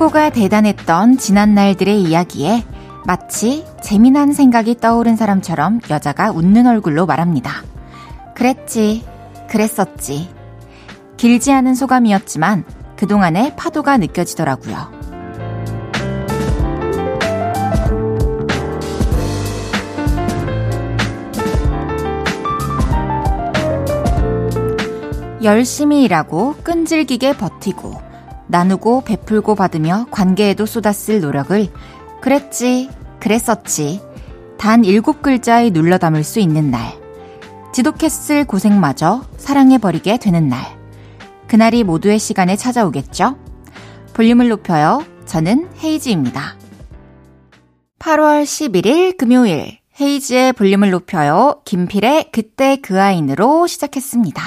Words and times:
사고가 0.00 0.30
대단했던 0.30 1.18
지난 1.18 1.54
날들의 1.54 2.00
이야기에 2.00 2.64
마치 3.04 3.66
재미난 3.82 4.32
생각이 4.32 4.78
떠오른 4.78 5.14
사람처럼 5.14 5.80
여자가 5.90 6.30
웃는 6.30 6.66
얼굴로 6.66 7.04
말합니다. 7.04 7.62
그랬지, 8.34 9.04
그랬었지. 9.50 10.30
길지 11.18 11.52
않은 11.52 11.74
소감이었지만 11.74 12.64
그동안의 12.96 13.56
파도가 13.56 13.98
느껴지더라고요. 13.98 14.90
열심히 25.42 26.04
일하고 26.04 26.54
끈질기게 26.62 27.36
버티고 27.36 28.09
나누고 28.50 29.02
베풀고 29.02 29.54
받으며 29.54 30.06
관계에도 30.10 30.66
쏟았을 30.66 31.20
노력을 31.20 31.68
그랬지, 32.20 32.90
그랬었지. 33.20 34.00
단 34.58 34.84
일곱 34.84 35.22
글자에 35.22 35.70
눌러 35.70 35.98
담을 35.98 36.24
수 36.24 36.40
있는 36.40 36.70
날. 36.70 36.98
지독했을 37.72 38.44
고생마저 38.44 39.22
사랑해버리게 39.36 40.18
되는 40.18 40.48
날. 40.48 40.60
그날이 41.46 41.84
모두의 41.84 42.18
시간에 42.18 42.56
찾아오겠죠? 42.56 43.36
볼륨을 44.12 44.48
높여요. 44.48 45.04
저는 45.24 45.68
헤이지입니다. 45.82 46.56
8월 48.00 48.42
11일 48.42 49.16
금요일. 49.16 49.78
헤이지의 50.00 50.54
볼륨을 50.54 50.90
높여요. 50.90 51.60
김필의 51.64 52.30
그때 52.32 52.76
그 52.82 53.00
아인으로 53.00 53.66
시작했습니다. 53.66 54.42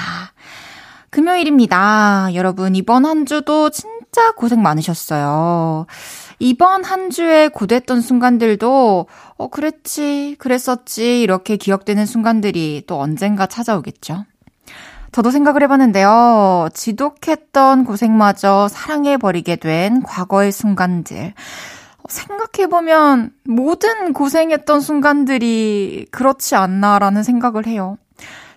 금요일입니다. 1.10 2.30
여러분, 2.34 2.74
이번 2.74 3.06
한 3.06 3.24
주도 3.24 3.70
진 3.70 3.93
짜 4.14 4.30
고생 4.30 4.62
많으셨어요. 4.62 5.86
이번 6.38 6.84
한 6.84 7.10
주에 7.10 7.48
고됐던 7.48 8.00
순간들도, 8.00 9.06
어, 9.36 9.50
그랬지, 9.50 10.36
그랬었지, 10.38 11.20
이렇게 11.20 11.56
기억되는 11.56 12.06
순간들이 12.06 12.84
또 12.86 13.00
언젠가 13.00 13.46
찾아오겠죠. 13.46 14.24
저도 15.10 15.32
생각을 15.32 15.64
해봤는데요. 15.64 16.68
지독했던 16.74 17.84
고생마저 17.84 18.68
사랑해버리게 18.68 19.56
된 19.56 20.02
과거의 20.04 20.52
순간들. 20.52 21.34
생각해보면 22.08 23.32
모든 23.44 24.12
고생했던 24.12 24.80
순간들이 24.80 26.06
그렇지 26.12 26.54
않나라는 26.54 27.24
생각을 27.24 27.66
해요. 27.66 27.98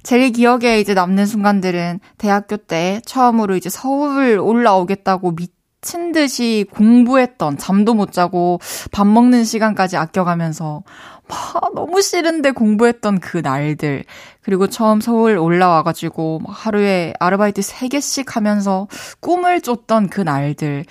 제일 0.08 0.31
기억에 0.31 0.80
이제 0.80 0.94
남는 0.94 1.25
순간들은 1.25 2.00
대학교 2.17 2.55
때 2.55 3.02
처음으로 3.05 3.58
이제 3.58 3.69
서울 3.69 4.39
올라오겠다고 4.39 5.36
미친 5.36 6.14
듯이 6.14 6.66
공부했던 6.72 7.58
잠도 7.58 7.94
못 7.94 8.14
자고 8.14 8.61
밥 8.94 9.05
먹는 9.05 9.44
시간까지 9.44 9.97
아껴가면서 9.97 10.83
막 11.27 11.73
너무 11.75 12.02
싫은데 12.02 12.52
공부했던 12.52 13.19
그 13.19 13.39
날들. 13.39 14.05
그리고 14.41 14.67
처음 14.67 15.02
서울 15.02 15.38
올라와가지고 15.38 16.39
하루에 16.47 17.14
아르바이트 17.19 17.59
3개씩 17.59 18.30
하면서 18.30 18.88
꿈을 19.19 19.59
쫓던 19.59 20.08
그 20.08 20.21
날들. 20.21 20.86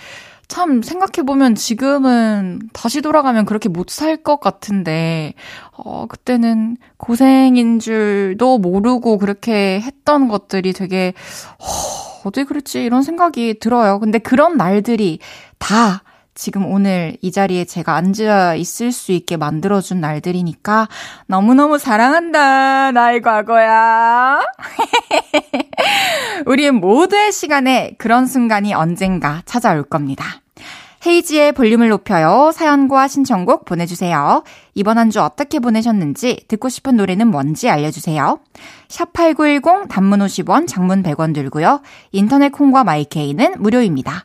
참 0.49 0.81
생각해보면 0.83 1.55
지금은 1.57 2.61
다시 2.73 3.01
돌아가면 3.03 3.47
그렇게 3.47 3.69
못 3.69 3.89
살 3.91 4.17
것 4.23 4.41
같은데, 4.41 5.35
어, 5.73 6.07
그때는 6.07 6.77
고생인 6.99 7.79
줄도 7.81 8.59
모르고 8.59 9.19
그렇게 9.19 9.81
했던 9.81 10.29
것들이 10.29 10.73
되게, 10.73 11.15
어, 11.59 11.65
어디 12.29 12.45
그랬지? 12.45 12.83
이런 12.85 13.03
생각이 13.03 13.59
들어요. 13.61 13.99
근데 14.01 14.19
그런 14.19 14.57
날들이 14.57 15.19
다 15.59 16.03
지금 16.37 16.67
오늘 16.67 17.17
이 17.23 17.33
자리에 17.33 17.65
제가 17.65 17.97
앉아 17.97 18.55
있을 18.57 18.93
수 18.93 19.11
있게 19.13 19.37
만들어준 19.37 20.01
날들이니까 20.01 20.87
너무너무 21.27 21.79
사랑한다, 21.79 22.93
나의 22.93 23.23
과거야. 23.23 24.41
우리 26.47 26.71
모두의 26.71 27.33
시간에 27.33 27.95
그런 27.99 28.27
순간이 28.27 28.75
언젠가 28.75 29.43
찾아올 29.47 29.83
겁니다. 29.83 30.25
헤이지의 31.07 31.53
볼륨을 31.53 31.89
높여요. 31.89 32.51
사연과 32.53 33.07
신청곡 33.07 33.65
보내주세요. 33.65 34.43
이번 34.75 34.99
한 34.99 35.11
주 35.11 35.21
어떻게 35.23 35.61
보내셨는지 35.61 36.45
듣고 36.49 36.69
싶은 36.69 36.97
노래는 36.97 37.29
뭔지 37.29 37.71
알려주세요. 37.71 38.41
샵8910 38.89 39.89
단문 39.89 40.19
50원, 40.19 40.67
장문 40.67 41.03
100원 41.05 41.33
들고요. 41.33 41.81
인터넷 42.11 42.51
콩과 42.51 42.83
마이케이는 42.85 43.55
무료입니다. 43.63 44.25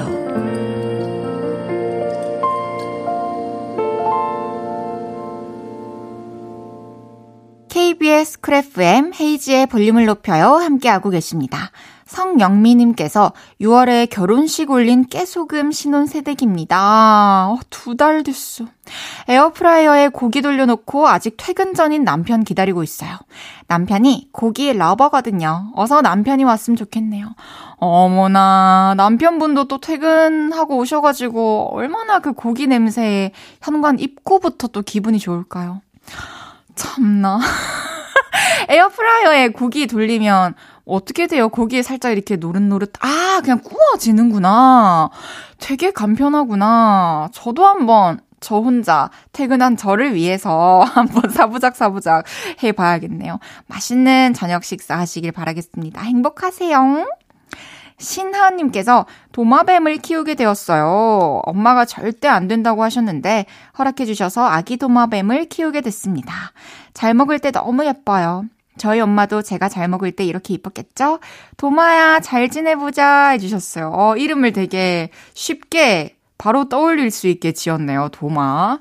KBS 7.71 8.41
크래프엠 8.41 9.13
헤이지의 9.17 9.67
볼륨을 9.67 10.05
높여요 10.05 10.55
함께하고 10.55 11.09
계십니다. 11.09 11.71
성영미님께서 12.05 13.31
6월에 13.61 14.09
결혼식 14.09 14.71
올린 14.71 15.05
깨소금 15.05 15.71
신혼 15.71 16.05
새댁입니다. 16.05 17.47
어, 17.47 17.59
두달 17.69 18.23
됐어. 18.23 18.65
에어프라이어에 19.29 20.09
고기 20.09 20.41
돌려놓고 20.41 21.07
아직 21.07 21.35
퇴근 21.37 21.73
전인 21.73 22.03
남편 22.03 22.43
기다리고 22.43 22.83
있어요. 22.83 23.11
남편이 23.67 24.31
고기 24.33 24.73
러버거든요. 24.73 25.71
어서 25.73 26.01
남편이 26.01 26.43
왔으면 26.43 26.75
좋겠네요. 26.75 27.27
어머나, 27.77 28.95
남편분도 28.97 29.69
또 29.69 29.79
퇴근하고 29.79 30.75
오셔가지고 30.75 31.69
얼마나 31.71 32.19
그 32.19 32.33
고기 32.33 32.67
냄새에 32.67 33.31
현관 33.61 33.97
입구부터 33.97 34.67
또 34.67 34.81
기분이 34.81 35.19
좋을까요? 35.19 35.79
참나. 36.75 37.39
에어프라이어에 38.69 39.49
고기 39.49 39.87
돌리면 39.87 40.55
어떻게 40.85 41.27
돼요? 41.27 41.49
고기에 41.49 41.83
살짝 41.83 42.11
이렇게 42.11 42.35
노릇노릇, 42.35 42.93
아, 43.01 43.39
그냥 43.41 43.59
구워지는구나. 43.59 45.09
되게 45.59 45.91
간편하구나. 45.91 47.29
저도 47.33 47.65
한번 47.65 48.19
저 48.39 48.55
혼자 48.57 49.09
퇴근한 49.31 49.77
저를 49.77 50.15
위해서 50.15 50.81
한번 50.93 51.29
사부작 51.29 51.75
사부작 51.75 52.25
해봐야겠네요. 52.63 53.39
맛있는 53.67 54.33
저녁 54.33 54.63
식사 54.63 54.97
하시길 54.97 55.31
바라겠습니다. 55.31 56.01
행복하세요. 56.01 57.05
신하님께서 58.01 59.05
도마뱀을 59.31 59.97
키우게 59.97 60.35
되었어요. 60.35 61.41
엄마가 61.45 61.85
절대 61.85 62.27
안 62.27 62.47
된다고 62.47 62.83
하셨는데 62.83 63.45
허락해 63.77 64.05
주셔서 64.05 64.45
아기 64.45 64.77
도마뱀을 64.77 65.45
키우게 65.45 65.81
됐습니다. 65.81 66.33
잘 66.93 67.13
먹을 67.13 67.39
때 67.39 67.51
너무 67.51 67.85
예뻐요. 67.85 68.45
저희 68.77 68.99
엄마도 68.99 69.41
제가 69.41 69.69
잘 69.69 69.87
먹을 69.87 70.11
때 70.11 70.25
이렇게 70.25 70.53
이뻤겠죠? 70.55 71.19
도마야, 71.57 72.19
잘 72.21 72.49
지내보자 72.49 73.29
해주셨어요. 73.29 73.91
어, 73.93 74.15
이름을 74.15 74.53
되게 74.53 75.09
쉽게 75.33 76.15
바로 76.37 76.67
떠올릴 76.67 77.11
수 77.11 77.27
있게 77.27 77.51
지었네요, 77.51 78.09
도마. 78.11 78.79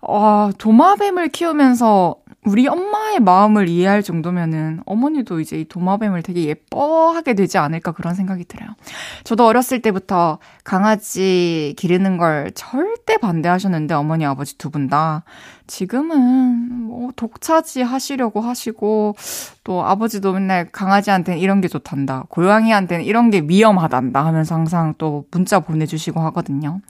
어, 0.00 0.50
도마뱀을 0.58 1.28
키우면서 1.28 2.16
우리 2.46 2.68
엄마의 2.68 3.20
마음을 3.20 3.68
이해할 3.70 4.02
정도면은 4.02 4.80
어머니도 4.84 5.40
이제 5.40 5.58
이 5.60 5.64
도마뱀을 5.64 6.22
되게 6.22 6.44
예뻐하게 6.44 7.34
되지 7.34 7.56
않을까 7.56 7.92
그런 7.92 8.14
생각이 8.14 8.44
들어요. 8.44 8.68
저도 9.24 9.46
어렸을 9.46 9.80
때부터 9.80 10.38
강아지 10.62 11.74
기르는 11.78 12.18
걸 12.18 12.52
절대 12.54 13.16
반대하셨는데 13.16 13.94
어머니 13.94 14.26
아버지 14.26 14.58
두 14.58 14.70
분 14.70 14.88
다 14.88 15.24
지금은 15.66 16.82
뭐 16.82 17.10
독차지 17.16 17.82
하시려고 17.82 18.40
하시고 18.40 19.16
또 19.64 19.84
아버지도 19.84 20.32
맨날 20.32 20.68
강아지한테는 20.70 21.40
이런 21.40 21.60
게 21.60 21.68
좋단다. 21.68 22.24
고양이한테는 22.28 23.04
이런 23.04 23.30
게 23.30 23.42
위험하단다 23.46 24.24
하면서 24.24 24.54
항상 24.54 24.94
또 24.98 25.24
문자 25.30 25.60
보내주시고 25.60 26.20
하거든요. 26.20 26.80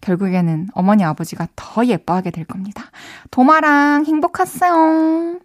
결국에는 0.00 0.68
어머니 0.74 1.04
아버지가 1.04 1.48
더 1.54 1.86
예뻐하게 1.86 2.30
될 2.30 2.44
겁니다. 2.44 2.84
도마랑 3.30 4.04
행복했어요. 4.04 5.38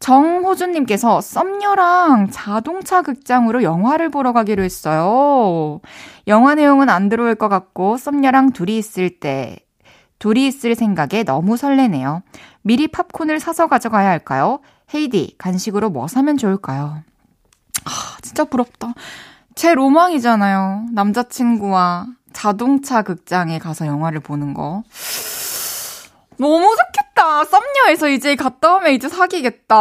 정호준님께서 0.00 1.20
썸녀랑 1.20 2.30
자동차 2.32 3.02
극장으로 3.02 3.62
영화를 3.62 4.08
보러 4.08 4.32
가기로 4.32 4.64
했어요. 4.64 5.80
영화 6.26 6.56
내용은 6.56 6.88
안 6.88 7.08
들어올 7.08 7.36
것 7.36 7.48
같고 7.48 7.96
썸녀랑 7.98 8.50
둘이 8.52 8.76
있을 8.78 9.20
때 9.20 9.58
둘이 10.22 10.46
있을 10.46 10.76
생각에 10.76 11.24
너무 11.24 11.56
설레네요. 11.56 12.22
미리 12.62 12.86
팝콘을 12.86 13.40
사서 13.40 13.66
가져가야 13.66 14.08
할까요? 14.08 14.60
헤이디, 14.94 15.34
간식으로 15.36 15.90
뭐 15.90 16.06
사면 16.06 16.36
좋을까요? 16.36 17.02
아, 17.84 17.90
진짜 18.22 18.44
부럽다. 18.44 18.94
제 19.56 19.74
로망이잖아요. 19.74 20.86
남자친구와 20.92 22.06
자동차 22.32 23.02
극장에 23.02 23.58
가서 23.58 23.88
영화를 23.88 24.20
보는 24.20 24.54
거. 24.54 24.84
너무 26.38 26.72
좋겠다. 26.76 27.44
썸녀에서 27.44 28.08
이제 28.10 28.36
갔다 28.36 28.76
오면 28.76 28.92
이제 28.92 29.08
사귀겠다. 29.08 29.74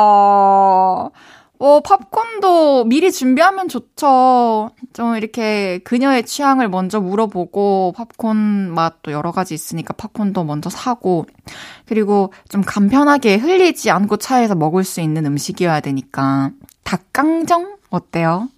어, 1.63 1.79
팝콘도 1.81 2.85
미리 2.85 3.11
준비하면 3.11 3.67
좋죠. 3.67 4.71
좀 4.93 5.15
이렇게 5.15 5.77
그녀의 5.83 6.25
취향을 6.25 6.69
먼저 6.69 6.99
물어보고 6.99 7.93
팝콘 7.95 8.73
맛도 8.73 9.11
여러 9.11 9.31
가지 9.31 9.53
있으니까 9.53 9.93
팝콘도 9.93 10.43
먼저 10.43 10.71
사고 10.71 11.27
그리고 11.85 12.33
좀 12.49 12.61
간편하게 12.61 13.35
흘리지 13.35 13.91
않고 13.91 14.17
차에서 14.17 14.55
먹을 14.55 14.83
수 14.83 15.01
있는 15.01 15.23
음식이어야 15.27 15.81
되니까 15.81 16.49
닭강정 16.83 17.77
어때요? 17.91 18.49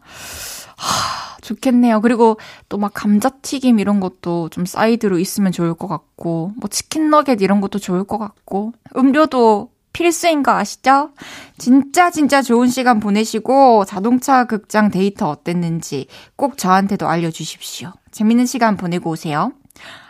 하, 0.78 1.38
좋겠네요. 1.42 2.00
그리고 2.00 2.38
또 2.70 2.78
막 2.78 2.94
감자튀김 2.94 3.80
이런 3.80 4.00
것도 4.00 4.48
좀 4.48 4.66
사이드로 4.66 5.20
있으면 5.20 5.52
좋을 5.52 5.74
것 5.74 5.90
같고 5.90 6.54
뭐 6.56 6.70
치킨 6.70 7.10
너겟 7.10 7.42
이런 7.42 7.60
것도 7.60 7.80
좋을 7.80 8.06
것 8.06 8.18
같고 8.18 8.72
음료도 8.96 9.73
필수인 9.94 10.44
거 10.44 10.52
아시죠? 10.52 11.12
진짜 11.58 12.10
진짜 12.10 12.42
좋은 12.42 12.68
시간 12.68 13.00
보내시고 13.00 13.86
자동차 13.86 14.46
극장 14.46 14.90
데이트 14.90 15.30
어땠는지 15.30 16.08
꼭 16.36 16.58
저한테도 16.58 17.08
알려주십시오. 17.08 17.94
재밌는 18.12 18.46
시간 18.46 18.76
보내고 18.76 19.12
오세요. 19.12 19.54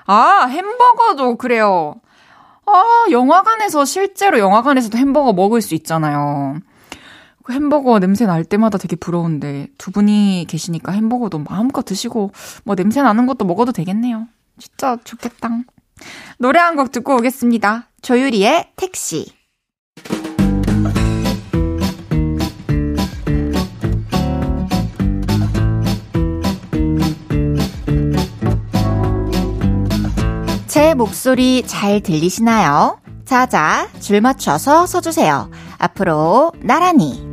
아, 0.06 0.46
햄버거도 0.50 1.38
그래요. 1.38 1.96
아, 2.66 3.06
영화관에서 3.12 3.84
실제로 3.86 4.40
영화관에서도 4.40 4.98
햄버거 4.98 5.34
먹을 5.34 5.62
수 5.62 5.76
있잖아요. 5.76 6.58
그 7.44 7.52
햄버거 7.52 8.00
냄새 8.00 8.26
날 8.26 8.46
때마다 8.46 8.78
되게 8.78 8.96
부러운데 8.96 9.68
두 9.78 9.92
분이 9.92 10.46
계시니까 10.48 10.94
햄버거도 10.94 11.40
마음껏 11.40 11.84
드시고 11.84 12.32
뭐 12.64 12.76
냄새 12.76 13.02
나는 13.02 13.26
것도 13.26 13.44
먹어도 13.44 13.74
되겠네요. 13.74 14.28
진짜 14.58 14.98
좋겠다. 15.04 15.50
노래 16.38 16.60
한 16.60 16.78
곡 16.78 16.92
듣고 16.94 17.16
오겠습니다. 17.18 17.90
조유리의 18.02 18.72
택시. 18.78 19.43
제 30.74 30.96
목소리 30.96 31.62
잘 31.68 32.02
들리시나요? 32.02 32.98
자자, 33.26 33.88
줄 34.00 34.22
맞춰서 34.22 34.88
서주세요. 34.88 35.52
앞으로 35.78 36.52
나란히. 36.64 37.24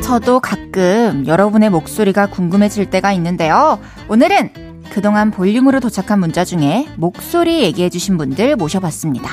저도 0.00 0.38
가끔 0.38 1.26
여러분의 1.26 1.70
목소리가 1.70 2.26
궁금해질 2.26 2.88
때가 2.88 3.12
있는데요. 3.14 3.80
오늘은 4.08 4.84
그동안 4.90 5.32
볼륨으로 5.32 5.80
도착한 5.80 6.20
문자 6.20 6.44
중에 6.44 6.86
목소리 6.96 7.62
얘기해주신 7.64 8.16
분들 8.16 8.54
모셔봤습니다. 8.54 9.28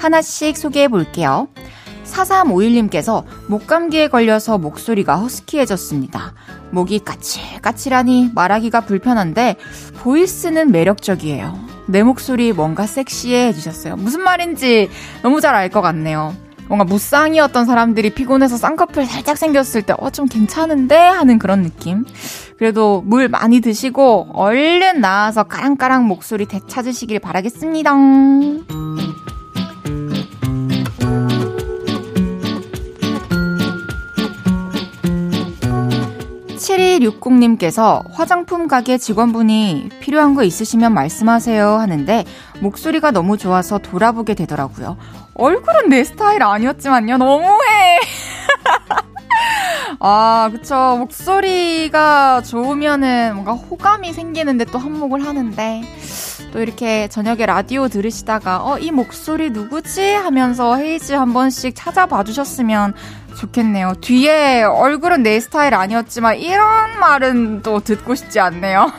하나씩 0.00 0.56
소개해 0.56 0.88
볼게요. 0.88 1.48
4351님께서 2.16 3.24
목감기에 3.48 4.08
걸려서 4.08 4.58
목소리가 4.58 5.16
허스키해졌습니다. 5.16 6.32
목이 6.70 7.00
까칠까칠하니 7.00 8.30
말하기가 8.34 8.80
불편한데 8.82 9.56
보이스는 9.98 10.72
매력적이에요. 10.72 11.58
내 11.88 12.02
목소리 12.02 12.52
뭔가 12.52 12.86
섹시해 12.86 13.46
해주셨어요. 13.48 13.96
무슨 13.96 14.22
말인지 14.22 14.88
너무 15.22 15.40
잘 15.40 15.54
알 15.54 15.68
것 15.70 15.82
같네요. 15.82 16.34
뭔가 16.68 16.84
무쌍이었던 16.84 17.64
사람들이 17.64 18.10
피곤해서 18.10 18.56
쌍꺼풀 18.56 19.06
살짝 19.06 19.36
생겼을 19.38 19.82
때, 19.82 19.94
어, 19.98 20.10
좀 20.10 20.26
괜찮은데? 20.26 20.96
하는 20.96 21.38
그런 21.38 21.62
느낌. 21.62 22.04
그래도 22.58 23.02
물 23.06 23.28
많이 23.28 23.60
드시고, 23.60 24.30
얼른 24.32 25.00
나와서 25.00 25.44
까랑까랑 25.44 26.08
목소리 26.08 26.46
되찾으시길 26.46 27.20
바라겠습니다. 27.20 27.92
7260님께서 36.76 38.02
화장품 38.12 38.68
가게 38.68 38.98
직원분이 38.98 39.88
필요한 40.00 40.34
거 40.34 40.42
있으시면 40.42 40.92
말씀하세요 40.94 41.66
하는데 41.66 42.24
목소리가 42.60 43.10
너무 43.10 43.36
좋아서 43.36 43.78
돌아보게 43.78 44.34
되더라고요. 44.34 44.96
얼굴은 45.34 45.88
내 45.88 46.04
스타일 46.04 46.42
아니었지만요. 46.42 47.18
너무해! 47.18 47.98
아, 50.00 50.48
그쵸. 50.52 50.96
목소리가 50.98 52.42
좋으면은 52.42 53.32
뭔가 53.34 53.52
호감이 53.52 54.12
생기는데 54.12 54.64
또 54.66 54.78
한몫을 54.78 55.24
하는데 55.26 55.82
또 56.52 56.60
이렇게 56.60 57.08
저녁에 57.08 57.46
라디오 57.46 57.88
들으시다가 57.88 58.64
어, 58.64 58.78
이 58.78 58.90
목소리 58.90 59.50
누구지? 59.50 60.12
하면서 60.12 60.76
헤이즈 60.76 61.12
한 61.12 61.32
번씩 61.32 61.74
찾아봐 61.74 62.24
주셨으면 62.24 62.94
좋겠네요. 63.36 63.94
뒤에 64.00 64.62
얼굴은 64.62 65.22
내 65.22 65.38
스타일 65.40 65.74
아니었지만 65.74 66.38
이런 66.38 66.98
말은 66.98 67.62
또 67.62 67.80
듣고 67.80 68.14
싶지 68.14 68.40
않네요. 68.40 68.90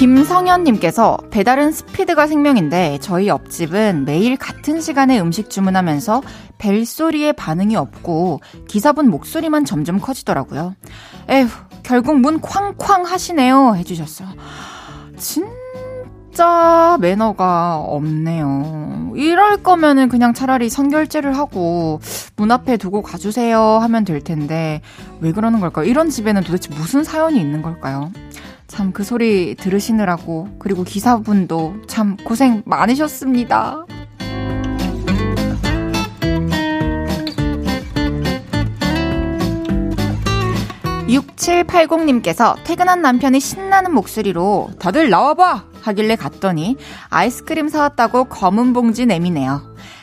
김성현님께서 0.00 1.18
배달은 1.30 1.72
스피드가 1.72 2.26
생명인데 2.26 3.00
저희 3.02 3.28
옆집은 3.28 4.06
매일 4.06 4.38
같은 4.38 4.80
시간에 4.80 5.20
음식 5.20 5.50
주문하면서 5.50 6.22
벨소리에 6.56 7.32
반응이 7.32 7.76
없고 7.76 8.40
기사분 8.66 9.10
목소리만 9.10 9.66
점점 9.66 10.00
커지더라고요. 10.00 10.74
에휴, 11.28 11.48
결국 11.82 12.18
문 12.18 12.40
쾅쾅 12.40 13.04
하시네요. 13.04 13.74
해주셨어요. 13.76 14.28
진짜 15.20 16.98
매너가 17.00 17.76
없네요. 17.78 19.12
이럴 19.14 19.62
거면은 19.62 20.08
그냥 20.08 20.34
차라리 20.34 20.68
선결제를 20.68 21.36
하고 21.36 22.00
문 22.36 22.50
앞에 22.50 22.76
두고 22.76 23.02
가주세요 23.02 23.60
하면 23.60 24.04
될 24.04 24.20
텐데 24.20 24.80
왜 25.20 25.32
그러는 25.32 25.60
걸까요? 25.60 25.84
이런 25.84 26.08
집에는 26.10 26.42
도대체 26.42 26.70
무슨 26.74 27.04
사연이 27.04 27.38
있는 27.40 27.62
걸까요? 27.62 28.10
참 28.66 28.92
그 28.92 29.02
소리 29.04 29.56
들으시느라고 29.56 30.48
그리고 30.58 30.84
기사분도 30.84 31.74
참 31.88 32.16
고생 32.24 32.62
많으셨습니다. 32.64 33.84
6780님께서 41.10 42.56
퇴근한 42.64 43.02
남편이 43.02 43.40
신나는 43.40 43.92
목소리로 43.92 44.70
다들 44.78 45.10
나와봐! 45.10 45.64
하길래 45.82 46.14
갔더니 46.14 46.76
아이스크림 47.08 47.68
사왔다고 47.68 48.24
검은 48.24 48.72
봉지 48.74 49.06
내미네요. 49.06 49.62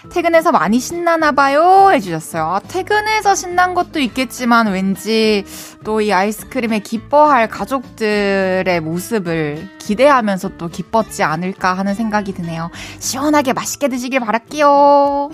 퇴근해서 0.10 0.52
많이 0.52 0.80
신나나 0.80 1.34
봐요 1.34 1.92
해주셨어요. 1.92 2.44
아, 2.44 2.60
퇴근해서 2.60 3.36
신난 3.36 3.74
것도 3.74 4.00
있겠지만 4.00 4.68
왠지 4.68 5.46
또 5.84 6.02
이 6.02 6.12
아이스크림에 6.12 6.80
기뻐할 6.80 7.48
가족들의 7.48 8.80
모습을 8.82 9.70
기대하면서 9.80 10.58
또 10.58 10.68
기뻤지 10.68 11.24
않을까 11.24 11.74
하는 11.74 11.94
생각이 11.94 12.34
드네요. 12.34 12.70
시원하게 13.00 13.54
맛있게 13.54 13.88
드시길 13.88 14.20
바랄게요. 14.20 15.30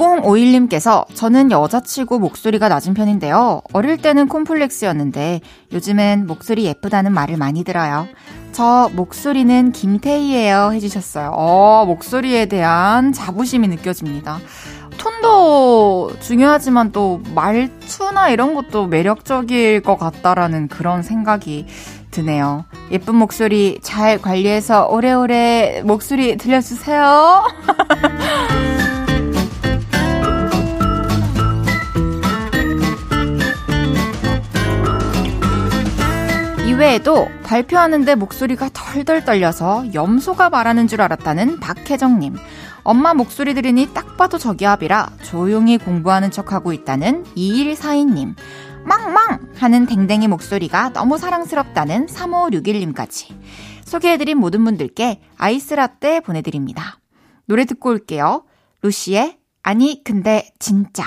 9051님께서 0.00 1.04
저는 1.14 1.50
여자치고 1.50 2.18
목소리가 2.18 2.68
낮은 2.68 2.94
편인데요. 2.94 3.60
어릴 3.72 3.98
때는 3.98 4.28
콤플렉스였는데 4.28 5.40
요즘은 5.72 6.26
목소리 6.26 6.64
예쁘다는 6.64 7.12
말을 7.12 7.36
많이 7.36 7.64
들어요. 7.64 8.08
저 8.52 8.90
목소리는 8.94 9.72
김태희예요 9.72 10.72
해주셨어요. 10.72 11.32
어, 11.34 11.84
목소리에 11.86 12.46
대한 12.46 13.12
자부심이 13.12 13.68
느껴집니다. 13.68 14.38
톤도 14.96 16.12
중요하지만 16.20 16.92
또 16.92 17.22
말투나 17.34 18.30
이런 18.30 18.54
것도 18.54 18.86
매력적일 18.86 19.82
것 19.82 19.96
같다라는 19.96 20.68
그런 20.68 21.02
생각이 21.02 21.66
드네요. 22.10 22.64
예쁜 22.90 23.14
목소리 23.14 23.78
잘 23.82 24.20
관리해서 24.20 24.88
오래오래 24.88 25.82
목소리 25.84 26.36
들려주세요. 26.36 27.44
이외에도 36.80 37.28
발표하는데 37.44 38.14
목소리가 38.14 38.70
덜덜 38.72 39.22
떨려서 39.26 39.92
염소가 39.92 40.48
말하는 40.48 40.86
줄 40.86 41.02
알았다는 41.02 41.60
박혜정님. 41.60 42.36
엄마 42.84 43.12
목소리 43.12 43.52
들으니 43.52 43.92
딱 43.92 44.16
봐도 44.16 44.38
저기압이라 44.38 45.10
조용히 45.22 45.76
공부하는 45.76 46.30
척하고 46.30 46.72
있다는 46.72 47.24
2142님. 47.36 48.34
망망! 48.84 49.52
하는 49.56 49.84
댕댕이 49.84 50.28
목소리가 50.28 50.94
너무 50.94 51.18
사랑스럽다는 51.18 52.06
3561님까지. 52.06 53.34
소개해드린 53.84 54.38
모든 54.38 54.64
분들께 54.64 55.20
아이스 55.36 55.74
라떼 55.74 56.20
보내드립니다. 56.20 56.98
노래 57.44 57.66
듣고 57.66 57.90
올게요. 57.90 58.44
루시의 58.80 59.36
아니 59.62 60.02
근데 60.02 60.50
진짜. 60.58 61.04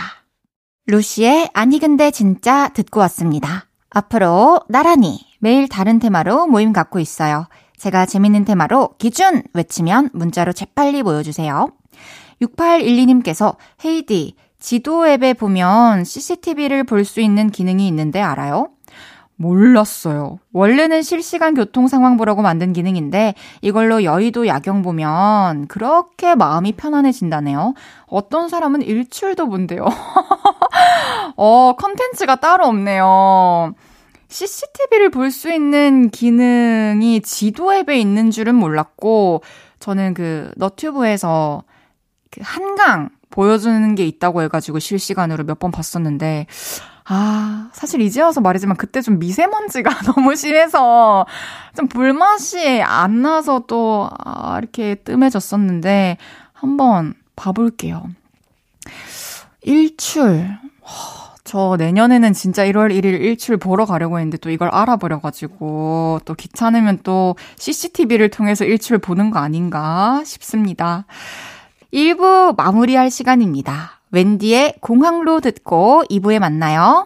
루시의 0.85 1.49
아니 1.55 1.79
근데 1.79 2.11
진짜 2.11 2.69
듣고 2.69 2.99
왔습니다. 2.99 3.65
앞으로 3.89 4.61
나란히 4.69 5.32
매일 5.43 5.67
다른 5.67 5.99
테마로 5.99 6.47
모임 6.47 6.71
갖고 6.71 6.99
있어요. 6.99 7.47
제가 7.75 8.05
재밌는 8.05 8.45
테마로 8.45 8.91
기준 8.97 9.43
외치면 9.53 10.11
문자로 10.13 10.53
재빨리 10.53 11.03
모여주세요. 11.03 11.67
6812님께서 12.41 13.57
헤이디 13.83 14.37
지도 14.61 15.05
앱에 15.05 15.33
보면 15.33 16.05
CCTV를 16.05 16.85
볼 16.85 17.03
수 17.03 17.19
있는 17.19 17.49
기능이 17.49 17.85
있는데 17.89 18.21
알아요? 18.21 18.69
몰랐어요. 19.35 20.39
원래는 20.53 21.01
실시간 21.01 21.55
교통 21.55 21.89
상황 21.89 22.15
보라고 22.15 22.41
만든 22.41 22.71
기능인데 22.71 23.33
이걸로 23.61 24.05
여의도 24.05 24.47
야경 24.47 24.81
보면 24.81 25.67
그렇게 25.67 26.35
마음이 26.35 26.71
편안해진다네요. 26.77 27.73
어떤 28.05 28.47
사람은 28.47 28.81
일출도 28.81 29.49
본대요. 29.49 29.83
어, 31.35 31.73
컨텐츠가 31.77 32.37
따로 32.37 32.65
없네요. 32.67 33.73
CCTV를 34.33 35.11
볼 35.11 35.29
수 35.31 35.51
있는 35.51 36.09
기능이 36.09 37.21
지도 37.21 37.71
앱에 37.73 37.99
있는 37.99 38.31
줄은 38.31 38.55
몰랐고 38.55 39.43
저는 39.79 40.13
그 40.15 40.51
너튜브에서 40.57 41.63
그 42.31 42.41
한강 42.43 43.09
보여주는 43.29 43.93
게 43.95 44.05
있다고 44.07 44.41
해가지고 44.43 44.79
실시간으로 44.79 45.43
몇 45.43 45.59
번 45.59 45.71
봤었는데, 45.71 46.47
아, 47.05 47.69
사실 47.73 48.01
이제 48.01 48.21
와서 48.21 48.41
말이지만 48.41 48.75
그때 48.77 49.01
좀 49.01 49.19
미세먼지가 49.19 49.89
너무 50.13 50.35
심해서 50.35 51.25
좀 51.75 51.87
불맛이 51.87 52.81
안 52.81 53.21
나서 53.21 53.63
또, 53.67 54.09
아, 54.23 54.57
이렇게 54.59 54.95
뜸해졌었는데, 54.95 56.17
한번 56.53 57.13
봐볼게요. 57.35 58.03
일출. 59.61 60.47
저 61.53 61.75
내년에는 61.77 62.33
진짜 62.33 62.65
1월 62.65 62.91
1일 62.91 63.21
일출 63.21 63.57
보러 63.57 63.85
가려고 63.85 64.17
했는데 64.17 64.37
또 64.37 64.49
이걸 64.49 64.69
알아버려가지고 64.69 66.21
또 66.25 66.33
귀찮으면 66.33 67.01
또 67.03 67.35
CCTV를 67.59 68.29
통해서 68.29 68.65
일출 68.65 68.97
보는 68.97 69.29
거 69.29 69.37
아닌가 69.37 70.23
싶습니다. 70.25 71.05
1부 71.93 72.57
마무리할 72.57 73.11
시간입니다. 73.11 73.99
웬디의 74.09 74.77
공항로 74.79 75.41
듣고 75.41 76.01
2부에 76.09 76.39
만나요. 76.39 77.05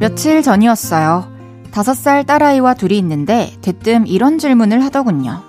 며칠 0.00 0.42
전이었어요. 0.42 1.30
다섯 1.72 1.92
살 1.92 2.24
딸아이와 2.24 2.72
둘이 2.72 2.96
있는데 2.96 3.54
대뜸 3.60 4.06
이런 4.06 4.38
질문을 4.38 4.82
하더군요. 4.86 5.42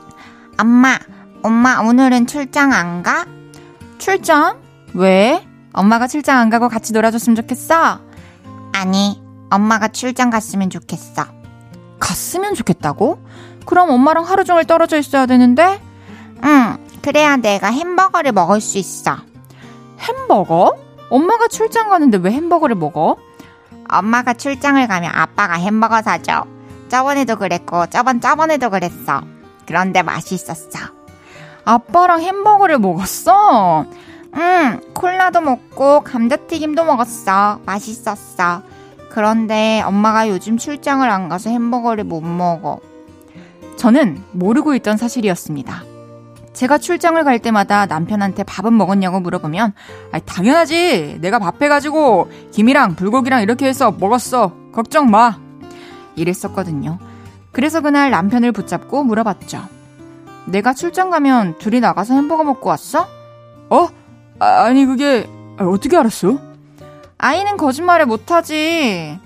엄마, 0.59 0.99
엄마 1.41 1.79
오늘은 1.79 2.27
출장 2.27 2.73
안 2.73 3.01
가? 3.01 3.25
출장? 3.97 4.59
왜? 4.93 5.47
엄마가 5.71 6.07
출장 6.07 6.37
안 6.39 6.49
가고 6.49 6.67
같이 6.67 6.91
놀아줬으면 6.91 7.37
좋겠어? 7.37 8.01
아니, 8.73 9.23
엄마가 9.49 9.87
출장 9.87 10.29
갔으면 10.29 10.69
좋겠어. 10.69 11.23
갔으면 12.01 12.53
좋겠다고? 12.53 13.23
그럼 13.65 13.89
엄마랑 13.89 14.25
하루 14.25 14.43
종일 14.43 14.65
떨어져 14.65 14.97
있어야 14.97 15.27
되는데? 15.27 15.81
응, 16.43 16.77
그래야 17.01 17.37
내가 17.37 17.71
햄버거를 17.71 18.33
먹을 18.33 18.59
수 18.59 18.77
있어. 18.77 19.15
햄버거? 19.99 20.75
엄마가 21.09 21.47
출장 21.47 21.87
가는데 21.87 22.17
왜 22.17 22.31
햄버거를 22.31 22.75
먹어? 22.75 23.15
엄마가 23.89 24.33
출장을 24.33 24.85
가면 24.87 25.11
아빠가 25.13 25.55
햄버거 25.55 26.01
사줘. 26.01 26.45
저번에도 26.89 27.35
그랬고, 27.35 27.85
저번 27.87 28.21
저번에도 28.21 28.69
그랬어. 28.69 29.21
그런데 29.65 30.01
맛있었어. 30.01 30.79
아빠랑 31.63 32.21
햄버거를 32.21 32.79
먹었어? 32.79 33.85
응, 34.35 34.81
콜라도 34.93 35.41
먹고 35.41 36.01
감자튀김도 36.01 36.83
먹었어. 36.83 37.59
맛있었어. 37.65 38.63
그런데 39.09 39.81
엄마가 39.85 40.29
요즘 40.29 40.57
출장을 40.57 41.07
안 41.09 41.27
가서 41.29 41.49
햄버거를 41.49 42.03
못 42.03 42.21
먹어. 42.21 42.79
저는 43.75 44.23
모르고 44.31 44.73
있던 44.75 44.97
사실이었습니다. 44.97 45.90
제가 46.61 46.77
출장을 46.77 47.23
갈 47.23 47.39
때마다 47.39 47.87
남편한테 47.87 48.43
밥은 48.43 48.77
먹었냐고 48.77 49.19
물어보면 49.19 49.73
아 50.11 50.19
당연하지 50.19 51.17
내가 51.19 51.39
밥 51.39 51.59
해가지고 51.59 52.29
김이랑 52.51 52.95
불고기랑 52.95 53.41
이렇게 53.41 53.65
해서 53.65 53.91
먹었어 53.91 54.53
걱정 54.71 55.09
마 55.09 55.39
이랬었거든요 56.15 56.99
그래서 57.51 57.81
그날 57.81 58.11
남편을 58.11 58.51
붙잡고 58.51 59.03
물어봤죠 59.05 59.63
내가 60.45 60.75
출장 60.75 61.09
가면 61.09 61.57
둘이 61.57 61.79
나가서 61.79 62.13
햄버거 62.13 62.43
먹고 62.43 62.69
왔어? 62.69 63.07
어? 63.71 63.87
아, 64.37 64.71
니 64.71 64.85
그게 64.85 65.27
아, 65.57 65.63
어떻게 65.63 65.97
알았어? 65.97 66.37
아이는 67.17 67.57
거짓말을 67.57 68.07
못하지. 68.07 69.19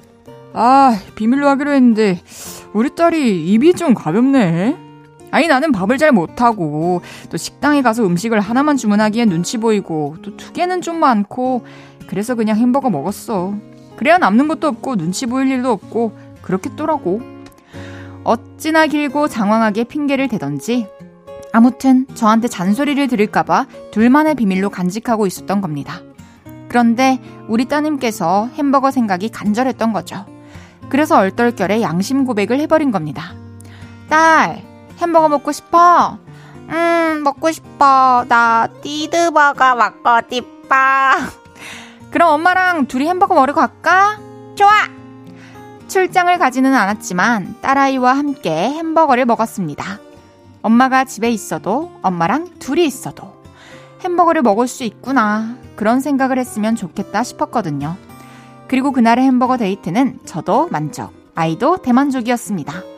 아, 0.53 0.99
비밀로 1.15 1.47
하기로 1.47 1.71
했는데 1.71 2.21
우리 2.73 2.93
딸이 2.93 3.45
입이 3.45 3.73
좀 3.75 3.93
가볍네. 3.93 4.84
아니 5.35 5.47
나는 5.47 5.73
밥을 5.73 5.97
잘 5.97 6.13
못하고 6.13 7.01
또 7.29 7.35
식당에 7.35 7.81
가서 7.81 8.05
음식을 8.05 8.39
하나만 8.39 8.77
주문하기엔 8.77 9.27
눈치 9.27 9.57
보이고 9.57 10.15
또 10.21 10.37
두 10.37 10.53
개는 10.53 10.81
좀 10.81 10.97
많고 11.01 11.65
그래서 12.07 12.35
그냥 12.35 12.55
햄버거 12.55 12.89
먹었어. 12.89 13.53
그래야 13.97 14.17
남는 14.17 14.47
것도 14.47 14.67
없고 14.67 14.95
눈치 14.95 15.25
보일 15.25 15.49
일도 15.51 15.71
없고 15.71 16.13
그렇겠더라고. 16.41 17.21
어찌나 18.23 18.87
길고 18.87 19.27
장황하게 19.27 19.83
핑계를 19.83 20.29
대던지 20.29 20.87
아무튼 21.51 22.05
저한테 22.15 22.47
잔소리를 22.47 23.05
들을까봐 23.09 23.67
둘만의 23.91 24.35
비밀로 24.35 24.69
간직하고 24.69 25.27
있었던 25.27 25.59
겁니다. 25.59 25.99
그런데 26.69 27.19
우리 27.49 27.65
따님께서 27.65 28.49
햄버거 28.53 28.89
생각이 28.89 29.27
간절했던 29.29 29.91
거죠. 29.91 30.25
그래서 30.87 31.17
얼떨결에 31.17 31.81
양심 31.81 32.23
고백을 32.23 32.57
해버린 32.61 32.91
겁니다. 32.91 33.33
딸, 34.07 34.74
햄버거 34.99 35.29
먹고 35.29 35.51
싶어? 35.51 36.17
음, 36.69 37.21
먹고 37.23 37.51
싶어. 37.51 38.25
나 38.27 38.67
띠드버거 38.81 39.75
먹고 39.75 40.09
싶어. 40.31 40.75
그럼 42.11 42.29
엄마랑 42.29 42.87
둘이 42.87 43.07
햄버거 43.07 43.35
먹으러 43.35 43.53
갈까? 43.53 44.17
좋아! 44.55 44.71
출장을 45.87 46.37
가지는 46.37 46.73
않았지만 46.73 47.57
딸아이와 47.61 48.17
함께 48.17 48.51
햄버거를 48.51 49.25
먹었습니다. 49.25 49.99
엄마가 50.61 51.03
집에 51.03 51.29
있어도 51.29 51.91
엄마랑 52.01 52.47
둘이 52.59 52.85
있어도 52.85 53.35
햄버거를 54.03 54.41
먹을 54.41 54.67
수 54.67 54.83
있구나. 54.83 55.55
그런 55.75 55.99
생각을 55.99 56.39
했으면 56.39 56.75
좋겠다 56.75 57.23
싶었거든요. 57.23 57.95
그리고 58.67 58.91
그날의 58.91 59.25
햄버거 59.25 59.57
데이트는 59.57 60.19
저도 60.25 60.69
만족, 60.71 61.13
아이도 61.35 61.77
대만족이었습니다. 61.77 62.94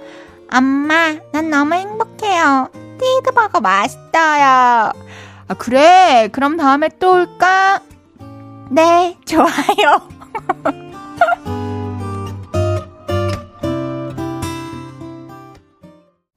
엄마, 0.52 1.16
난 1.32 1.50
너무 1.50 1.74
행복해요. 1.74 2.70
티드버거 3.00 3.60
맛있어요. 3.62 4.92
아, 5.48 5.54
그래? 5.58 6.30
그럼 6.32 6.58
다음에 6.58 6.90
또 7.00 7.14
올까? 7.14 7.82
네, 8.70 9.18
좋아요. 9.26 10.10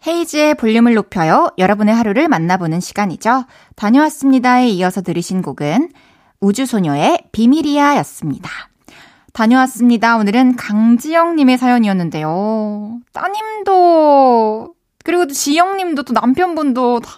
헤이즈의 0.07 0.55
볼륨을 0.55 0.95
높여요. 0.95 1.51
여러분의 1.59 1.95
하루를 1.95 2.29
만나보는 2.29 2.81
시간이죠. 2.81 3.45
다녀왔습니다에 3.77 4.69
이어서 4.69 5.03
들으신 5.03 5.43
곡은 5.43 5.91
우주소녀의 6.41 7.29
비밀이야 7.33 7.97
였습니다. 7.99 8.70
다녀왔습니다. 9.41 10.19
오늘은 10.19 10.57
강지영님의 10.57 11.57
사연이었는데요. 11.57 13.01
따님도, 13.15 14.75
그리고 15.03 15.27
또 15.27 15.33
지영님도 15.33 16.03
또 16.03 16.13
남편분도 16.13 17.01
다 17.01 17.11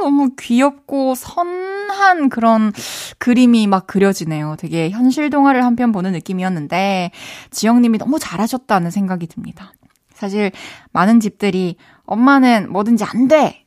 너무 0.00 0.30
귀엽고 0.38 1.14
선한 1.14 2.30
그런 2.30 2.72
그림이 3.18 3.66
막 3.66 3.86
그려지네요. 3.86 4.56
되게 4.58 4.88
현실 4.88 5.28
동화를 5.28 5.66
한 5.66 5.76
편 5.76 5.92
보는 5.92 6.12
느낌이었는데, 6.12 7.10
지영님이 7.50 7.98
너무 7.98 8.18
잘하셨다는 8.18 8.90
생각이 8.90 9.26
듭니다. 9.26 9.74
사실 10.14 10.52
많은 10.92 11.20
집들이 11.20 11.76
엄마는 12.06 12.72
뭐든지 12.72 13.04
안 13.04 13.28
돼! 13.28 13.65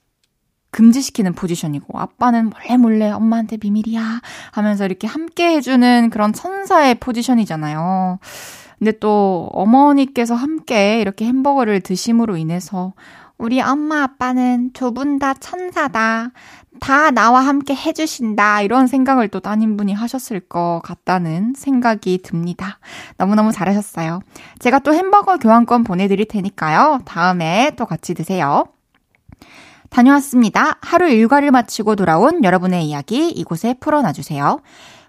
금지시키는 0.72 1.34
포지션이고 1.34 1.98
아빠는 2.00 2.50
몰래 2.52 2.78
몰래 2.78 3.10
엄마한테 3.12 3.58
비밀이야 3.58 4.22
하면서 4.52 4.86
이렇게 4.86 5.08
함께 5.08 5.56
해주는 5.56 6.10
그런 6.12 6.34
천사의 6.34 6.96
포지션이잖아요. 6.96 8.20
근데 8.78 8.92
또 9.00 9.50
어머니께서 9.52 10.36
함께 10.36 11.02
이렇게 11.02 11.26
햄버거를 11.26 11.82
드심으로 11.82 12.38
인해서 12.38 12.94
우리 13.38 13.62
엄마 13.62 14.04
아빠는 14.04 14.72
두 14.74 14.92
분 14.94 15.18
다 15.20 15.34
천사다. 15.34 16.32
다 16.82 17.12
나와 17.12 17.42
함께 17.42 17.74
해주신다. 17.76 18.62
이런 18.62 18.88
생각을 18.88 19.28
또 19.30 19.40
따님분이 19.42 19.94
하셨을 19.94 20.40
것 20.42 20.82
같다는 20.84 21.54
생각이 21.58 22.20
듭니다. 22.24 22.80
너무너무 23.18 23.52
잘하셨어요. 23.52 24.22
제가 24.60 24.80
또 24.80 24.94
햄버거 24.94 25.38
교환권 25.38 25.84
보내드릴 25.84 26.26
테니까요. 26.28 27.00
다음에 27.06 27.72
또 27.78 27.86
같이 27.86 28.14
드세요. 28.14 28.66
다녀왔습니다. 29.90 30.78
하루 30.82 31.10
일과를 31.10 31.52
마치고 31.52 31.96
돌아온 31.96 32.44
여러분의 32.44 32.86
이야기 32.86 33.30
이곳에 33.30 33.74
풀어놔주세요. 33.80 34.62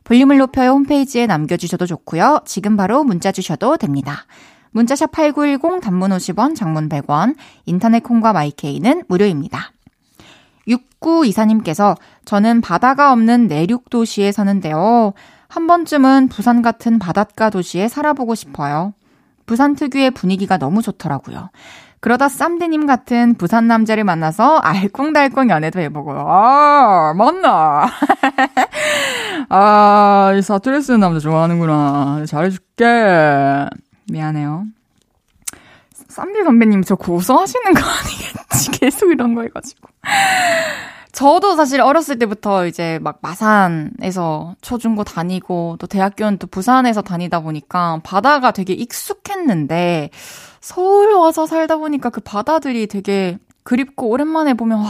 볼륨을 0.04 0.38
높여요 0.38 0.70
홈페이지에 0.70 1.26
남겨주셔도 1.26 1.87
좋고요. 1.87 2.40
지금 2.44 2.76
바로 2.76 3.04
문자 3.04 3.32
주셔도 3.32 3.76
됩니다. 3.76 4.26
문자샵 4.72 5.12
8910 5.12 5.80
단문 5.80 6.10
50원, 6.10 6.54
장문 6.54 6.88
100원, 6.88 7.37
인터넷 7.66 8.00
콩과 8.00 8.32
마이케이는 8.32 9.04
무료입니다. 9.08 9.72
6924님께서 10.68 11.96
저는 12.25 12.60
바다가 12.60 13.12
없는 13.12 13.49
내륙 13.49 13.90
도시에 13.90 14.32
사는데요. 14.32 15.12
한 15.48 15.66
번쯤은 15.66 16.28
부산 16.28 16.62
같은 16.62 16.98
바닷가 16.98 17.50
도시에 17.50 17.88
살아보고 17.88 18.35
싶어요. 18.35 18.94
부산 19.46 19.74
특유의 19.74 20.12
분위기가 20.12 20.59
너무 20.59 20.81
좋더라고요. 20.81 21.50
그러다 22.00 22.30
쌈디님 22.30 22.86
같은 22.86 23.34
부산 23.34 23.66
남자를 23.66 24.04
만나서 24.04 24.56
알콩달콩 24.58 25.50
연애도 25.50 25.80
해보고요. 25.80 26.24
아, 26.26 27.12
맞나? 27.14 27.86
아, 29.50 30.32
이 30.34 30.40
사투리 30.40 30.80
쓰는 30.80 31.00
남자 31.00 31.20
좋아하는구나. 31.20 32.24
잘해줄게. 32.26 33.68
미안해요. 34.10 34.64
쌈디 36.08 36.42
선배님 36.42 36.82
저 36.84 36.94
고소하시는 36.96 37.74
거 37.74 37.80
아니겠지? 37.80 38.70
계속 38.80 39.10
이런 39.12 39.34
거 39.34 39.42
해가지고. 39.42 39.88
저도 41.12 41.56
사실 41.56 41.80
어렸을 41.80 42.18
때부터 42.18 42.66
이제 42.66 42.98
막 43.02 43.18
마산에서 43.20 44.54
초중고 44.62 45.04
다니고 45.04 45.76
또 45.78 45.86
대학교는 45.86 46.38
또 46.38 46.46
부산에서 46.46 47.02
다니다 47.02 47.40
보니까 47.40 48.00
바다가 48.04 48.52
되게 48.52 48.72
익숙했는데 48.72 50.10
서울 50.61 51.12
와서 51.14 51.46
살다 51.46 51.77
보니까 51.79 52.11
그 52.11 52.20
바다들이 52.20 52.87
되게 52.87 53.38
그립고 53.62 54.09
오랜만에 54.09 54.55
보면 54.55 54.79
와 54.79 54.87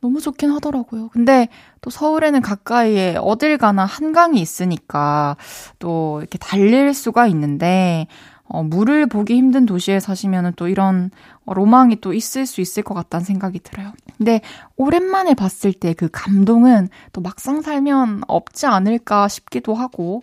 너무 0.00 0.20
좋긴 0.20 0.50
하더라고요. 0.50 1.08
근데 1.08 1.48
또 1.80 1.90
서울에는 1.90 2.42
가까이에 2.42 3.16
어딜 3.20 3.56
가나 3.56 3.84
한강이 3.86 4.40
있으니까 4.40 5.36
또 5.78 6.18
이렇게 6.20 6.36
달릴 6.38 6.92
수가 6.92 7.26
있는데 7.28 8.06
어, 8.46 8.62
물을 8.62 9.06
보기 9.06 9.34
힘든 9.34 9.64
도시에 9.64 10.00
사시면은 10.00 10.52
또 10.56 10.68
이런 10.68 11.10
로망이 11.46 12.00
또 12.02 12.12
있을 12.12 12.44
수 12.44 12.60
있을 12.60 12.82
것 12.82 12.92
같다는 12.94 13.24
생각이 13.24 13.60
들어요. 13.60 13.92
근데 14.18 14.42
오랜만에 14.76 15.34
봤을 15.34 15.72
때 15.72 15.94
그 15.94 16.08
감동은 16.12 16.88
또 17.12 17.20
막상 17.22 17.62
살면 17.62 18.22
없지 18.28 18.66
않을까 18.66 19.28
싶기도 19.28 19.74
하고 19.74 20.22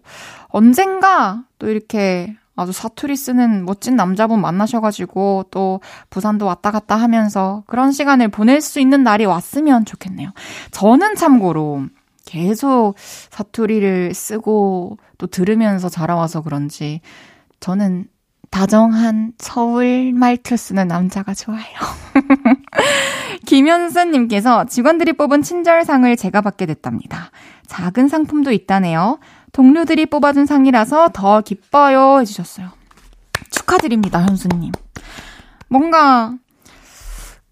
언젠가 0.50 1.44
또 1.58 1.70
이렇게 1.70 2.36
아주 2.56 2.72
사투리 2.72 3.16
쓰는 3.16 3.66
멋진 3.66 3.96
남자분 3.96 4.42
만나셔가지고 4.42 5.46
또 5.52 5.80
부산도 6.10 6.46
왔다 6.46 6.72
갔다 6.72 6.96
하면서 6.96 7.64
그런 7.68 7.92
시간을 7.92 8.28
보낼 8.28 8.62
수 8.62 8.80
있는 8.80 9.04
날이 9.04 9.26
왔으면 9.26 9.86
좋겠네요. 9.86 10.32
저는 10.72 11.16
참고로 11.16 11.86
계속 12.26 12.96
사투리를 12.98 14.14
쓰고 14.14 14.98
또 15.18 15.28
들으면서 15.28 15.90
자라와서 15.90 16.42
그런지 16.42 17.02
저는 17.60 18.06
다정한 18.52 19.32
서울 19.38 20.12
말투 20.14 20.58
쓰는 20.58 20.88
남자가 20.88 21.34
좋아요. 21.34 21.64
김현수님께서 23.48 24.66
직원들이 24.66 25.14
뽑은 25.14 25.42
친절상을 25.42 26.16
제가 26.18 26.42
받게 26.42 26.66
됐답니다. 26.66 27.32
작은 27.68 28.10
상품도 28.10 28.52
있다네요. 28.52 29.20
동료들이 29.52 30.06
뽑아준 30.08 30.46
상이라서 30.46 31.10
더 31.14 31.42
기뻐요. 31.42 32.20
해주셨어요. 32.20 32.70
축하드립니다, 33.50 34.22
현수님. 34.22 34.72
뭔가, 35.68 36.34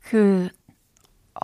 그, 0.04 0.50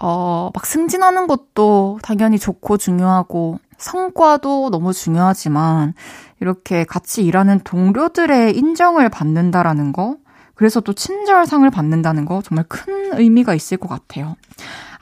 어, 0.01 0.49
막 0.53 0.65
승진하는 0.65 1.27
것도 1.27 1.99
당연히 2.01 2.39
좋고 2.39 2.77
중요하고, 2.77 3.59
성과도 3.77 4.69
너무 4.69 4.93
중요하지만, 4.93 5.93
이렇게 6.39 6.83
같이 6.83 7.23
일하는 7.23 7.59
동료들의 7.63 8.55
인정을 8.57 9.09
받는다라는 9.09 9.91
거, 9.91 10.17
그래서 10.53 10.79
또 10.79 10.93
친절상을 10.93 11.69
받는다는 11.69 12.25
거 12.25 12.41
정말 12.41 12.65
큰 12.67 13.13
의미가 13.13 13.53
있을 13.55 13.77
것 13.77 13.89
같아요. 13.89 14.35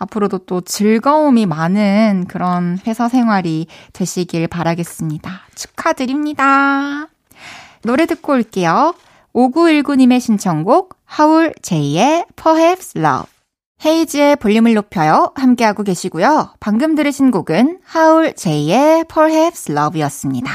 앞으로도 0.03 0.39
또 0.39 0.61
즐거움이 0.61 1.45
많은 1.45 2.25
그런 2.27 2.79
회사 2.87 3.09
생활이 3.09 3.67
되시길 3.93 4.47
바라겠습니다. 4.47 5.41
축하드립니다. 5.55 7.07
노래 7.83 8.05
듣고 8.05 8.33
올게요. 8.33 8.95
5919님의 9.33 10.19
신청곡 10.19 10.95
하울 11.05 11.53
제이의 11.61 12.25
Perhaps 12.35 12.97
Love 12.97 13.33
헤이즈의 13.85 14.37
볼륨을 14.37 14.73
높여요. 14.75 15.33
함께하고 15.35 15.83
계시고요. 15.83 16.53
방금 16.59 16.95
들으신 16.95 17.31
곡은 17.31 17.79
하울 17.83 18.33
제이의 18.33 19.05
Perhaps 19.13 19.71
Love였습니다. 19.71 20.51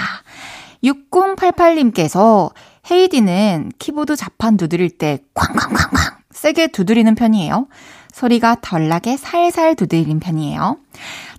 6088님께서 0.83 2.51
헤이디는 2.91 3.73
키보드 3.79 4.17
자판 4.17 4.57
두드릴 4.57 4.97
때 4.97 5.19
쾅쾅쾅쾅 5.35 6.19
세게 6.31 6.69
두드리는 6.69 7.15
편이에요. 7.15 7.67
소리가 8.19 8.57
덜 8.61 8.89
나게 8.89 9.17
살살 9.17 9.77
두드리는 9.77 10.19
편이에요. 10.19 10.79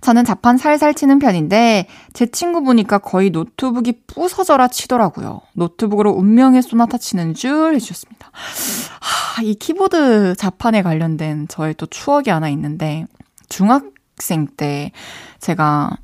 저는 0.00 0.24
자판 0.24 0.56
살살 0.56 0.94
치는 0.94 1.18
편인데 1.18 1.86
제 2.14 2.26
친구 2.26 2.62
보니까 2.62 2.98
거의 2.98 3.28
노트북이 3.30 4.04
부서져라 4.06 4.68
치더라고요. 4.68 5.42
노트북으로 5.52 6.12
운명의 6.12 6.62
소나타 6.62 6.96
치는 6.96 7.34
줄 7.34 7.74
해주셨습니다. 7.74 8.30
하, 8.32 9.42
이 9.42 9.54
키보드 9.54 10.36
자판에 10.36 10.82
관련된 10.82 11.48
저의 11.48 11.74
또 11.74 11.84
추억이 11.84 12.30
하나 12.30 12.48
있는데 12.48 13.04
중학생 13.50 14.46
때 14.56 14.92
제가 15.38 15.98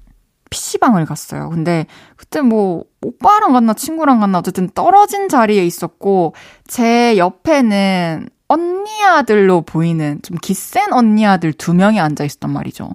PC방을 0.51 1.07
갔어요. 1.07 1.49
근데 1.49 1.87
그때 2.17 2.43
뭐 2.43 2.85
오빠랑 3.01 3.55
갔나 3.55 3.73
친구랑 3.73 4.21
갔나 4.21 4.39
어쨌든 4.39 4.69
떨어진 4.69 5.29
자리에 5.29 5.65
있었고 5.65 6.35
제 6.67 7.17
옆에는 7.17 8.29
언니 8.49 9.05
아들로 9.05 9.63
보이는 9.63 10.21
좀 10.23 10.37
기센 10.41 10.93
언니 10.93 11.27
아들 11.27 11.53
두 11.53 11.75
명이 11.75 11.99
앉아 12.01 12.25
있었단 12.25 12.51
말이죠. 12.51 12.91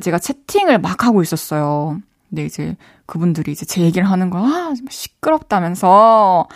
제가 0.00 0.18
채팅을 0.18 0.78
막 0.78 1.04
하고 1.04 1.22
있었어요. 1.22 2.00
근데 2.28 2.44
이제 2.46 2.76
그분들이 3.06 3.52
이제 3.52 3.66
제 3.66 3.82
얘기를 3.82 4.08
하는 4.10 4.30
거야. 4.30 4.42
아, 4.42 4.74
시끄럽다면서. 4.88 6.48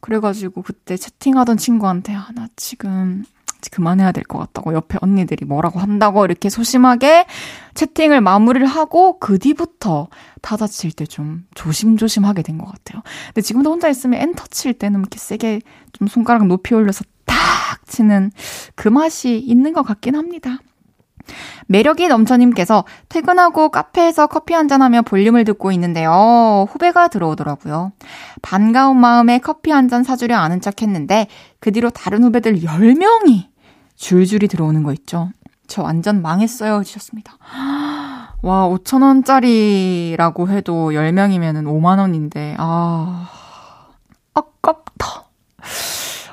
그래가지고 0.00 0.62
그때 0.62 0.96
채팅하던 0.96 1.56
친구한테, 1.56 2.14
아, 2.14 2.28
나 2.34 2.46
지금 2.54 3.24
그만해야 3.70 4.12
될 4.12 4.24
것 4.24 4.38
같다고 4.38 4.74
옆에 4.74 4.98
언니들이 5.00 5.44
뭐라고 5.46 5.78
한다고 5.80 6.24
이렇게 6.24 6.48
소심하게 6.50 7.26
채팅을 7.74 8.20
마무리를 8.20 8.66
하고 8.66 9.18
그 9.18 9.38
뒤부터 9.38 10.08
타자 10.42 10.66
칠 10.66 10.90
때 10.92 11.04
좀 11.06 11.44
조심조심 11.54 12.24
하게 12.24 12.42
된 12.42 12.58
것 12.58 12.66
같아요. 12.66 13.02
근데 13.28 13.40
지금도 13.42 13.70
혼자 13.70 13.88
있으면 13.88 14.20
엔터 14.20 14.44
칠 14.50 14.74
때는 14.74 15.00
이렇게 15.00 15.18
세게 15.18 15.60
좀 15.92 16.08
손가락 16.08 16.46
높이 16.46 16.74
올려서 16.74 17.04
탁 17.24 17.36
치는 17.86 18.30
그 18.74 18.88
맛이 18.88 19.38
있는 19.38 19.72
것 19.72 19.82
같긴 19.82 20.14
합니다. 20.16 20.58
매력이 21.66 22.06
넘쳐님께서 22.06 22.84
퇴근하고 23.08 23.70
카페에서 23.70 24.28
커피 24.28 24.54
한잔하며 24.54 25.02
볼륨을 25.02 25.44
듣고 25.44 25.72
있는데요. 25.72 26.66
후배가 26.70 27.08
들어오더라고요. 27.08 27.90
반가운 28.42 28.98
마음에 29.00 29.38
커피 29.40 29.72
한 29.72 29.88
잔 29.88 30.04
사주려 30.04 30.36
아는 30.36 30.60
척 30.60 30.82
했는데 30.82 31.26
그 31.58 31.72
뒤로 31.72 31.90
다른 31.90 32.22
후배들 32.22 32.60
10명이 32.60 33.46
줄줄이 33.96 34.48
들어오는 34.48 34.82
거 34.82 34.92
있죠. 34.92 35.30
저 35.66 35.82
완전 35.82 36.22
망했어요. 36.22 36.84
주셨습니다. 36.84 37.36
와, 38.42 38.68
5천원짜리라고 38.68 40.48
해도 40.50 40.90
10명이면 40.90 41.64
5만원인데, 41.64 42.54
아, 42.58 43.28
아깝다. 44.34 45.24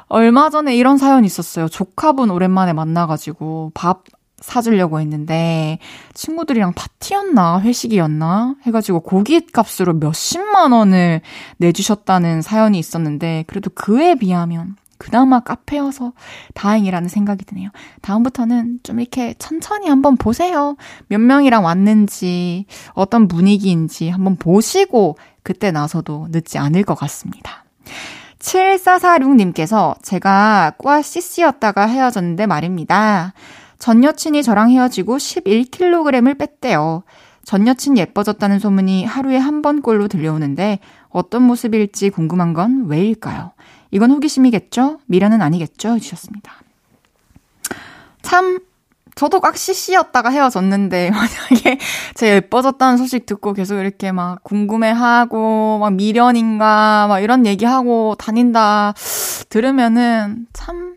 얼마 0.07 0.49
전에 0.51 0.75
이런 0.75 0.97
사연이 0.97 1.25
있었어요. 1.25 1.67
조카분 1.67 2.29
오랜만에 2.29 2.73
만나가지고 2.73 3.71
밥 3.73 4.03
사주려고 4.43 4.99
했는데 4.99 5.79
친구들이랑 6.13 6.73
파티였나 6.73 7.61
회식이었나 7.61 8.55
해가지고 8.63 8.99
고기 8.99 9.47
값으로 9.47 9.93
몇십만 9.93 10.73
원을 10.73 11.21
내주셨다는 11.57 12.41
사연이 12.41 12.77
있었는데 12.77 13.45
그래도 13.47 13.69
그에 13.73 14.15
비하면 14.15 14.75
그나마 15.03 15.41
카페여서 15.41 16.13
다행이라는 16.53 17.09
생각이 17.09 17.43
드네요. 17.43 17.69
다음부터는 18.01 18.79
좀 18.83 19.01
이렇게 19.01 19.33
천천히 19.37 19.89
한번 19.89 20.15
보세요. 20.15 20.77
몇 21.07 21.19
명이랑 21.19 21.65
왔는지 21.65 22.65
어떤 22.93 23.27
분위기인지 23.27 24.07
한번 24.07 24.37
보시고 24.37 25.17
그때 25.43 25.71
나서도 25.71 26.29
늦지 26.31 26.57
않을 26.57 26.83
것 26.83 26.95
같습니다. 26.95 27.65
7446님께서 28.39 30.01
제가 30.01 30.71
과 30.77 31.01
CC였다가 31.01 31.85
헤어졌는데 31.85 32.45
말입니다. 32.45 33.33
전 33.79 34.05
여친이 34.05 34.41
저랑 34.41 34.71
헤어지고 34.71 35.17
11kg을 35.17 36.39
뺐대요. 36.39 37.03
전 37.43 37.67
여친 37.67 37.97
예뻐졌다는 37.97 38.59
소문이 38.59 39.03
하루에 39.03 39.35
한 39.35 39.61
번꼴로 39.61 40.07
들려오는데 40.07 40.79
어떤 41.09 41.43
모습일지 41.43 42.09
궁금한 42.09 42.53
건 42.53 42.85
왜일까요? 42.87 43.51
이건 43.93 44.09
호기심이겠죠? 44.09 45.01
미련은 45.05 45.43
아니겠죠? 45.43 45.89
해주셨습니다. 45.89 46.51
참, 48.23 48.59
저도 49.13 49.39
꽉 49.39 49.55
CC였다가 49.55 50.31
헤어졌는데, 50.31 51.11
만약에 51.13 51.77
제 52.15 52.35
예뻐졌다는 52.37 52.97
소식 52.97 53.27
듣고 53.27 53.53
계속 53.53 53.77
이렇게 53.77 54.11
막 54.11 54.43
궁금해하고, 54.43 55.77
막 55.79 55.93
미련인가, 55.93 57.05
막 57.07 57.19
이런 57.19 57.45
얘기하고 57.45 58.15
다닌다 58.17 58.95
들으면은 59.49 60.47
참, 60.53 60.95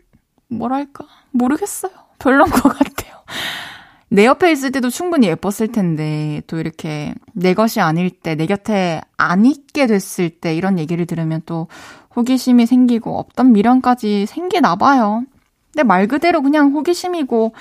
뭐랄까, 0.49 1.05
모르겠어요. 1.29 1.91
별론 2.17 2.49
것 2.49 2.63
같아요. 2.63 3.13
내 4.09 4.25
옆에 4.25 4.51
있을 4.51 4.71
때도 4.71 4.89
충분히 4.89 5.27
예뻤을 5.27 5.67
텐데, 5.71 6.41
또 6.47 6.57
이렇게 6.57 7.13
내 7.33 7.53
것이 7.53 7.79
아닐 7.79 8.09
때, 8.09 8.33
내 8.33 8.47
곁에 8.47 9.01
안 9.17 9.45
있게 9.45 9.85
됐을 9.85 10.31
때 10.31 10.55
이런 10.55 10.79
얘기를 10.79 11.05
들으면 11.05 11.43
또 11.45 11.67
호기심이 12.17 12.65
생기고 12.65 13.17
없던 13.19 13.53
미련까지 13.53 14.25
생기나 14.25 14.75
봐요. 14.75 15.23
근데 15.71 15.83
말 15.83 16.07
그대로 16.07 16.41
그냥 16.41 16.73
호기심이고 16.73 17.53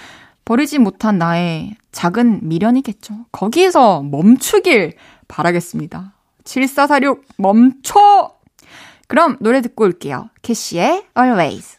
버리지 0.47 0.79
못한 0.79 1.19
나의 1.19 1.77
작은 1.93 2.41
미련이겠죠. 2.49 3.27
거기에서 3.31 4.03
멈추길 4.03 4.95
바라겠습니다. 5.29 6.15
7446 6.45 7.23
멈춰! 7.37 8.33
그럼 9.09 9.37
노래 9.41 9.61
듣고 9.61 9.85
올게요. 9.85 10.31
캐시의 10.43 11.05
Always. 11.17 11.79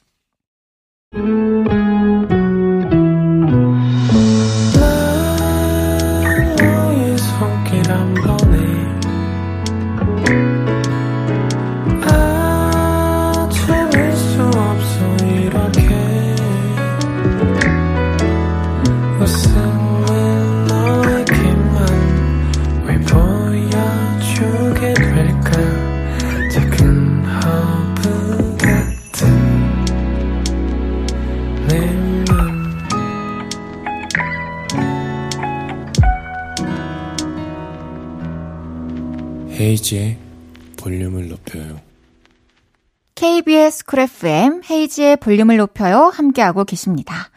쿨 43.97 44.03
FM 44.03 44.61
헤이지의 44.69 45.17
볼륨을 45.17 45.57
높여요. 45.57 46.11
함께하고 46.13 46.65
계십니다. 46.65 47.31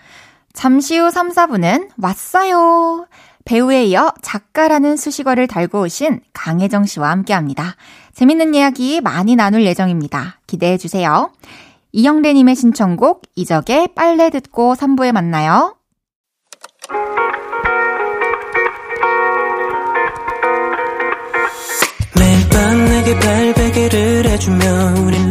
잠시 0.52 0.98
후 0.98 1.10
3, 1.10 1.30
4분은 1.30 1.88
왔어요. 1.96 3.06
배우에 3.46 3.84
이어 3.86 4.12
작가라는 4.20 4.98
수식어를 4.98 5.46
달고 5.46 5.80
오신 5.80 6.20
강혜정 6.34 6.84
씨와 6.84 7.08
함께 7.08 7.32
합니다. 7.32 7.76
재밌는 8.12 8.54
이야기 8.54 9.00
많이 9.00 9.36
나눌 9.36 9.64
예정입니다. 9.64 10.40
기대해 10.46 10.76
주세요. 10.76 11.32
이영래님의 11.92 12.54
신청곡 12.54 13.22
이적의 13.36 13.94
빨래 13.94 14.28
듣고 14.28 14.74
3부에 14.74 15.12
만나요. 15.12 15.76
매일 22.18 22.48
밤 22.50 22.84
내게 22.84 23.18
발베개를 23.18 24.26
해주며 24.26 24.94
우린 25.06 25.30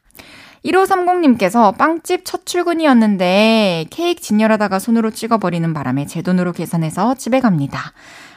1530님께서 0.65 1.75
빵집 1.77 2.21
첫 2.23 2.45
출근이었는데 2.45 3.85
케이크 3.89 4.21
진열하다가 4.21 4.79
손으로 4.79 5.09
찍어버리는 5.11 5.73
바람에 5.73 6.05
제 6.05 6.21
돈으로 6.21 6.51
계산해서 6.51 7.15
집에 7.15 7.39
갑니다. 7.39 7.93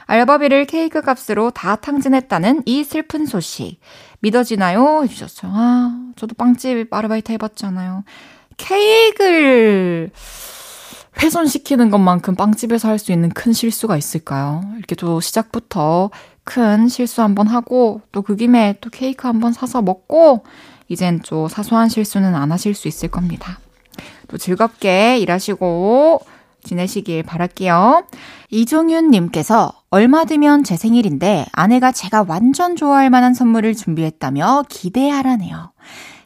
알바비를 0.06 0.66
케이크 0.66 1.00
값으로 1.00 1.50
다 1.50 1.76
탕진했다는 1.76 2.62
이 2.66 2.84
슬픈 2.84 3.26
소식. 3.26 3.78
믿어지나요? 4.20 5.02
해주셨죠. 5.04 5.48
아, 5.50 5.98
저도 6.16 6.34
빵집 6.34 6.92
아르바이트 6.92 7.32
해봤잖아요. 7.32 8.04
케이크를 8.56 10.10
훼손시키는 11.22 11.90
것만큼 11.90 12.34
빵집에서 12.34 12.88
할 12.88 12.98
수 12.98 13.12
있는 13.12 13.28
큰 13.30 13.52
실수가 13.52 13.96
있을까요? 13.96 14.62
이렇게 14.76 14.94
또 14.94 15.20
시작부터 15.20 16.10
큰 16.44 16.88
실수 16.88 17.22
한번 17.22 17.46
하고 17.46 18.00
또 18.12 18.22
그 18.22 18.36
김에 18.36 18.76
또 18.80 18.90
케이크 18.90 19.26
한번 19.26 19.52
사서 19.52 19.80
먹고 19.82 20.44
이젠 20.94 21.20
좀 21.22 21.48
사소한 21.48 21.88
실수는 21.88 22.36
안 22.36 22.52
하실 22.52 22.72
수 22.72 22.86
있을 22.86 23.08
겁니다. 23.08 23.58
또 24.28 24.38
즐겁게 24.38 25.18
일하시고 25.18 26.20
지내시길 26.62 27.24
바랄게요. 27.24 28.04
이종윤님께서 28.50 29.72
얼마 29.90 30.24
뒤면 30.24 30.62
제 30.62 30.76
생일인데 30.76 31.46
아내가 31.52 31.90
제가 31.90 32.24
완전 32.28 32.76
좋아할 32.76 33.10
만한 33.10 33.34
선물을 33.34 33.74
준비했다며 33.74 34.66
기대하라네요. 34.68 35.72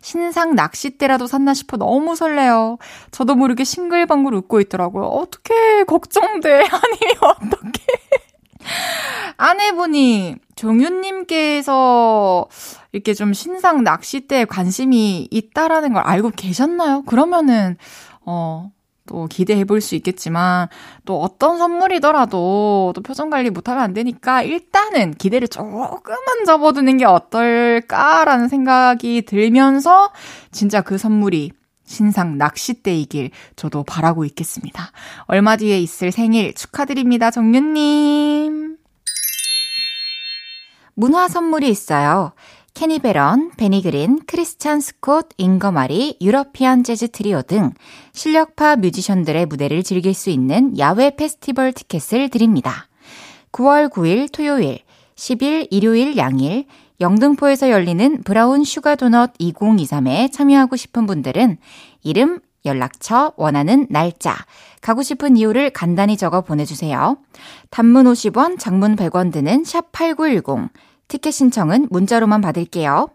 신상 0.02 0.54
낚싯대라도 0.54 1.26
샀나 1.26 1.54
싶어 1.54 1.78
너무 1.78 2.14
설레요. 2.14 2.76
저도 3.11 3.35
모르게 3.35 3.64
싱글벙글 3.64 4.35
웃고 4.35 4.61
있더라고요. 4.61 5.07
어떻게 5.07 5.85
걱정돼. 5.85 6.61
아니, 6.61 6.98
어떻게. 7.20 7.83
아내분이 9.37 10.37
종윤님께서 10.57 12.48
이렇게 12.92 13.14
좀 13.14 13.33
신상 13.33 13.85
낚싯대에 13.85 14.44
관심이 14.46 15.28
있다라는 15.31 15.92
걸 15.92 16.02
알고 16.02 16.31
계셨나요? 16.37 17.02
그러면은, 17.02 17.76
어, 18.24 18.70
또 19.07 19.26
기대해 19.26 19.64
볼 19.64 19.81
수 19.81 19.94
있겠지만 19.94 20.68
또 21.07 21.20
어떤 21.22 21.57
선물이더라도 21.59 22.92
또 22.94 23.00
표정 23.02 23.31
관리 23.31 23.48
못하면 23.48 23.83
안 23.83 23.94
되니까 23.94 24.42
일단은 24.42 25.14
기대를 25.14 25.48
조금만 25.48 26.44
접어두는 26.44 26.98
게 26.98 27.07
어떨까라는 27.07 28.48
생각이 28.48 29.22
들면서 29.22 30.12
진짜 30.52 30.83
그 30.83 30.98
선물이 30.98 31.52
신상 31.88 32.38
낚싯대이길 32.38 33.31
저도 33.57 33.83
바라고 33.83 34.24
있겠습니다. 34.27 34.92
얼마 35.24 35.57
뒤에 35.57 35.81
있을 35.81 36.12
생일 36.12 36.55
축하드립니다, 36.55 37.31
정윤님. 37.31 38.77
문화 40.94 41.29
선물이 41.29 41.68
있어요. 41.68 42.33
케니베런, 42.74 43.53
베니그린, 43.57 44.20
크리스찬 44.27 44.81
스콧, 44.81 45.31
잉거마리, 45.37 46.18
유러피안 46.20 46.85
재즈 46.85 47.09
트리오 47.09 47.42
등 47.42 47.72
실력파 48.12 48.77
뮤지션들의 48.77 49.46
무대를 49.46 49.83
즐길 49.83 50.14
수 50.14 50.31
있는 50.31 50.79
야외 50.79 51.16
페스티벌 51.16 51.72
티켓을 51.72 52.29
드립니다. 52.29 52.87
9월 53.51 53.90
9일 53.90 54.31
토요일, 54.31 54.81
10일 55.16 55.66
일요일 55.70 56.16
양일, 56.16 56.66
영등포에서 57.00 57.70
열리는 57.70 58.22
브라운 58.24 58.64
슈가 58.64 58.96
도넛 58.96 59.34
2023에 59.38 60.32
참여하고 60.32 60.76
싶은 60.76 61.06
분들은 61.06 61.58
이름, 62.02 62.40
연락처, 62.64 63.32
원하는 63.37 63.87
날짜, 63.88 64.34
가고 64.80 65.02
싶은 65.02 65.37
이유를 65.37 65.70
간단히 65.70 66.16
적어 66.16 66.40
보내주세요. 66.40 67.18
단문 67.70 68.06
50원, 68.06 68.58
장문 68.58 68.96
100원 68.96 69.32
드는 69.32 69.64
샵 69.64 69.92
8910, 69.92 70.70
티켓 71.06 71.30
신청은 71.30 71.88
문자로만 71.90 72.40
받을게요. 72.40 73.08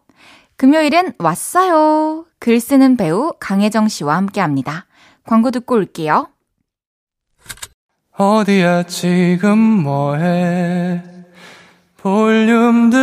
금요일은 0.55 1.13
왔어요. 1.19 2.25
글 2.39 2.59
쓰는 2.59 2.95
배우 2.95 3.33
강혜정 3.39 3.89
씨와 3.89 4.15
함께 4.15 4.39
합니다. 4.39 4.85
광고 5.25 5.51
듣고 5.51 5.75
올게요. 5.75 6.29
어디야 8.15 8.83
지금 8.83 9.57
뭐해 9.57 11.03
볼륨 11.97 12.89
들으러 12.89 13.02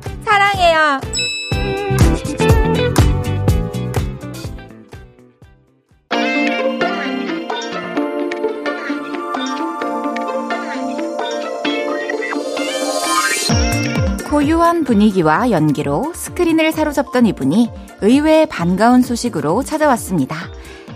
고유한 14.61 14.83
분위기와 14.83 15.49
연기로 15.49 16.13
스크린을 16.13 16.71
사로잡던 16.71 17.25
이분이 17.25 17.71
의외의 18.01 18.45
반가운 18.45 19.01
소식으로 19.01 19.63
찾아왔습니다. 19.63 20.35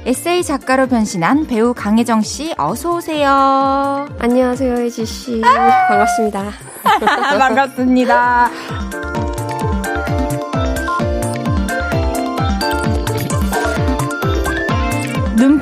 에세이 0.06 0.43
작가로 0.43 0.86
변신한 0.86 1.47
배우 1.47 1.73
강혜정 1.73 2.21
씨, 2.21 2.54
어서 2.60 2.97
오세요. 2.97 4.08
안녕하세요, 4.19 4.75
혜지 4.75 5.08
씨. 5.08 5.41
반갑습니다. 5.41 6.51
반갑습니다. 7.39 8.51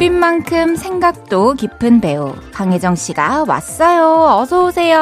눈빛만큼 0.04 0.76
생각도 0.76 1.54
깊은 1.54 2.02
배우 2.02 2.34
강혜정 2.52 2.96
씨가 2.96 3.46
왔어요. 3.48 4.38
어서 4.38 4.66
오세요. 4.66 4.98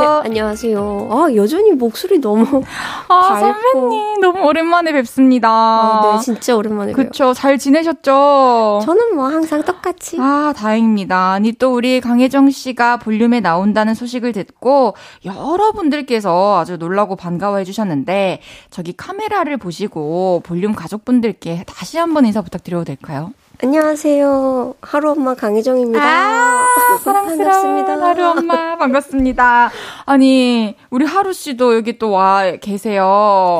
네, 0.00 0.28
안녕하세요. 0.28 1.08
아, 1.12 1.28
여전히 1.36 1.70
목소리 1.70 2.18
너무 2.18 2.62
아, 3.08 3.28
밝고. 3.30 3.40
선배님, 3.40 4.20
너무 4.20 4.44
오랜만에 4.44 4.92
뵙습니다. 4.92 5.48
아, 5.48 6.16
네, 6.16 6.24
진짜 6.24 6.56
오랜만에 6.56 6.94
봬요. 6.94 7.06
그쵸, 7.06 7.32
잘 7.32 7.58
지내셨죠? 7.58 8.80
저는 8.84 9.14
뭐 9.14 9.26
항상 9.26 9.62
똑같이. 9.62 10.16
아, 10.18 10.52
다행입니다. 10.56 11.30
아니, 11.32 11.52
또 11.52 11.72
우리 11.72 12.00
강혜정 12.00 12.50
씨가 12.50 12.96
볼륨에 12.96 13.38
나온다는 13.38 13.94
소식을 13.94 14.32
듣고 14.32 14.96
여러분들께서 15.24 16.58
아주 16.58 16.76
놀라고 16.76 17.14
반가워해 17.14 17.62
주셨는데, 17.62 18.40
저기 18.70 18.94
카메라를 18.96 19.58
보시고 19.58 20.42
볼륨 20.44 20.74
가족분들께 20.74 21.62
다시 21.68 21.98
한번 21.98 22.26
인사 22.26 22.42
부탁드려도 22.42 22.84
될까요? 22.84 23.32
안녕하세요. 23.62 24.74
하루 24.82 25.12
엄마 25.12 25.34
강혜정입니다. 25.34 26.02
아, 26.02 26.66
사랑스러운 27.02 27.38
반갑습니다. 27.38 28.06
하루 28.06 28.24
엄마 28.30 28.76
반갑습니다. 28.76 29.70
아니 30.06 30.74
우리 30.90 31.04
하루 31.06 31.32
씨도 31.32 31.76
여기 31.76 31.96
또 31.98 32.10
와 32.10 32.52
계세요. 32.60 33.02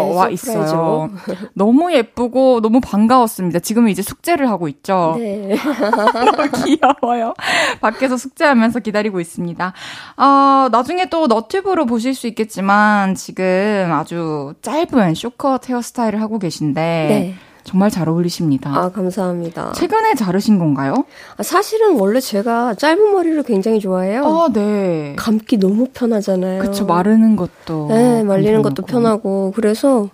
네, 0.02 0.14
와. 0.16 0.28
있어요. 0.30 1.11
너무 1.54 1.92
예쁘고 1.92 2.61
너무 2.61 2.80
반가웠습니다. 2.80 3.61
지금은 3.61 3.88
이제 3.90 4.02
숙제를 4.02 4.48
하고 4.50 4.66
있죠. 4.68 5.14
네. 5.18 5.57
너무 6.12 6.50
귀여워요. 6.64 7.35
밖에서 7.80 8.16
숙제하면서 8.16 8.80
기다리고 8.80 9.20
있습니다. 9.20 9.72
아 10.16 10.68
나중에 10.72 11.07
또 11.09 11.28
너튜브로 11.28 11.87
보실 11.87 12.14
수 12.14 12.26
있겠지만 12.26 13.14
지금 13.14 13.90
아주 13.92 14.54
짧은 14.61 15.14
쇼컷 15.14 15.68
헤어스타일을 15.70 16.20
하고 16.20 16.38
계신데 16.40 16.80
네. 16.80 17.35
정말 17.64 17.90
잘 17.90 18.09
어울리십니다. 18.09 18.70
아, 18.70 18.90
감사합니다. 18.90 19.72
최근에 19.72 20.14
자르신 20.14 20.59
건가요? 20.59 21.05
아, 21.37 21.42
사실은 21.42 21.98
원래 21.98 22.20
제가 22.20 22.74
짧은 22.74 23.12
머리를 23.12 23.42
굉장히 23.44 23.81
좋아해요. 23.81 24.24
아, 24.24 24.48
네. 24.53 25.14
감기 25.16 25.57
너무 25.57 25.88
편하잖아요. 25.92 26.61
그쵸, 26.61 26.85
마르는 26.85 27.37
것도. 27.37 27.88
네, 27.88 28.22
말리는 28.22 28.61
것도 28.62 28.83
편하고. 28.83 28.92
편하고. 28.92 29.53
그래서 29.57 30.11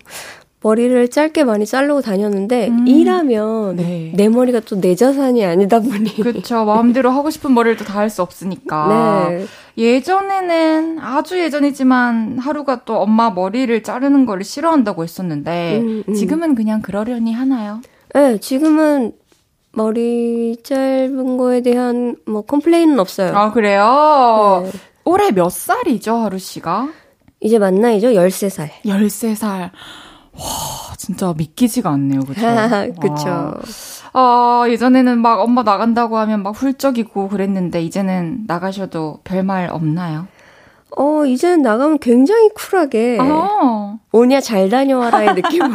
머리를 0.63 1.09
짧게 1.09 1.45
많이 1.45 1.65
자르고 1.65 2.03
다녔는데 2.03 2.69
음. 2.69 2.87
일하면 2.87 3.77
네. 3.77 4.13
내 4.15 4.29
머리가 4.29 4.61
또 4.61 4.79
내 4.81 4.95
자산이 4.95 5.43
아니다 5.45 5.81
보니. 5.81 6.15
그쵸, 6.17 6.65
마음대로 6.67 7.11
하고 7.11 7.31
싶은 7.31 7.53
머리를 7.55 7.77
또 7.79 7.85
다 7.85 7.95
할 7.99 8.11
수 8.11 8.21
없으니까. 8.23 9.29
네. 9.31 9.47
예전에는, 9.79 10.99
아주 11.01 11.39
예전이지만 11.41 12.39
하루가 12.39 12.85
또 12.85 12.99
엄마 12.99 13.31
머리를 13.31 13.83
자르는 13.83 14.27
걸 14.27 14.45
싫어한다고 14.45 15.03
했었는데, 15.03 15.79
음, 15.81 16.05
음. 16.09 16.15
지금은 16.15 16.55
그냥 16.55 16.83
그러려니 16.83 17.33
하나요? 17.33 17.81
네, 18.15 18.39
지금은 18.39 19.13
머리 19.73 20.57
짧은 20.63 21.37
거에 21.39 21.63
대한 21.63 22.17
뭐 22.27 22.43
컴플레인은 22.43 22.99
없어요. 22.99 23.35
아, 23.35 23.53
그래요? 23.53 24.63
네. 24.65 24.73
올해 25.05 25.31
몇 25.31 25.51
살이죠, 25.51 26.17
하루 26.17 26.39
씨가? 26.39 26.89
이제 27.41 27.59
만 27.59 27.77
나이죠? 27.77 28.09
13살. 28.09 28.69
13살. 28.85 29.71
와, 30.41 30.95
진짜 30.97 31.35
믿기지가 31.37 31.91
않네요, 31.91 32.21
그쵸? 32.21 32.41
그쵸. 33.01 33.55
어, 34.13 34.65
예전에는 34.69 35.19
막 35.19 35.41
엄마 35.41 35.63
나간다고 35.63 36.19
하면 36.19 36.43
막 36.43 36.51
훌쩍이고 36.51 37.29
그랬는데, 37.29 37.83
이제는 37.83 38.45
나가셔도 38.47 39.21
별말 39.25 39.69
없나요? 39.71 40.27
어, 40.97 41.25
이제는 41.25 41.63
나가면 41.63 42.01
굉장히 42.01 42.49
쿨하게 42.49 43.19
어. 43.21 43.99
오냐 44.11 44.41
잘 44.41 44.69
다녀와라의 44.69 45.35
느낌으로. 45.41 45.71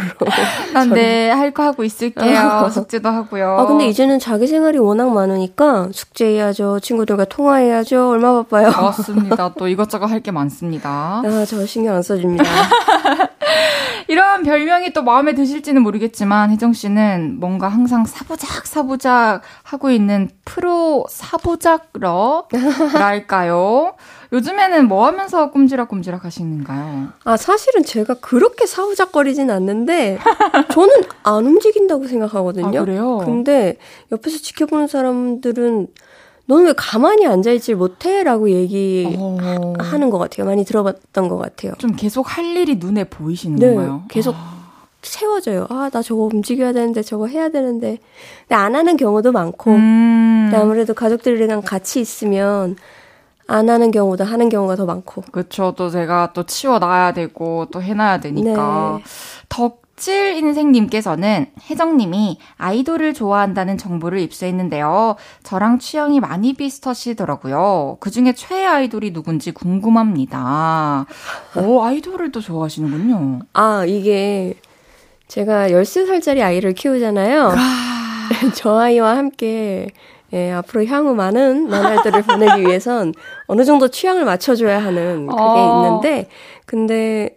난 0.73 0.89
네, 0.89 1.29
할 1.31 1.51
거 1.53 1.63
하고 1.63 1.85
있을게요. 1.85 2.67
숙제도 2.69 3.07
하고요. 3.07 3.57
아, 3.57 3.65
근데 3.65 3.87
이제는 3.87 4.19
자기 4.19 4.45
생활이 4.45 4.77
워낙 4.77 5.09
많으니까 5.13 5.87
숙제해야죠. 5.93 6.81
친구들과 6.81 7.23
통화해야죠. 7.25 8.09
얼마 8.09 8.33
바빠요. 8.33 8.71
맞습니다. 8.71 9.53
또 9.57 9.69
이것저것 9.69 10.07
할 10.07 10.19
게 10.19 10.31
많습니다. 10.31 11.21
아, 11.23 11.45
저 11.47 11.65
신경 11.65 11.95
안 11.95 12.01
써줍니다. 12.01 12.43
이런 14.07 14.43
별명이 14.43 14.93
또 14.93 15.01
마음에 15.03 15.33
드실지는 15.33 15.81
모르겠지만, 15.81 16.51
혜정 16.51 16.71
씨는 16.73 17.39
뭔가 17.39 17.67
항상 17.67 18.05
사부작, 18.05 18.67
사부작 18.67 19.41
하고 19.63 19.89
있는 19.89 20.29
프로 20.45 21.05
사부작러랄까요? 21.09 23.95
요즘에는 24.33 24.87
뭐 24.87 25.05
하면서 25.07 25.51
꼼지락꼼지락 25.51 26.25
하시는가요? 26.25 27.09
아, 27.23 27.37
사실은 27.37 27.83
제가 27.83 28.15
그렇게 28.15 28.65
사후작거리진 28.65 29.51
않는데, 29.51 30.17
저는 30.71 30.93
안 31.23 31.45
움직인다고 31.45 32.07
생각하거든요. 32.07 32.79
아, 32.79 32.85
그래요? 32.85 33.19
근데 33.23 33.77
옆에서 34.11 34.39
지켜보는 34.39 34.87
사람들은, 34.87 35.87
너는 36.47 36.65
왜 36.65 36.73
가만히 36.77 37.25
앉아있질 37.25 37.75
못해? 37.75 38.23
라고 38.23 38.49
얘기하는 38.49 39.17
어, 39.19 40.09
것 40.09 40.17
같아요. 40.19 40.45
많이 40.45 40.63
들어봤던 40.63 41.27
것 41.27 41.37
같아요. 41.37 41.73
좀 41.79 41.95
계속 41.95 42.37
할 42.37 42.45
일이 42.45 42.75
눈에 42.75 43.05
보이시는 43.05 43.57
네, 43.57 43.73
건가요? 43.73 44.03
계속 44.09 44.35
세워져요. 45.01 45.67
아, 45.69 45.89
나 45.91 46.01
저거 46.01 46.23
움직여야 46.23 46.73
되는데, 46.73 47.01
저거 47.01 47.27
해야 47.27 47.49
되는데. 47.49 47.99
근데 48.47 48.55
안 48.55 48.75
하는 48.75 48.97
경우도 48.97 49.31
많고, 49.31 49.71
음. 49.71 50.51
아무래도 50.53 50.93
가족들이랑 50.93 51.61
같이 51.61 51.99
있으면 51.99 52.75
안 53.47 53.69
하는 53.69 53.91
경우보다 53.91 54.23
하는 54.23 54.49
경우가 54.49 54.75
더 54.75 54.85
많고. 54.85 55.23
그쵸. 55.31 55.73
또 55.77 55.89
제가 55.89 56.31
또 56.33 56.43
치워놔야 56.43 57.13
되고, 57.13 57.67
또 57.71 57.81
해놔야 57.81 58.19
되니까. 58.19 58.99
네. 58.99 59.03
덕 59.49 59.84
질 59.95 60.35
인생님께서는 60.35 61.47
혜정님이 61.69 62.37
아이돌을 62.57 63.13
좋아한다는 63.13 63.77
정보를 63.77 64.19
입수했는데요. 64.19 65.15
저랑 65.43 65.79
취향이 65.79 66.19
많이 66.19 66.53
비슷하시더라고요. 66.53 67.97
그 68.01 68.11
중에 68.11 68.33
최애 68.33 68.65
아이돌이 68.65 69.13
누군지 69.13 69.51
궁금합니다. 69.51 71.05
오, 71.55 71.81
아이돌을 71.83 72.31
또 72.31 72.41
좋아하시는군요. 72.41 73.39
아, 73.53 73.85
이게 73.85 74.55
제가 75.27 75.69
13살짜리 75.69 76.41
아이를 76.41 76.73
키우잖아요. 76.73 77.53
저 78.55 78.77
아이와 78.77 79.15
함께 79.15 79.87
예, 80.33 80.51
앞으로 80.51 80.85
향후 80.85 81.13
많은 81.15 81.69
나날들을 81.69 82.23
보내기 82.23 82.61
위해선 82.63 83.13
어느 83.47 83.63
정도 83.63 83.87
취향을 83.87 84.25
맞춰줘야 84.25 84.83
하는 84.83 85.27
그게 85.27 85.41
어. 85.41 86.01
있는데, 86.01 86.27
근데 86.65 87.34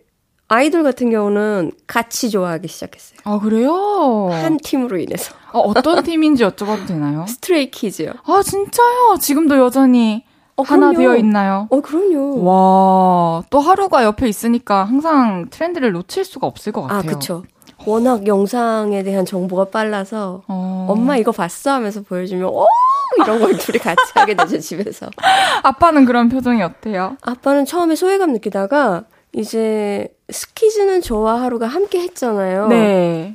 아이돌 0.48 0.82
같은 0.82 1.10
경우는 1.10 1.72
같이 1.86 2.30
좋아하기 2.30 2.68
시작했어요. 2.68 3.18
아, 3.24 3.38
그래요? 3.38 4.30
한 4.32 4.56
팀으로 4.56 4.98
인해서. 4.98 5.34
어, 5.52 5.60
어떤 5.60 6.02
팀인지 6.02 6.42
여쭤봐도 6.44 6.86
되나요? 6.86 7.26
스트레이 7.28 7.70
키즈요. 7.70 8.12
아, 8.24 8.42
진짜요? 8.42 9.18
지금도 9.20 9.58
여전히 9.58 10.24
어, 10.56 10.62
하나 10.62 10.88
그럼요. 10.88 10.98
되어 10.98 11.16
있나요? 11.18 11.68
어, 11.70 11.80
그럼요. 11.82 12.42
와, 12.44 13.42
또 13.50 13.60
하루가 13.60 14.04
옆에 14.04 14.26
있으니까 14.26 14.84
항상 14.84 15.48
트렌드를 15.50 15.92
놓칠 15.92 16.24
수가 16.24 16.46
없을 16.46 16.72
것 16.72 16.82
같아요. 16.82 16.98
아, 16.98 17.02
그쵸. 17.02 17.44
워낙 17.86 18.26
영상에 18.26 19.02
대한 19.02 19.24
정보가 19.24 19.66
빨라서 19.66 20.42
어. 20.48 20.86
엄마 20.90 21.16
이거 21.16 21.30
봤어 21.30 21.70
하면서 21.70 22.02
보여주면 22.02 22.46
오 22.48 22.66
이런 23.22 23.38
걸 23.38 23.56
둘이 23.56 23.78
같이 23.78 24.00
하게 24.14 24.34
되죠 24.34 24.58
집에서. 24.58 25.06
아빠는 25.62 26.04
그런 26.04 26.28
표정이 26.28 26.60
어때요? 26.62 27.16
아빠는 27.22 27.66
처음에 27.66 27.94
소외감 27.94 28.32
느끼다가 28.32 29.04
이제 29.32 30.08
스키즈는 30.30 31.00
저와 31.00 31.42
하루가 31.42 31.66
함께 31.66 32.00
했잖아요. 32.00 32.68
네. 32.68 33.34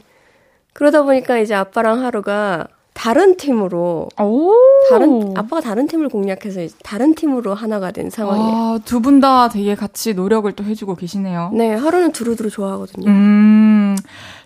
그러다 0.73 1.03
보니까 1.03 1.37
이제 1.39 1.53
아빠랑 1.53 2.03
하루가 2.03 2.67
다른 2.93 3.37
팀으로 3.37 4.09
오. 4.21 4.53
다른 4.89 5.33
아빠가 5.35 5.61
다른 5.61 5.87
팀을 5.87 6.09
공략해서 6.09 6.75
다른 6.83 7.15
팀으로 7.15 7.53
하나가 7.53 7.91
된 7.91 8.09
상황이에요. 8.09 8.55
아, 8.55 8.79
두분 8.85 9.19
다 9.19 9.49
되게 9.49 9.75
같이 9.75 10.13
노력을 10.13 10.51
또 10.51 10.63
해주고 10.63 10.95
계시네요. 10.95 11.51
네, 11.53 11.73
하루는 11.73 12.11
두루두루 12.11 12.49
좋아하거든요. 12.49 13.09
음, 13.09 13.95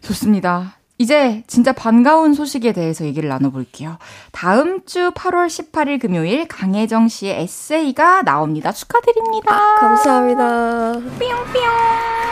좋습니다. 0.02 0.78
이제 1.00 1.44
진짜 1.46 1.74
반가운 1.74 2.34
소식에 2.34 2.74
대해서 2.74 3.06
얘기를 3.06 3.30
나눠볼게요. 3.30 3.98
다음 4.32 4.84
주 4.86 5.12
8월 5.12 5.48
18일 5.48 6.00
금요일 6.02 6.48
강혜정 6.48 7.08
씨의 7.08 7.42
에세이가 7.42 8.24
나옵니다. 8.24 8.72
축하드립니다. 8.72 9.76
감사합니다. 9.76 10.94
뿅뿅. 10.94 11.62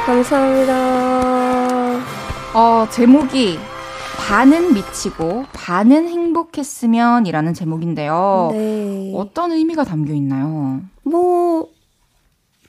감사합니다. 0.05 2.03
어, 2.55 2.87
제목이 2.89 3.59
반은 4.17 4.73
미치고 4.73 5.45
반은 5.53 6.09
행복했으면 6.09 7.27
이라는 7.27 7.53
제목인데요. 7.53 8.49
네. 8.53 9.13
어떤 9.15 9.51
의미가 9.51 9.83
담겨 9.83 10.13
있나요? 10.13 10.81
뭐 11.03 11.69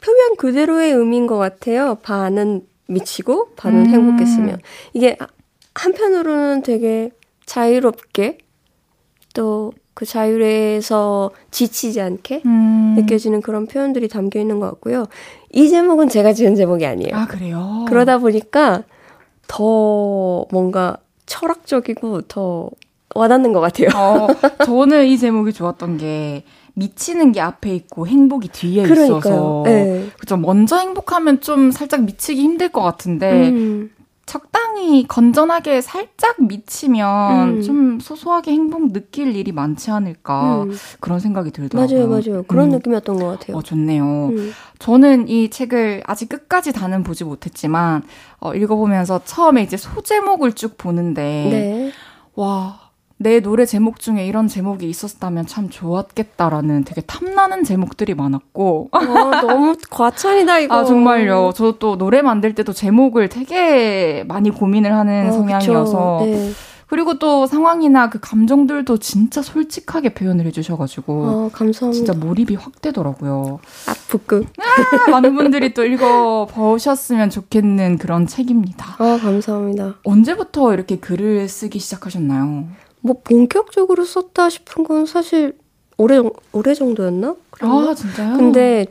표면 0.03 0.37
그대로의 0.37 0.93
의미인 0.93 1.27
것 1.27 1.39
같아요. 1.39 1.95
반은 2.03 2.67
미치고 2.89 3.55
반은 3.57 3.87
음. 3.87 3.91
행복했으면 3.91 4.61
이게 4.93 5.17
한편으로는 5.77 6.63
되게 6.63 7.11
자유롭게 7.47 8.39
또 9.35 9.73
그 9.97 10.05
자율에서 10.05 11.31
지치지 11.51 12.03
않게 12.03 12.43
음. 12.45 12.97
느껴지는 12.99 13.41
그런 13.41 13.67
표현들이 13.67 14.09
담겨 14.09 14.39
있는 14.39 14.61
것 14.61 14.67
같고요. 14.73 15.07
이 15.51 15.71
제목은 15.71 16.11
제가 16.11 16.35
지은 16.35 16.55
제목이 16.55 16.85
아니에요. 16.85 17.17
아, 17.17 17.27
그래요? 17.27 17.87
그러다 17.89 18.19
보니까 18.19 18.83
더 19.49 20.45
뭔가 20.53 20.99
철학적이고 21.25 22.23
더 22.29 22.69
와닿는 23.15 23.55
것 23.55 23.61
같아요. 23.61 23.89
어, 23.97 24.29
저는 24.67 25.07
이 25.07 25.17
제목이 25.17 25.55
좋았던 25.55 25.97
게 25.97 26.45
미치는 26.75 27.33
게 27.33 27.41
앞에 27.41 27.75
있고 27.75 28.07
행복이 28.07 28.49
뒤에 28.49 28.83
그러니까요. 28.83 29.19
있어서 29.19 29.63
네. 29.65 30.11
그죠 30.19 30.37
먼저 30.37 30.77
행복하면 30.77 31.41
좀 31.41 31.71
살짝 31.71 32.03
미치기 32.03 32.39
힘들 32.39 32.69
것 32.69 32.83
같은데 32.83 33.49
음. 33.49 33.91
적당히 34.27 35.07
건전하게 35.07 35.81
살짝 35.81 36.43
미치면 36.43 37.49
음. 37.49 37.63
좀 37.63 38.01
소소하게 38.01 38.51
행복 38.51 38.93
느낄 38.93 39.37
일이 39.37 39.53
많지 39.53 39.93
않을까 39.93 40.65
음. 40.65 40.77
그런 40.99 41.21
생각이 41.21 41.53
들더라고요. 41.53 42.09
맞아요, 42.09 42.09
맞아요. 42.09 42.43
그런 42.43 42.67
음. 42.67 42.71
느낌이었던 42.73 43.17
것 43.19 43.27
같아요. 43.27 43.57
어, 43.57 43.63
좋네요. 43.63 44.05
음. 44.05 44.53
저는 44.81 45.29
이 45.29 45.49
책을 45.49 46.03
아직 46.07 46.29
끝까지 46.29 46.73
다는 46.73 47.05
보지 47.05 47.23
못했지만 47.23 48.03
어, 48.41 48.53
읽어보면서 48.53 49.23
처음에 49.25 49.63
이제 49.63 49.77
소제목을 49.77 50.55
쭉 50.55 50.77
보는데 50.77 51.23
네. 51.23 51.93
와, 52.35 52.86
내 53.19 53.41
노래 53.41 53.65
제목 53.65 53.99
중에 53.99 54.27
이런 54.27 54.47
제목이 54.47 54.89
있었다면 54.89 55.47
참 55.47 55.71
좋았겠다라는 55.71 56.85
되게 56.85 57.01
탐나는 57.01 57.65
제목들이 57.65 58.15
많았고. 58.15 58.89
어, 58.93 59.01
너무 59.01 59.75
과찬이다 59.91 60.59
이거. 60.61 60.75
아, 60.77 60.85
정말요. 60.85 61.53
저 61.55 61.77
또 61.79 61.97
노래 61.99 62.23
만들 62.23 62.55
때도 62.55 62.73
제목을 62.73 63.29
되게 63.29 64.25
많이 64.29 64.51
고민을 64.51 64.93
하는 64.95 65.29
어, 65.29 65.33
성향이어서. 65.33 66.19
네. 66.25 66.51
그리고 66.89 67.19
또 67.19 67.47
상황이나 67.47 68.11
그 68.11 68.21
감정들도 68.21 68.99
진짜 68.99 69.43
솔직하게 69.43 70.15
표현을 70.15 70.47
해주셔가지고. 70.47 71.13
어, 71.25 71.51
감사합니다. 71.53 71.93
진짜 71.93 72.13
몰입이 72.15 72.55
확 72.55 72.81
되더라고요. 72.81 73.59
아, 73.89 73.95
부끄. 74.09 74.45
많은 75.11 75.35
분들이 75.35 75.75
또 75.75 75.85
읽어보셨으면 75.85 77.31
좋겠는 77.31 77.99
그런 77.99 78.27
책입니다. 78.27 78.95
아, 78.99 79.19
감사합니다. 79.21 79.97
언제부터 80.05 80.75
이렇게 80.75 80.97
글을 80.99 81.49
쓰기 81.49 81.79
시작하셨나요? 81.79 82.65
뭐 83.07 83.21
본격적으로 83.23 84.05
썼다 84.05 84.51
싶은 84.51 84.83
건 84.85 85.07
사실 85.07 85.57
올해 85.97 86.21
올해 86.53 86.75
정도였나? 86.75 87.37
그랬나? 87.51 87.91
아, 87.91 87.95
진짜요? 87.95 88.37
근데 88.37 88.87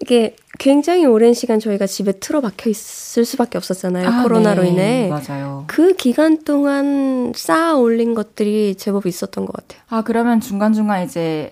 이게 0.00 0.36
굉장히 0.58 1.06
오랜 1.06 1.32
시간 1.32 1.58
저희가 1.58 1.86
집에 1.86 2.12
틀어박혀 2.12 2.70
있을 2.70 3.24
수밖에 3.24 3.56
없었잖아요. 3.58 4.08
아, 4.08 4.22
코로나로 4.22 4.62
네. 4.62 4.68
인해. 4.68 5.08
맞아요. 5.08 5.64
그 5.66 5.94
기간 5.94 6.44
동안 6.44 7.32
쌓아 7.34 7.74
올린 7.76 8.14
것들이 8.14 8.74
제법 8.76 9.06
있었던 9.06 9.46
것 9.46 9.52
같아요. 9.56 9.80
아, 9.88 10.02
그러면 10.02 10.40
중간중간 10.40 11.04
이제 11.04 11.50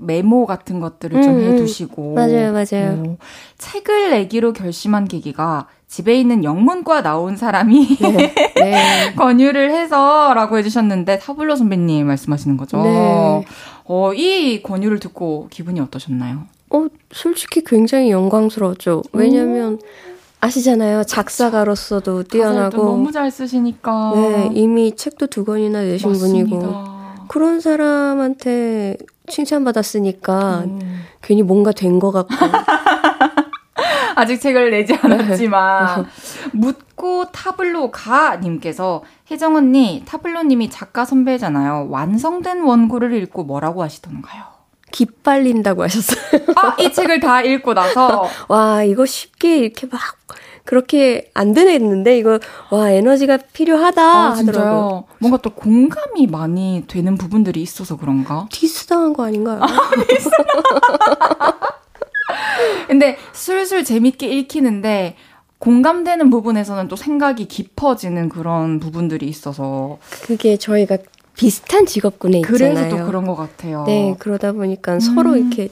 메모 0.00 0.46
같은 0.46 0.80
것들을 0.80 1.22
좀 1.22 1.32
음, 1.32 1.38
음. 1.38 1.52
해두시고. 1.52 2.14
맞아요, 2.14 2.52
맞아요. 2.52 3.02
오, 3.06 3.16
책을 3.58 4.10
내기로 4.10 4.52
결심한 4.52 5.06
계기가 5.06 5.66
집에 5.88 6.18
있는 6.18 6.44
영문과 6.44 7.02
나온 7.02 7.36
사람이 7.36 7.98
네. 7.98 8.34
네. 8.54 9.12
권유를 9.16 9.72
해서라고 9.72 10.58
해주셨는데 10.58 11.18
타블로 11.18 11.56
선배님 11.56 12.06
말씀하시는 12.06 12.56
거죠? 12.56 12.80
네. 12.82 13.44
어, 13.84 14.12
이 14.14 14.62
권유를 14.62 15.00
듣고 15.00 15.48
기분이 15.50 15.80
어떠셨나요? 15.80 16.44
어, 16.70 16.86
솔직히 17.10 17.64
굉장히 17.64 18.10
영광스러웠죠. 18.12 19.02
왜냐면 19.12 19.80
아시잖아요. 20.40 21.04
작사가로서도 21.04 22.22
뛰어나고 22.22 22.76
너무 22.76 23.12
잘 23.12 23.30
쓰시니까. 23.30 24.12
네, 24.14 24.50
이미 24.54 24.94
책도 24.94 25.26
두 25.26 25.44
권이나 25.44 25.82
내신 25.82 26.10
맞습니다. 26.10 26.48
분이고 26.56 26.74
그런 27.28 27.60
사람한테 27.60 28.96
칭찬받았으니까 29.30 30.58
음. 30.66 31.04
괜히 31.22 31.42
뭔가 31.42 31.72
된 31.72 31.98
것 31.98 32.10
같고 32.12 32.34
아직 34.16 34.40
책을 34.40 34.70
내지 34.70 34.92
네. 34.92 34.98
않았지만 35.02 36.06
묻고 36.52 37.26
타블로 37.32 37.90
가 37.90 38.36
님께서 38.36 39.02
혜정 39.30 39.56
언니 39.56 40.02
타블로 40.06 40.42
님이 40.42 40.68
작가 40.70 41.04
선배잖아요. 41.04 41.88
완성된 41.90 42.62
원고를 42.62 43.14
읽고 43.14 43.44
뭐라고 43.44 43.82
하시던가요? 43.82 44.44
기빨린다고 44.92 45.84
하셨어요. 45.84 46.42
아, 46.56 46.76
이 46.80 46.92
책을 46.92 47.20
다 47.20 47.40
읽고 47.42 47.74
나서 47.74 48.28
와, 48.48 48.82
이거 48.82 49.06
쉽게 49.06 49.58
이렇게 49.58 49.86
막 49.86 50.00
그렇게 50.64 51.30
안 51.34 51.52
되겠는데 51.52 52.18
이거 52.18 52.38
와 52.70 52.90
에너지가 52.90 53.38
필요하다 53.52 54.02
아, 54.02 54.30
하더라고요. 54.30 54.44
진짜요. 54.52 55.04
뭔가 55.18 55.38
또 55.38 55.50
공감이 55.50 56.26
많이 56.26 56.84
되는 56.86 57.16
부분들이 57.16 57.62
있어서 57.62 57.96
그런가? 57.96 58.46
디스 58.50 58.86
당한 58.86 59.12
거 59.12 59.24
아닌가요? 59.24 59.60
근데 62.88 63.16
술술 63.32 63.84
재밌게 63.84 64.26
읽히는데 64.26 65.16
공감되는 65.58 66.30
부분에서는 66.30 66.88
또 66.88 66.96
생각이 66.96 67.46
깊어지는 67.46 68.28
그런 68.28 68.80
부분들이 68.80 69.28
있어서 69.28 69.98
그게 70.22 70.56
저희가 70.56 70.98
비슷한 71.36 71.86
직업군에 71.86 72.38
있잖아요. 72.38 72.74
그래서 72.74 72.88
또 72.96 73.06
그런 73.06 73.26
것 73.26 73.34
같아요. 73.36 73.84
네, 73.86 74.14
그러다 74.18 74.52
보니까 74.52 75.00
서로 75.00 75.32
음. 75.32 75.38
이렇게 75.38 75.68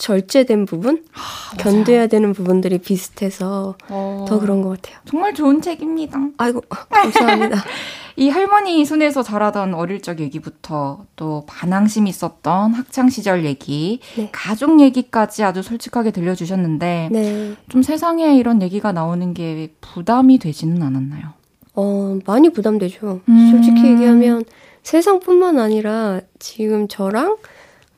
절제된 0.00 0.64
부분, 0.64 1.04
아, 1.12 1.56
견뎌야 1.58 2.06
되는 2.06 2.32
부분들이 2.32 2.78
비슷해서 2.78 3.76
어. 3.90 4.24
더 4.26 4.40
그런 4.40 4.62
것 4.62 4.70
같아요. 4.70 4.98
정말 5.04 5.34
좋은 5.34 5.60
책입니다. 5.60 6.18
아이고 6.38 6.62
감사합니다. 6.88 7.62
이 8.16 8.30
할머니 8.30 8.84
손에서 8.86 9.22
자라던 9.22 9.74
어릴 9.74 10.00
적 10.00 10.20
얘기부터 10.20 11.04
또 11.16 11.44
반항심 11.46 12.06
있었던 12.06 12.72
학창 12.72 13.10
시절 13.10 13.44
얘기, 13.44 14.00
네. 14.16 14.30
가족 14.32 14.80
얘기까지 14.80 15.44
아주 15.44 15.62
솔직하게 15.62 16.12
들려주셨는데 16.12 17.10
네. 17.12 17.54
좀 17.68 17.82
세상에 17.82 18.36
이런 18.36 18.62
얘기가 18.62 18.92
나오는 18.92 19.34
게 19.34 19.74
부담이 19.82 20.38
되지는 20.38 20.82
않았나요? 20.82 21.34
어 21.74 22.18
많이 22.26 22.48
부담되죠. 22.50 23.20
음. 23.28 23.48
솔직히 23.50 23.86
얘기하면 23.86 24.44
세상뿐만 24.82 25.58
아니라 25.58 26.22
지금 26.38 26.88
저랑 26.88 27.36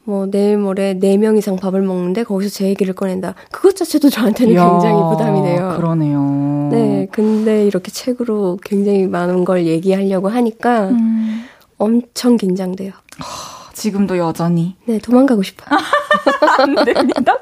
뭐 0.04 0.26
내일 0.26 0.58
모레 0.58 0.98
4명 0.98 1.38
이상 1.38 1.56
밥을 1.56 1.82
먹는데 1.82 2.24
거기서 2.24 2.50
제 2.50 2.66
얘기를 2.68 2.92
꺼낸다. 2.94 3.34
그것 3.52 3.76
자체도 3.76 4.10
저한테는 4.10 4.54
이야, 4.54 4.68
굉장히 4.70 4.94
부담이 5.10 5.42
돼요. 5.42 5.74
그러네요. 5.76 6.68
네, 6.72 7.06
근데 7.12 7.64
이렇게 7.66 7.90
책으로 7.92 8.58
굉장히 8.64 9.06
많은 9.06 9.44
걸 9.44 9.66
얘기하려고 9.66 10.28
하니까 10.28 10.88
음. 10.88 11.44
엄청 11.78 12.36
긴장돼요. 12.36 12.92
지금도 13.74 14.18
여전히. 14.18 14.76
네, 14.86 14.98
도망가고 14.98 15.42
싶어요. 15.42 15.78
안 16.58 16.74
됩니다. 16.84 17.36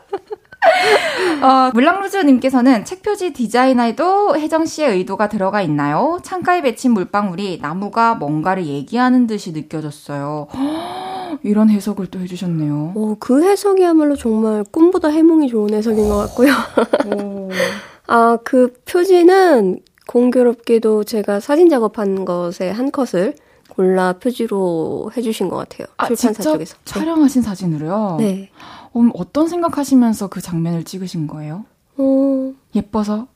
어, 1.42 1.70
물랑루즈님께서는 1.72 2.84
책 2.84 3.02
표지 3.02 3.32
디자인에도 3.32 4.36
혜정 4.36 4.66
씨의 4.66 4.96
의도가 4.98 5.28
들어가 5.28 5.62
있나요? 5.62 6.18
창가에 6.22 6.60
맺힌 6.60 6.92
물방울이 6.92 7.58
나무가 7.62 8.14
뭔가를 8.14 8.66
얘기하는 8.66 9.26
듯이 9.26 9.52
느껴졌어요. 9.52 10.48
이런 11.42 11.70
해석을 11.70 12.08
또 12.08 12.18
해주셨네요. 12.20 12.92
어, 12.94 13.16
그 13.18 13.44
해석이야말로 13.44 14.16
정말 14.16 14.64
꿈보다 14.64 15.08
해몽이 15.08 15.48
좋은 15.48 15.72
해석인 15.72 16.08
것 16.08 16.16
같고요. 16.16 16.52
아, 18.06 18.38
그 18.44 18.74
표지는 18.84 19.80
공교롭게도 20.06 21.04
제가 21.04 21.40
사진 21.40 21.68
작업한 21.70 22.24
것에 22.24 22.70
한 22.70 22.90
컷을 22.90 23.34
골라 23.70 24.14
표지로 24.14 25.12
해주신 25.16 25.48
것 25.48 25.56
같아요. 25.56 25.86
아, 25.96 26.06
출판사 26.08 26.42
쪽에서. 26.42 26.76
촬영하신 26.84 27.42
사진으로요? 27.42 28.16
네. 28.18 28.50
음, 28.96 29.10
어떤 29.14 29.48
생각하시면서 29.48 30.28
그 30.28 30.40
장면을 30.40 30.84
찍으신 30.84 31.26
거예요? 31.26 31.64
어... 31.96 32.52
예뻐서? 32.74 33.28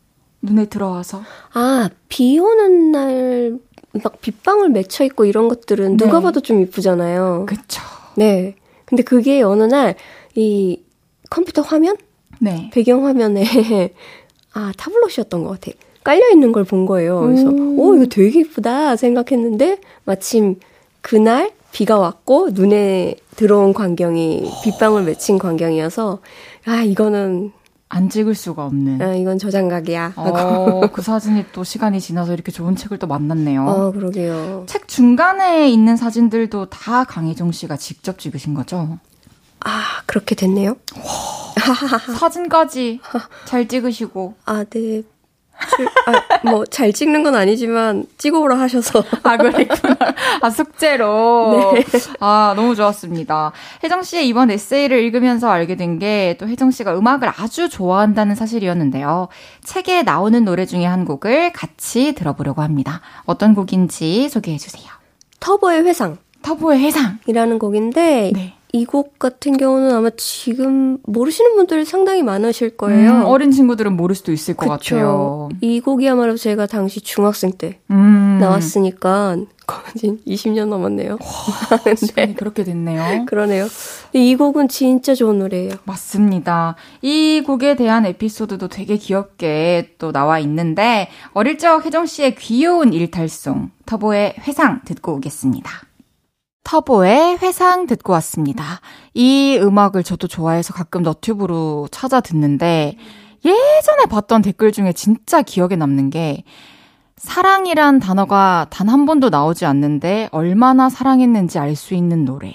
눈에 0.43 0.67
들어와서? 0.67 1.23
아, 1.53 1.89
비 2.09 2.39
오는 2.39 2.93
날, 2.93 3.59
막 4.03 4.21
빗방울 4.21 4.69
맺혀 4.71 5.05
있고 5.05 5.25
이런 5.25 5.49
것들은 5.49 5.97
네. 5.97 6.05
누가 6.05 6.21
봐도 6.21 6.41
좀 6.41 6.61
이쁘잖아요. 6.61 7.47
그쵸. 7.49 7.81
네. 8.17 8.57
근데 8.85 9.03
그게 9.03 9.43
어느 9.43 9.63
날, 9.63 9.95
이 10.35 10.83
컴퓨터 11.31 11.63
화면? 11.63 11.97
네. 12.41 12.69
배경 12.73 13.07
화면에, 13.07 13.45
아, 14.53 14.73
타블렛이었던 14.77 15.43
것 15.45 15.51
같아요. 15.51 15.75
깔려 16.05 16.31
있는 16.31 16.53
걸 16.53 16.65
본 16.65 16.85
거예요. 16.85 17.21
그래서, 17.23 17.49
음. 17.49 17.79
오, 17.79 17.95
이거 17.95 18.05
되게 18.07 18.41
이쁘다 18.41 18.97
생각했는데, 18.97 19.79
마침 20.05 20.57
그날 21.01 21.53
비가 21.73 21.99
왔고, 21.99 22.51
눈에 22.51 23.17
들어온 23.37 23.72
광경이 23.72 24.51
빗방울 24.62 25.05
맺힌 25.05 25.39
광경이어서 25.39 26.20
아 26.66 26.82
이거는 26.82 27.53
안 27.89 28.09
찍을 28.09 28.35
수가 28.35 28.66
없는. 28.66 29.01
아 29.03 29.14
이건 29.14 29.39
저장각이야. 29.39 30.14
어, 30.16 30.80
그 30.93 31.01
사진이 31.03 31.47
또 31.53 31.62
시간이 31.62 32.01
지나서 32.01 32.32
이렇게 32.32 32.51
좋은 32.51 32.74
책을 32.74 32.99
또 32.99 33.07
만났네요. 33.07 33.66
어 33.66 33.93
그러게요. 33.93 34.64
책 34.66 34.89
중간에 34.89 35.70
있는 35.70 35.97
사진들도 35.97 36.70
다 36.70 37.05
강혜정 37.05 37.53
씨가 37.53 37.76
직접 37.76 38.18
찍으신 38.18 38.55
거죠? 38.55 38.99
아 39.61 40.03
그렇게 40.07 40.35
됐네요. 40.35 40.76
사진까지 42.18 43.01
잘 43.45 43.68
찍으시고. 43.68 44.35
아 44.45 44.64
네. 44.64 45.03
아, 46.07 46.49
뭐, 46.51 46.65
잘 46.67 46.93
찍는 46.93 47.23
건 47.23 47.35
아니지만, 47.35 48.05
찍어오라 48.19 48.59
하셔서. 48.59 49.03
아, 49.23 49.37
그랬구나. 49.37 49.97
아, 50.43 50.51
숙제로. 50.51 51.73
네. 51.75 51.85
아, 52.21 52.53
너무 52.57 52.75
좋았습니다. 52.75 53.53
혜정 53.83 54.03
씨의 54.03 54.29
이번 54.29 54.51
에세이를 54.51 55.03
읽으면서 55.05 55.49
알게 55.51 55.77
된 55.77 55.99
게, 55.99 56.37
또 56.39 56.47
혜정 56.49 56.71
씨가 56.71 56.99
음악을 56.99 57.31
아주 57.37 57.69
좋아한다는 57.69 58.35
사실이었는데요. 58.35 59.29
책에 59.63 60.03
나오는 60.03 60.45
노래 60.45 60.67
중에 60.67 60.85
한 60.85 61.05
곡을 61.05 61.53
같이 61.53 62.15
들어보려고 62.15 62.63
합니다. 62.63 63.01
어떤 63.25 63.55
곡인지 63.55 64.29
소개해 64.29 64.59
주세요. 64.59 64.85
터보의 65.41 65.85
회상. 65.85 66.19
터보의 66.43 66.81
회상. 66.81 67.19
이라는 67.27 67.59
곡인데, 67.59 68.33
네. 68.35 68.55
이 68.75 68.87
곡 68.87 69.20
같은 69.20 69.57
경우는 69.57 69.95
아마 69.95 70.11
지금 70.16 70.99
모르시는 71.05 71.55
분들 71.55 71.85
상당히 71.85 72.25
많으실 72.25 72.77
거예요. 72.77 73.11
음, 73.12 73.25
어린 73.25 73.53
친구들은 73.53 73.97
모를 73.97 74.16
수도 74.16 74.33
있을 74.33 74.55
것 74.55 74.66
그쵸. 74.79 74.97
같아요. 74.97 75.49
이 75.61 75.79
곡이야말로 75.79 76.37
제가 76.37 76.66
당시 76.66 77.01
중학생 77.01 77.53
때 77.53 77.79
음. 77.93 78.39
나왔으니까 78.41 79.37
거진 79.66 80.18
20년 80.27 80.66
넘었네요. 80.66 81.12
와, 81.20 81.95
시간이 81.95 82.35
그렇게 82.35 82.64
됐네요. 82.64 83.27
그러네요. 83.31 83.68
이 84.12 84.35
곡은 84.35 84.66
진짜 84.66 85.14
좋은 85.14 85.39
노래예요. 85.39 85.70
맞습니다. 85.85 86.75
이 87.01 87.43
곡에 87.47 87.77
대한 87.77 88.05
에피소드도 88.07 88.66
되게 88.68 88.97
귀엽게 88.97 89.95
또 89.99 90.11
나와 90.11 90.41
있는데 90.41 91.09
어릴 91.33 91.59
적 91.59 91.87
혜정 91.87 92.07
씨의 92.07 92.35
귀여운 92.35 92.93
일탈송 92.93 93.70
터보의 93.87 94.35
회상 94.41 94.81
듣고 94.85 95.14
오겠습니다. 95.14 95.70
터보의 96.65 97.39
회상 97.39 97.87
듣고 97.87 98.12
왔습니다. 98.15 98.81
이 99.12 99.59
음악을 99.61 100.03
저도 100.03 100.27
좋아해서 100.29 100.73
가끔 100.75 101.03
너튜브로 101.03 101.89
찾아 101.91 102.21
듣는데 102.21 102.97
예전에 103.45 104.07
봤던 104.11 104.43
댓글 104.43 104.73
중에 104.73 104.93
진짜 104.93 105.43
기억에 105.43 105.77
남는 105.77 106.11
게 106.11 106.45
사랑이란 107.17 108.01
단어가 108.01 108.67
단 108.71 108.89
한 108.89 109.07
번도 109.07 109.31
나오지 109.31 109.67
않는데 109.67 110.29
얼마나 110.33 110.89
사랑했는지 110.91 111.59
알 111.59 111.77
수 111.77 111.95
있는 111.95 112.25
노래. 112.25 112.53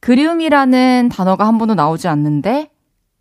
그리움이라는 0.00 1.08
단어가 1.10 1.46
한 1.46 1.58
번도 1.58 1.74
나오지 1.74 2.08
않는데 2.08 2.70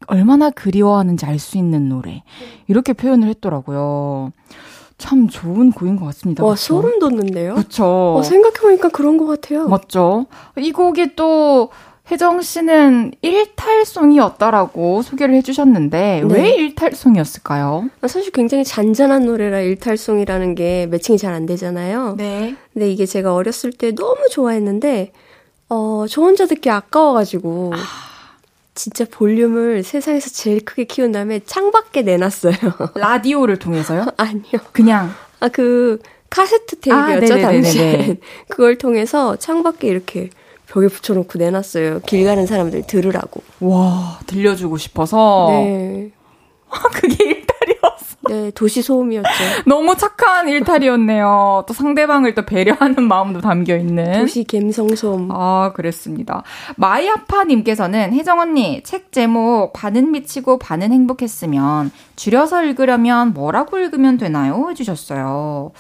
얼마나 0.08 0.50
그리워하는지 0.50 1.26
알 1.26 1.38
수 1.40 1.58
있는 1.58 1.88
노래. 1.90 2.24
이렇게 2.68 2.94
표현을 2.94 3.28
했더라고요. 3.30 4.32
참 5.02 5.28
좋은 5.28 5.72
곡인 5.72 5.98
것 5.98 6.06
같습니다. 6.06 6.46
와, 6.46 6.54
그쵸? 6.54 6.76
소름 6.76 7.00
돋는데요? 7.00 7.56
그쵸. 7.56 8.16
어, 8.18 8.24
생각해보니까 8.24 8.90
그런 8.90 9.18
것 9.18 9.26
같아요. 9.26 9.68
맞죠? 9.68 10.28
이 10.58 10.72
곡이 10.72 11.16
또, 11.16 11.70
혜정 12.10 12.42
씨는 12.42 13.14
일탈송이었다라고 13.22 15.02
소개를 15.02 15.34
해주셨는데, 15.36 16.24
네. 16.28 16.34
왜 16.34 16.50
일탈송이었을까요? 16.52 17.90
아, 18.02 18.08
사실 18.08 18.32
굉장히 18.32 18.64
잔잔한 18.64 19.26
노래라 19.26 19.62
일탈송이라는 19.62 20.56
게 20.56 20.88
매칭이 20.88 21.18
잘 21.18 21.34
안 21.34 21.46
되잖아요. 21.46 22.16
네. 22.18 22.56
근데 22.74 22.92
이게 22.92 23.06
제가 23.06 23.34
어렸을 23.34 23.72
때 23.72 23.94
너무 23.96 24.28
좋아했는데, 24.30 25.14
어, 25.70 26.06
저 26.10 26.22
혼자 26.22 26.46
듣기 26.46 26.70
아까워가지고, 26.70 27.72
아... 27.76 28.11
진짜 28.74 29.06
볼륨을 29.10 29.84
세상에서 29.84 30.30
제일 30.30 30.64
크게 30.64 30.86
키운 30.86 31.12
다음에 31.12 31.40
창밖에 31.46 32.04
내놨어요. 32.04 32.56
라디오를 32.96 33.58
통해서요? 33.58 34.06
아니요. 34.18 34.62
그냥. 34.72 35.12
아, 35.40 35.50
그, 35.50 36.00
카세트 36.30 36.80
테이프였죠, 36.80 37.34
아, 37.34 37.38
당시엔. 37.38 38.20
그걸 38.48 38.78
통해서 38.78 39.36
창밖에 39.36 39.88
이렇게 39.88 40.30
벽에 40.68 40.88
붙여놓고 40.88 41.38
내놨어요. 41.38 42.00
길 42.02 42.24
가는 42.24 42.46
사람들 42.46 42.88
들으라고. 42.88 43.44
와, 43.60 44.20
들려주고 44.26 44.78
싶어서? 44.78 45.50
네. 45.52 46.12
그게. 46.94 47.46
네, 48.30 48.52
도시 48.52 48.82
소음이었죠. 48.82 49.30
너무 49.68 49.96
착한 49.96 50.48
일탈이었네요. 50.48 51.66
또 51.68 51.74
상대방을 51.74 52.36
또 52.36 52.46
배려하는 52.46 53.04
마음도 53.04 53.42
담겨 53.42 53.76
있는. 53.76 54.20
도시 54.20 54.44
갬성 54.44 54.96
소음. 54.96 55.30
아, 55.32 55.72
그랬습니다. 55.76 56.44
마이아파 56.78 57.46
님께서는 57.46 58.14
혜정 58.14 58.40
언니 58.40 58.84
책 58.84 59.12
제목 59.12 59.74
반은 59.74 60.12
미치고 60.12 60.60
반은 60.60 60.92
행복했으면 60.92 61.92
줄여서 62.16 62.64
읽으려면 62.64 63.34
뭐라고 63.34 63.78
읽으면 63.80 64.18
되나요? 64.18 64.68
해 64.70 64.74
주셨어요. 64.74 65.72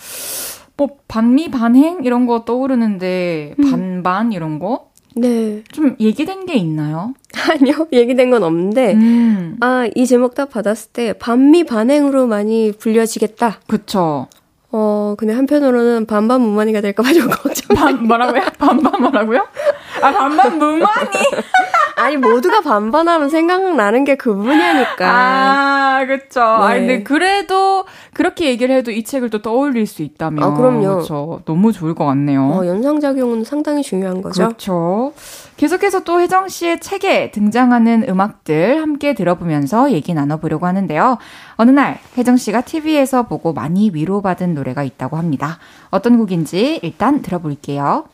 뭐 0.78 0.90
반미 1.08 1.52
반행 1.52 2.04
이런 2.04 2.26
거 2.26 2.44
떠오르는데 2.44 3.56
음. 3.60 3.72
반반 3.72 4.32
이런 4.32 4.58
거? 4.58 4.91
네. 5.16 5.64
좀 5.72 5.96
얘기된 6.00 6.46
게 6.46 6.54
있나요? 6.56 7.14
아니요, 7.52 7.88
얘기된 7.92 8.30
건 8.30 8.44
없는데, 8.44 8.94
음. 8.94 9.58
아, 9.60 9.88
이 9.96 10.06
제목 10.06 10.36
딱 10.36 10.50
받았을 10.50 10.92
때, 10.92 11.14
반미 11.14 11.66
반행으로 11.66 12.28
많이 12.28 12.72
불려지겠다. 12.72 13.60
그쵸. 13.68 14.28
어, 14.74 15.16
근데 15.18 15.34
한편으로는 15.34 16.06
반반 16.06 16.42
무만이가 16.42 16.80
될까봐 16.80 17.12
좀 17.14 17.28
걱정. 17.30 17.76
반, 17.76 18.08
뭐라고요? 18.08 18.42
반반 18.58 19.02
뭐라고요? 19.02 19.46
아, 20.02 20.12
반반 20.12 20.58
무만이? 20.58 21.18
아니 22.02 22.18
모두가 22.18 22.62
반반하면 22.62 23.30
생각나는 23.30 24.04
게 24.06 24.16
그분이니까. 24.16 25.06
아, 25.06 26.04
그렇죠. 26.06 26.40
네. 26.40 26.46
아 26.46 26.74
근데 26.74 27.04
그래도 27.04 27.86
그렇게 28.14 28.48
얘기를 28.48 28.76
해도 28.76 28.92
이 28.92 29.04
책을 29.04 29.30
또 29.30 29.42
떠올릴 29.42 29.86
수 29.86 30.02
있다면 30.02 30.44
아, 30.44 30.54
그럼요. 30.56 30.82
그렇죠. 30.82 31.42
너무 31.46 31.72
좋을 31.72 31.94
것 31.94 32.06
같네요. 32.06 32.42
어, 32.42 32.66
연상작용은 32.66 33.44
상당히 33.44 33.84
중요한 33.84 34.22
거죠. 34.22 34.44
그렇죠. 34.44 35.14
계속해서 35.58 36.04
또 36.04 36.20
혜정 36.20 36.48
씨의 36.48 36.80
책에 36.80 37.30
등장하는 37.30 38.06
음악들 38.10 38.82
함께 38.82 39.14
들어보면서 39.14 39.92
얘기 39.92 40.14
나눠보려고 40.16 40.66
하는데요. 40.66 41.20
어느 41.56 41.70
날 41.70 42.00
혜정 42.18 42.36
씨가 42.36 42.62
TV에서 42.62 43.24
보고 43.24 43.54
많이 43.54 43.92
위로받은 43.94 44.56
노래가 44.56 44.82
있다고 44.84 45.18
합니다. 45.18 45.60
어떤 45.92 46.18
곡인지 46.18 46.80
일단 46.82 47.22
들어볼게요. 47.22 48.06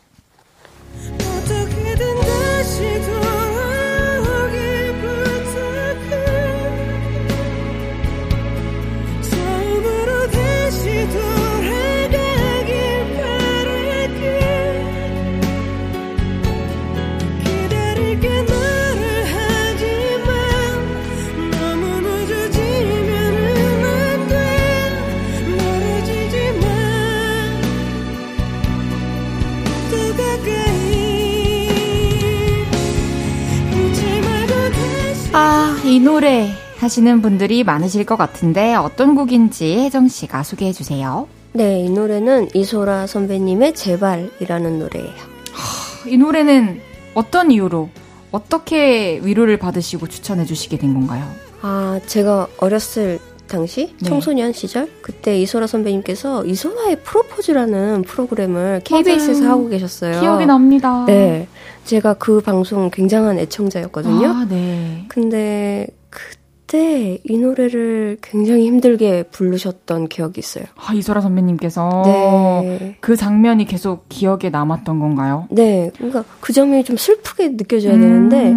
이 35.84 36.00
노래 36.00 36.50
하시는 36.78 37.22
분들이 37.22 37.64
많으실 37.64 38.06
것 38.06 38.18
같은데 38.18 38.76
어떤 38.76 39.16
곡인지 39.16 39.80
혜정 39.80 40.08
씨가 40.08 40.44
소개해 40.44 40.74
주세요. 40.74 41.28
네, 41.54 41.82
이 41.82 41.90
노래는 41.90 42.50
이소라 42.54 43.08
선배님의 43.08 43.74
제발이라는 43.74 44.80
노래예요. 44.80 45.10
하, 45.54 46.10
이 46.10 46.18
노래는 46.18 46.82
어떤 47.14 47.52
이유로 47.52 47.90
어떻게 48.32 49.20
위로를 49.24 49.58
받으시고 49.58 50.08
추천해 50.08 50.46
주시게 50.46 50.78
된 50.78 50.94
건가요? 50.94 51.28
아, 51.62 52.00
제가 52.06 52.48
어렸을 52.58 53.20
당시 53.48 53.96
네. 54.02 54.10
청소년 54.10 54.52
시절 54.54 54.92
그때 55.02 55.40
이소라 55.40 55.68
선배님께서 55.68 56.46
이소라의 56.46 56.98
프로포즈라는 57.02 58.04
프로그램을 58.04 58.82
KBS에서 58.84 59.40
맞아요. 59.42 59.52
하고 59.52 59.70
계셨어요. 59.70 60.20
기억이 60.20 60.46
납니다. 60.46 61.06
네. 61.08 61.48
제가 61.88 62.16
그 62.16 62.42
방송 62.42 62.90
굉장한 62.92 63.40
애청자였거든요. 63.40 64.28
아, 64.28 64.46
네. 64.48 65.06
근데 65.08 65.88
그때 66.10 67.20
이 67.24 67.38
노래를 67.38 68.18
굉장히 68.22 68.66
힘들게 68.66 69.24
부르셨던 69.24 70.10
기억이 70.10 70.40
있어요. 70.40 70.66
아, 70.76 70.94
이소라 70.94 71.22
선배님께서 71.22 72.04
네. 72.06 72.98
그 73.00 73.16
장면이 73.16 73.66
계속 73.66 74.10
기억에 74.10 74.50
남았던 74.52 75.00
건가요? 75.00 75.48
네. 75.50 75.92
그러니까 75.96 76.26
그 76.42 76.52
장면이 76.52 76.84
좀 76.84 76.98
슬프게 76.98 77.56
느껴져야 77.56 77.94
음. 77.94 78.02
되는데 78.02 78.54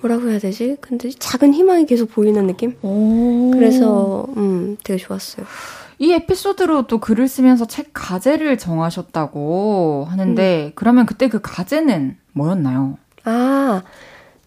뭐라고 0.00 0.30
해야 0.30 0.38
되지? 0.38 0.76
근데 0.80 1.10
작은 1.10 1.52
희망이 1.54 1.84
계속 1.84 2.12
보이는 2.12 2.46
느낌? 2.46 2.76
오. 2.82 3.50
그래서 3.52 4.26
음, 4.36 4.76
되게 4.84 4.98
좋았어요. 4.98 5.44
이 5.98 6.12
에피소드로 6.12 6.86
또 6.86 6.98
글을 6.98 7.26
쓰면서 7.26 7.66
책 7.66 7.90
가제를 7.92 8.56
정하셨다고 8.56 10.06
하는데 10.08 10.66
음. 10.66 10.72
그러면 10.76 11.06
그때 11.06 11.28
그 11.28 11.40
가제는 11.42 12.16
뭐였나요? 12.38 12.96
아, 13.24 13.82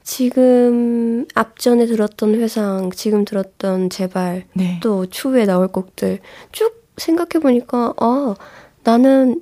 지금 0.03 1.25
앞전에 1.35 1.85
들었던 1.85 2.35
회상, 2.35 2.89
지금 2.91 3.23
들었던 3.25 3.89
제발, 3.89 4.45
네. 4.53 4.79
또 4.81 5.05
추후에 5.05 5.45
나올 5.45 5.67
곡들 5.67 6.19
쭉 6.51 6.83
생각해보니까, 6.97 7.93
아, 7.97 8.35
나는 8.83 9.41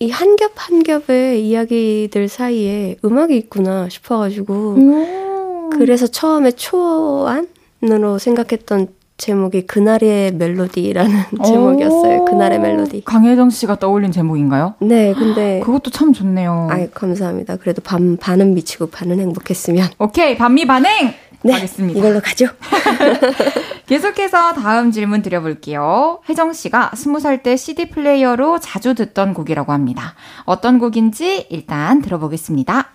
이 0.00 0.10
한 0.10 0.36
겹 0.36 0.52
한 0.56 0.82
겹의 0.82 1.46
이야기들 1.48 2.28
사이에 2.28 2.96
음악이 3.04 3.36
있구나 3.36 3.88
싶어가지고, 3.88 4.54
오. 4.76 5.70
그래서 5.70 6.06
처음에 6.06 6.50
초안으로 6.52 8.18
생각했던 8.18 8.88
제목이 9.16 9.66
그날의 9.66 10.32
멜로디라는 10.34 11.12
제목이었어요. 11.44 12.24
그날의 12.24 12.58
멜로디. 12.60 13.02
강혜정 13.04 13.50
씨가 13.50 13.76
떠올린 13.78 14.10
제목인가요? 14.12 14.74
네, 14.80 15.14
근데 15.14 15.60
그것도 15.64 15.90
참 15.90 16.12
좋네요. 16.12 16.68
아, 16.70 16.86
감사합니다. 16.92 17.56
그래도 17.56 17.80
반 17.82 18.16
반은 18.16 18.54
미치고 18.54 18.88
반은 18.88 19.20
행복했으면. 19.20 19.88
오케이, 19.98 20.36
반미 20.36 20.66
반행. 20.66 21.14
네, 21.42 21.52
가겠습니다. 21.52 21.98
이걸로 21.98 22.20
가죠. 22.20 22.46
계속해서 23.86 24.54
다음 24.54 24.90
질문 24.90 25.20
드려볼게요. 25.22 26.20
혜정 26.28 26.54
씨가 26.54 26.92
스무 26.94 27.20
살 27.20 27.42
때 27.42 27.56
CD 27.56 27.90
플레이어로 27.90 28.60
자주 28.60 28.94
듣던 28.94 29.34
곡이라고 29.34 29.70
합니다. 29.72 30.14
어떤 30.44 30.78
곡인지 30.78 31.46
일단 31.50 32.00
들어보겠습니다. 32.00 32.88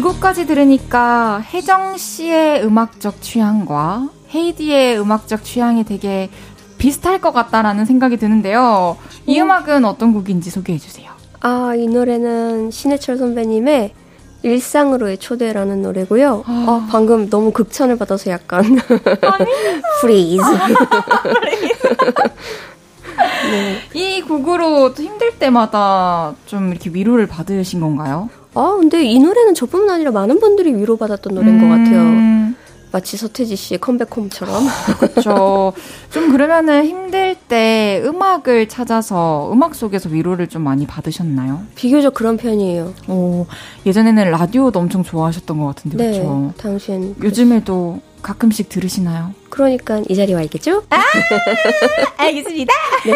이 0.00 0.02
곡까지 0.02 0.46
들으니까 0.46 1.44
혜정 1.52 1.98
씨의 1.98 2.64
음악적 2.64 3.20
취향과 3.20 4.08
헤이디의 4.34 4.98
음악적 4.98 5.44
취향이 5.44 5.84
되게 5.84 6.30
비슷할 6.78 7.20
것 7.20 7.32
같다라는 7.32 7.84
생각이 7.84 8.16
드는데요. 8.16 8.96
이 9.26 9.38
음. 9.38 9.50
악은 9.50 9.84
어떤 9.84 10.14
곡인지 10.14 10.48
소개해 10.48 10.78
주세요. 10.78 11.10
아, 11.40 11.74
이 11.76 11.86
노래는 11.86 12.70
신해철 12.70 13.18
선배님의 13.18 13.92
일상으로의 14.42 15.18
초대라는 15.18 15.82
노래고요. 15.82 16.44
아, 16.46 16.64
아 16.66 16.88
방금 16.90 17.28
너무 17.28 17.50
극찬을 17.52 17.98
받아서 17.98 18.30
약간 18.30 18.64
freeze. 20.00 20.40
네. 23.50 23.80
이 23.92 24.22
곡으로 24.22 24.94
힘들 24.94 25.38
때마다 25.38 26.34
좀 26.46 26.70
이렇게 26.70 26.88
위로를 26.88 27.26
받으신 27.26 27.80
건가요? 27.80 28.30
아, 28.54 28.76
근데 28.78 29.04
이 29.04 29.18
노래는 29.18 29.54
저뿐만 29.54 29.96
아니라 29.96 30.10
많은 30.10 30.40
분들이 30.40 30.74
위로받았던 30.74 31.34
노래인 31.34 31.60
음... 31.60 31.60
것 31.60 31.68
같아요. 31.68 32.40
마치 32.92 33.16
서태지 33.16 33.54
씨의 33.56 33.78
컴백홈처럼. 33.78 34.64
그렇죠. 34.98 35.72
좀 36.10 36.32
그러면은 36.32 36.84
힘들 36.84 37.36
때 37.36 38.02
음악을 38.04 38.68
찾아서 38.68 39.48
음악 39.52 39.74
속에서 39.74 40.08
위로를 40.08 40.48
좀 40.48 40.62
많이 40.62 40.86
받으셨나요? 40.86 41.62
비교적 41.76 42.14
그런 42.14 42.36
편이에요. 42.36 42.92
오, 43.08 43.46
예전에는 43.86 44.30
라디오도 44.32 44.78
엄청 44.78 45.04
좋아하셨던 45.04 45.58
것 45.58 45.66
같은데 45.66 45.96
네, 45.96 46.10
그렇죠. 46.10 46.52
당신 46.56 47.14
요즘에도 47.22 48.00
가끔씩 48.22 48.68
들으시나요? 48.68 49.34
그러니까 49.48 50.02
이 50.08 50.14
자리에 50.14 50.34
와 50.34 50.42
있겠죠? 50.42 50.84
아, 50.90 51.00
알겠습니다. 52.18 52.72
네. 53.06 53.14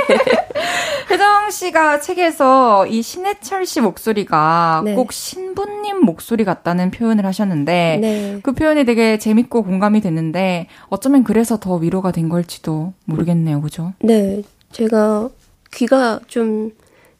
혜정 1.10 1.50
씨가 1.50 2.00
책에서 2.00 2.86
이 2.86 3.02
신해철 3.02 3.66
씨 3.66 3.80
목소리가 3.80 4.82
네. 4.84 4.94
꼭 4.94 5.12
신부님 5.12 6.00
목소리 6.00 6.44
같다는 6.44 6.90
표현을 6.90 7.24
하셨는데 7.26 7.98
네. 8.00 8.40
그 8.42 8.52
표현이 8.52 8.84
되게 8.84 9.18
재밌고 9.18 9.62
공감이 9.62 10.00
됐는데 10.00 10.66
어쩌면 10.88 11.24
그래서 11.24 11.58
더 11.58 11.76
위로가 11.76 12.10
된 12.10 12.28
걸지도 12.28 12.92
모르겠네요. 13.04 13.60
그죠? 13.60 13.92
네. 14.00 14.42
제가 14.72 15.28
귀가 15.72 16.20
좀 16.26 16.72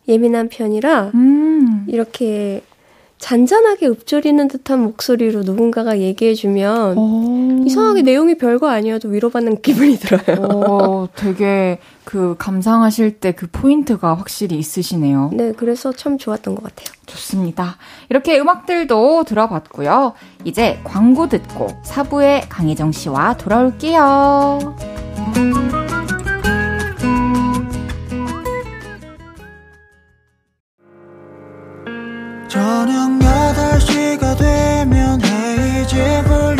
예민한 0.09 0.49
편이라 0.49 1.13
음. 1.15 1.87
이렇게 1.89 2.63
잔잔하게 3.25 3.87
읊조리는 3.87 4.49
듯한 4.49 4.81
목소리로 4.83 5.45
누군가가 5.45 5.99
얘기해주면 5.99 6.99
오. 6.99 7.65
이상하게 7.65 8.03
내용이 8.03 8.37
별거 8.37 8.69
아니어도 8.69 9.09
위로받는 9.09 9.63
기분이 9.63 9.97
들어요. 9.97 10.47
오, 10.47 11.09
되게 11.17 11.79
그 12.05 12.37
감상하실 12.39 13.21
때 13.21 13.33
그 13.33 13.47
포인트가 13.51 14.13
확실히 14.15 14.59
있으시네요. 14.59 15.31
네, 15.33 15.53
그래서 15.57 15.91
참 15.91 16.19
좋았던 16.19 16.55
것 16.55 16.65
같아요. 16.65 16.95
좋습니다. 17.07 17.79
이렇게 18.11 18.39
음악들도 18.39 19.25
들어봤고요. 19.25 20.13
이제 20.45 20.79
광고 20.85 21.27
듣고 21.27 21.69
사부의 21.83 22.43
강혜정 22.51 22.93
씨와 22.93 23.39
돌아올게요. 23.39 24.77
저녁 32.65 33.11
8시가 33.19 34.39
되면 34.39 35.21
헤이집을 35.23 36.54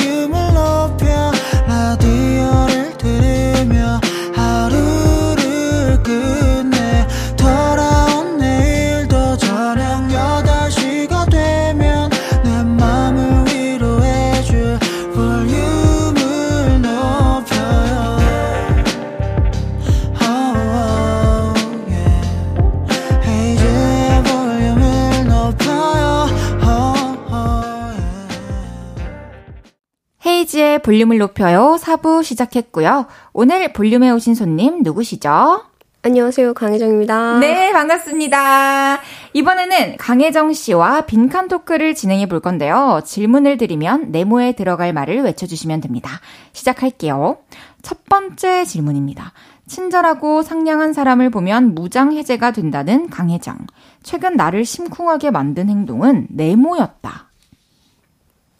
볼륨을 30.85 31.17
높여요. 31.17 31.79
4부 31.81 32.23
시작했고요. 32.23 33.07
오늘 33.33 33.73
볼륨에 33.73 34.11
오신 34.11 34.35
손님 34.35 34.83
누구시죠? 34.83 35.65
안녕하세요. 36.03 36.53
강혜정입니다. 36.53 37.39
네, 37.39 37.73
반갑습니다. 37.73 39.01
이번에는 39.33 39.97
강혜정 39.97 40.53
씨와 40.53 41.07
빈칸 41.07 41.49
토크를 41.49 41.95
진행해 41.95 42.27
볼 42.27 42.41
건데요. 42.41 43.01
질문을 43.03 43.57
드리면 43.57 44.11
네모에 44.11 44.53
들어갈 44.53 44.93
말을 44.93 45.23
외쳐주시면 45.23 45.81
됩니다. 45.81 46.21
시작할게요. 46.53 47.39
첫 47.81 48.05
번째 48.05 48.67
질문입니다. 48.67 49.33
친절하고 49.67 50.43
상냥한 50.43 50.93
사람을 50.93 51.31
보면 51.31 51.75
무장해제가 51.75 52.51
된다는 52.51 53.09
강혜정. 53.09 53.57
최근 54.03 54.37
나를 54.37 54.67
심쿵하게 54.67 55.31
만든 55.31 55.71
행동은 55.71 56.27
네모였다. 56.29 57.31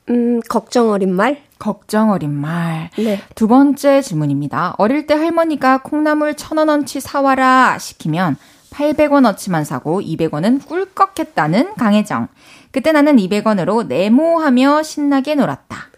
음, 0.09 0.41
걱정 0.49 0.91
어린 0.91 1.15
말? 1.15 1.43
걱정 1.65 2.11
어린 2.11 2.31
말. 2.31 2.91
네. 2.99 3.19
두 3.35 3.49
번째 3.49 4.03
질문입니다. 4.03 4.75
어릴 4.77 5.07
때 5.07 5.15
할머니가 5.15 5.79
콩나물 5.79 6.35
천 6.35 6.59
원어치 6.59 7.01
사와라 7.01 7.79
시키면 7.79 8.37
800원어치만 8.69 9.65
사고 9.65 10.03
200원은 10.03 10.67
꿀꺽 10.67 11.19
했다는 11.19 11.75
강혜정. 11.77 12.29
그때 12.71 12.93
나는 12.93 13.17
200원으로 13.17 13.87
네모하며 13.87 14.83
신나게 14.83 15.37
놀았다. 15.37 15.89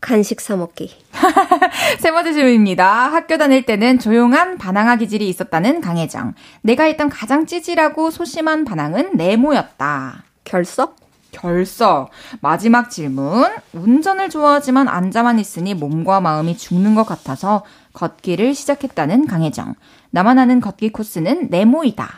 간식 0.00 0.40
사먹기. 0.40 0.96
세 1.98 2.12
번째 2.12 2.32
질문입니다. 2.32 3.12
학교 3.12 3.36
다닐 3.36 3.66
때는 3.66 3.98
조용한 3.98 4.58
반항아 4.58 4.94
기질이 4.94 5.28
있었다는 5.28 5.80
강혜정. 5.80 6.34
내가 6.62 6.84
했던 6.84 7.08
가장 7.08 7.46
찌질하고 7.46 8.12
소심한 8.12 8.64
반항은 8.64 9.16
네모였다. 9.16 10.22
결석? 10.44 10.94
결석. 11.32 12.10
마지막 12.40 12.90
질문. 12.90 13.44
운전을 13.72 14.30
좋아하지만 14.30 14.88
앉아만 14.88 15.38
있으니 15.38 15.74
몸과 15.74 16.20
마음이 16.20 16.56
죽는 16.56 16.94
것 16.94 17.04
같아서 17.04 17.64
걷기를 17.92 18.54
시작했다는 18.54 19.26
강혜정. 19.26 19.74
나만 20.10 20.38
아는 20.38 20.60
걷기 20.60 20.90
코스는 20.90 21.48
네모이다. 21.50 22.08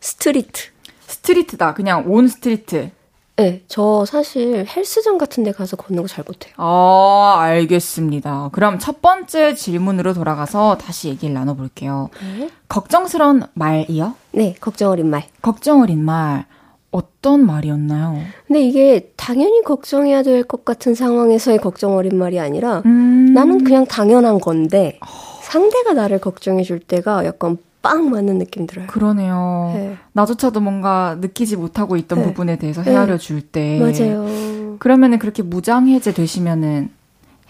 street. 0.00 0.70
street다. 1.06 1.74
그냥 1.74 2.04
on 2.06 2.28
street. 2.28 2.90
네, 3.36 3.62
저 3.68 4.04
사실 4.04 4.66
헬스장 4.68 5.16
같은 5.16 5.44
데 5.44 5.52
가서 5.52 5.74
걷는 5.76 6.02
거 6.02 6.08
잘 6.08 6.24
못해요. 6.26 6.52
아, 6.58 7.36
알겠습니다. 7.40 8.50
그럼 8.52 8.78
첫 8.78 9.00
번째 9.00 9.54
질문으로 9.54 10.12
돌아가서 10.12 10.76
다시 10.76 11.08
얘기를 11.08 11.32
나눠볼게요. 11.32 12.10
네? 12.20 12.50
걱정스러운 12.68 13.44
말이요? 13.54 14.14
네, 14.32 14.54
걱정 14.60 14.90
어린 14.90 15.08
말. 15.08 15.24
걱정 15.40 15.80
어린 15.80 16.04
말. 16.04 16.44
어떤 16.90 17.46
말이었나요? 17.46 18.18
근데 18.46 18.60
이게 18.62 19.12
당연히 19.16 19.62
걱정해야 19.62 20.22
될 20.22 20.42
것 20.42 20.64
같은 20.64 20.94
상황에서의 20.94 21.58
걱정 21.58 21.94
어린 21.96 22.16
말이 22.18 22.40
아니라 22.40 22.82
음... 22.86 23.32
나는 23.32 23.62
그냥 23.62 23.86
당연한 23.86 24.40
건데 24.40 24.98
상대가 25.42 25.92
나를 25.92 26.18
걱정해 26.18 26.62
줄 26.64 26.80
때가 26.80 27.24
약간 27.24 27.58
빵 27.82 28.10
맞는 28.10 28.38
느낌 28.38 28.66
들어요. 28.66 28.86
그러네요. 28.88 29.72
네. 29.74 29.96
나조차도 30.12 30.60
뭔가 30.60 31.16
느끼지 31.20 31.56
못하고 31.56 31.96
있던 31.96 32.18
네. 32.18 32.24
부분에 32.26 32.56
대해서 32.56 32.82
헤아려 32.82 33.16
줄 33.18 33.40
때. 33.40 33.78
맞아요. 33.78 34.76
그러면은 34.80 35.18
그렇게 35.18 35.42
무장해제 35.42 36.12
되시면은 36.12 36.90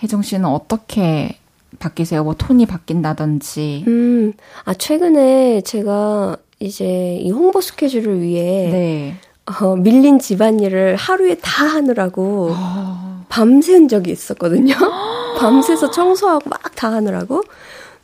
혜정 0.03 0.23
씨는 0.23 0.45
어떻게 0.45 1.37
바뀌세요? 1.79 2.23
뭐 2.25 2.35
톤이 2.35 2.67
바뀐다든지. 2.67 3.85
음, 3.89 4.33
아 4.65 4.75
최근에 4.75 5.63
제가 5.63 6.37
이제 6.61 7.17
이 7.17 7.31
홍보 7.31 7.61
스케줄을 7.61 8.21
위해 8.21 8.71
네. 8.71 9.15
어, 9.61 9.77
밀린 9.77 10.19
집안일을 10.19 10.97
하루에 10.97 11.37
다 11.37 11.65
하느라고 11.67 12.51
아. 12.53 13.25
밤샌 13.29 13.89
적이 13.89 14.11
있었거든요. 14.13 14.75
밤새서 15.39 15.91
청소하고 15.91 16.49
막 16.51 16.61
다 16.77 16.91
하느라고. 16.93 17.43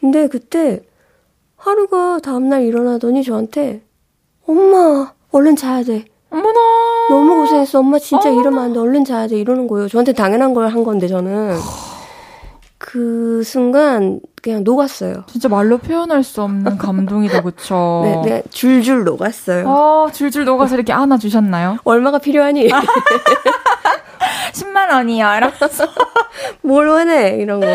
근데 0.00 0.28
그때 0.28 0.82
하루가 1.56 2.18
다음날 2.22 2.62
일어나더니 2.64 3.24
저한테 3.24 3.82
엄마 4.46 5.12
얼른 5.32 5.56
자야 5.56 5.82
돼. 5.82 6.04
어머나. 6.28 6.60
너무 7.08 7.36
고생했어. 7.36 7.78
엄마 7.78 7.98
진짜 7.98 8.28
어머나. 8.28 8.40
이러면 8.40 8.64
안 8.64 8.72
돼. 8.74 8.78
얼른 8.80 9.04
자야 9.06 9.28
돼. 9.28 9.38
이러는 9.38 9.66
거예요. 9.66 9.88
저한테 9.88 10.12
당연한 10.12 10.52
걸 10.52 10.66
한 10.68 10.84
건데 10.84 11.08
저는. 11.08 11.56
그 12.78 13.42
순간 13.44 14.20
그냥 14.46 14.62
녹았어요. 14.62 15.24
진짜 15.26 15.48
말로 15.48 15.76
표현할 15.76 16.22
수 16.22 16.40
없는 16.40 16.78
감동이다, 16.78 17.42
그쵸? 17.42 18.22
네, 18.24 18.30
네, 18.30 18.42
줄줄 18.50 19.02
녹았어요. 19.02 19.68
어, 19.68 20.08
줄줄 20.12 20.44
녹아서 20.44 20.76
이렇게 20.76 20.92
안아주셨나요? 20.92 21.78
얼마가 21.82 22.18
필요하니? 22.18 22.68
10만 24.54 24.92
원이요, 24.92 25.26
이러면서. 25.36 25.88
뭘 26.62 26.86
원해? 26.86 27.38
이런 27.40 27.58
거. 27.58 27.66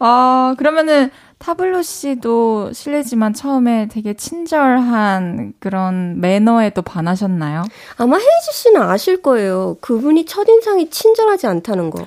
아, 0.00 0.54
그러면은, 0.58 1.10
타블로 1.38 1.80
씨도 1.80 2.74
실례지만 2.74 3.32
처음에 3.32 3.88
되게 3.90 4.12
친절한 4.12 5.54
그런 5.60 6.20
매너에 6.20 6.70
또 6.70 6.82
반하셨나요? 6.82 7.64
아마 7.96 8.16
헤이지 8.18 8.52
씨는 8.52 8.82
아실 8.82 9.22
거예요. 9.22 9.78
그분이 9.80 10.26
첫인상이 10.26 10.90
친절하지 10.90 11.46
않다는 11.46 11.88
거. 11.90 12.06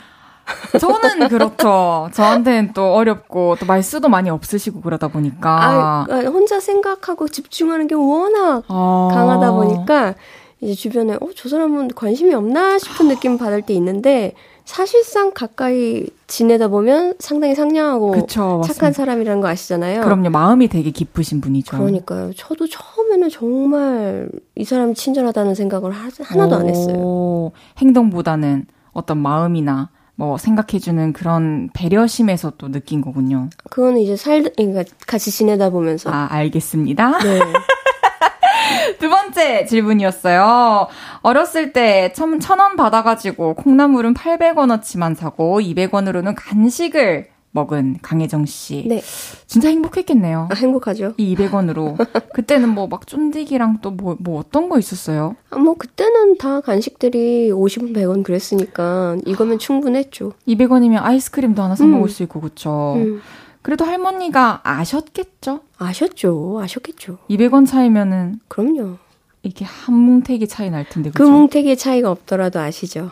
저는 0.79 1.27
그렇죠. 1.29 2.09
저한테는 2.13 2.73
또 2.73 2.93
어렵고 2.93 3.55
또 3.59 3.65
말수도 3.65 4.09
많이 4.09 4.29
없으시고 4.29 4.81
그러다 4.81 5.07
보니까 5.07 5.49
아, 5.49 6.05
아 6.09 6.15
혼자 6.27 6.59
생각하고 6.59 7.27
집중하는 7.27 7.87
게 7.87 7.95
워낙 7.95 8.63
아. 8.67 9.09
강하다 9.11 9.51
보니까 9.51 10.15
이제 10.61 10.73
주변에 10.73 11.15
어 11.15 11.29
저 11.35 11.49
사람은 11.49 11.89
관심이 11.89 12.33
없나 12.33 12.79
싶은 12.79 13.07
느낌 13.07 13.37
받을 13.37 13.61
때 13.61 13.73
있는데 13.73 14.33
사실상 14.63 15.31
가까이 15.31 16.07
지내다 16.25 16.69
보면 16.69 17.13
상당히 17.19 17.53
상냥하고 17.53 18.11
그쵸, 18.11 18.61
착한 18.65 18.93
사람이라는 18.93 19.39
거 19.41 19.47
아시잖아요. 19.47 20.01
그럼요. 20.01 20.31
마음이 20.31 20.67
되게 20.69 20.89
깊으신 20.89 21.39
분이죠. 21.39 21.77
그러니까요. 21.77 22.33
저도 22.35 22.67
처음에는 22.67 23.29
정말 23.29 24.27
이 24.55 24.63
사람이 24.65 24.95
친절하다는 24.95 25.53
생각을 25.53 25.91
하 25.91 26.09
나도 26.35 26.55
안 26.55 26.67
했어요. 26.67 27.51
행동보다는 27.77 28.65
어떤 28.93 29.19
마음이나 29.19 29.89
뭐 30.15 30.37
생각해주는 30.37 31.13
그런 31.13 31.69
배려심에서 31.73 32.53
또 32.57 32.71
느낀 32.71 33.01
거군요. 33.01 33.49
그거는 33.69 33.99
이제 33.99 34.15
살, 34.15 34.43
그러니까 34.55 34.83
같이 35.05 35.31
지내다 35.31 35.69
보면서. 35.69 36.09
아, 36.09 36.27
알겠습니다. 36.31 37.19
네. 37.19 37.39
두 38.99 39.09
번째 39.09 39.65
질문이었어요. 39.65 40.87
어렸을 41.21 41.73
때 41.73 42.13
천, 42.13 42.39
천원 42.39 42.75
받아가지고 42.75 43.55
콩나물은 43.55 44.13
800원어치만 44.13 45.15
사고 45.15 45.59
200원으로는 45.59 46.33
간식을 46.37 47.34
먹은 47.55 47.97
강혜정 48.01 48.45
씨. 48.45 48.83
네. 48.87 49.01
진짜 49.47 49.69
행복했겠네요. 49.69 50.49
아, 50.51 50.53
행복하죠. 50.55 51.13
이 51.17 51.35
200원으로. 51.35 51.95
그때는 52.35 52.69
뭐 52.69 52.85
막 52.87 53.07
쫀디기랑 53.07 53.79
또 53.81 53.91
뭐, 53.91 54.15
뭐 54.19 54.39
어떤 54.39 54.69
거 54.69 54.77
있었어요? 54.77 55.35
아, 55.49 55.57
뭐 55.57 55.73
그때는 55.75 56.37
다 56.37 56.61
간식들이 56.61 57.49
50원, 57.49 57.95
100원 57.95 58.23
그랬으니까 58.23 59.17
이거면 59.25 59.57
충분했죠. 59.59 60.33
200원이면 60.47 61.01
아이스크림도 61.01 61.63
하나 61.63 61.75
사 61.75 61.85
먹을 61.85 62.05
음. 62.05 62.09
수 62.09 62.21
있고, 62.23 62.41
그쵸? 62.41 62.93
음. 62.97 63.21
그래도 63.61 63.85
할머니가 63.85 64.59
아셨겠죠? 64.63 65.61
아셨죠. 65.79 66.59
아셨겠죠. 66.61 67.17
200원 67.29 67.65
차이면은. 67.65 68.39
그럼요. 68.47 68.97
이게 69.41 69.63
한 69.65 69.95
뭉태기 69.95 70.47
차이 70.47 70.69
날 70.69 70.87
텐데, 70.87 71.09
그쵸? 71.09 71.23
그 71.23 71.29
뭉태기의 71.29 71.77
차이가 71.77 72.11
없더라도 72.11 72.59
아시죠. 72.59 73.09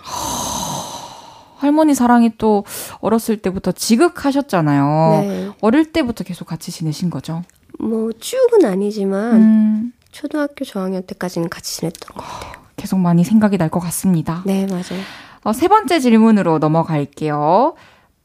할머니 1.64 1.96
사랑이 1.96 2.32
또 2.38 2.66
어렸을 3.00 3.38
때부터 3.38 3.72
지극하셨잖아요. 3.72 5.22
네. 5.22 5.50
어릴 5.62 5.92
때부터 5.92 6.24
계속 6.24 6.46
같이 6.46 6.72
지내신 6.72 7.10
거죠? 7.10 7.44
뭐 7.80 8.12
쭉은 8.20 8.66
아니지만 8.66 9.34
음. 9.36 9.94
초등학교 10.12 10.64
저학년 10.66 11.04
때까지는 11.08 11.50
같이 11.50 11.78
지냈던 11.78 12.16
것 12.16 12.22
같아요. 12.24 12.64
계속 12.76 13.00
많이 13.00 13.24
생각이 13.24 13.58
날 13.58 13.70
것 13.70 13.80
같습니다. 13.80 14.44
네, 14.46 14.68
맞아요. 14.68 15.02
어, 15.44 15.54
세 15.54 15.68
번째 15.68 16.00
질문으로 16.00 16.60
넘어갈게요. 16.60 17.76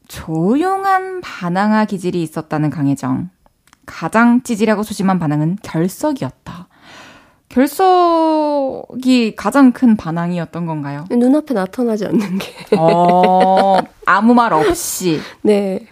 조용한 0.07 1.21
반항아 1.21 1.85
기질이 1.85 2.21
있었다는 2.21 2.69
강혜정. 2.69 3.29
가장 3.85 4.43
찌질하고 4.43 4.83
소심한 4.83 5.17
반항은 5.19 5.57
결석이었다. 5.63 6.67
결석이 7.49 9.35
가장 9.35 9.71
큰 9.71 9.97
반항이었던 9.97 10.65
건가요? 10.65 11.05
눈앞에 11.09 11.53
나타나지 11.53 12.05
않는 12.05 12.37
게. 12.37 12.75
어, 12.77 13.77
아무 14.05 14.33
말 14.33 14.53
없이. 14.53 15.19
네. 15.41 15.85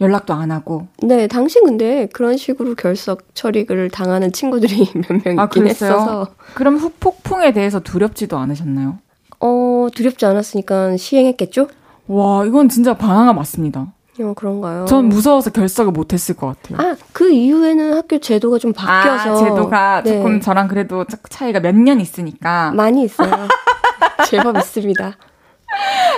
연락도 0.00 0.34
안 0.34 0.50
하고. 0.52 0.86
네, 1.02 1.26
당신 1.26 1.64
근데 1.64 2.06
그런 2.12 2.36
식으로 2.36 2.74
결석 2.74 3.34
처리를 3.34 3.90
당하는 3.90 4.30
친구들이 4.30 4.88
몇명 5.24 5.44
있긴 5.44 5.64
아, 5.64 5.66
했어서. 5.66 6.28
그럼 6.54 6.76
후폭풍에 6.76 7.52
대해서 7.52 7.80
두렵지도 7.80 8.36
않으셨나요? 8.36 8.98
어, 9.40 9.88
두렵지 9.94 10.24
않았으니까 10.26 10.96
시행했겠죠? 10.96 11.68
와, 12.08 12.44
이건 12.44 12.68
진짜 12.68 12.94
반항아 12.94 13.32
맞습니다. 13.32 13.92
어, 14.22 14.32
그런가요? 14.34 14.84
전 14.86 15.06
무서워서 15.08 15.50
결석을 15.50 15.92
못했을 15.92 16.34
것 16.36 16.46
같아요. 16.62 16.78
아, 16.92 16.96
그 17.12 17.30
이후에는 17.30 17.94
학교 17.96 18.18
제도가 18.18 18.58
좀 18.58 18.72
바뀌어서. 18.72 19.32
아, 19.32 19.36
제도가 19.44 20.02
네. 20.02 20.16
조금 20.16 20.40
저랑 20.40 20.68
그래도 20.68 21.04
차이가 21.28 21.60
몇 21.60 21.74
년 21.74 22.00
있으니까. 22.00 22.72
많이 22.72 23.02
있어요. 23.04 23.30
제법 24.28 24.56
있습니다. 24.56 25.12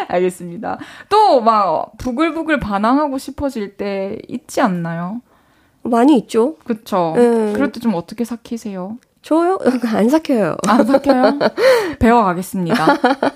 알겠습니다. 0.09 0.79
또 1.09 1.41
막 1.41 1.97
부글부글 1.99 2.61
반항하고 2.61 3.19
싶어질 3.19 3.77
때 3.77 4.19
있지 4.29 4.61
않나요? 4.61 5.21
많이 5.83 6.17
있죠. 6.19 6.57
그쵸. 6.65 7.13
네. 7.17 7.53
그럴 7.55 7.73
때 7.73 7.81
좀 7.81 7.95
어떻게 7.95 8.25
삭히세요? 8.25 8.99
저요? 9.23 9.59
안 9.95 10.09
삭혀요. 10.09 10.57
안 10.67 10.87
삭혀요? 10.87 11.39
배워가겠습니다. 11.99 12.77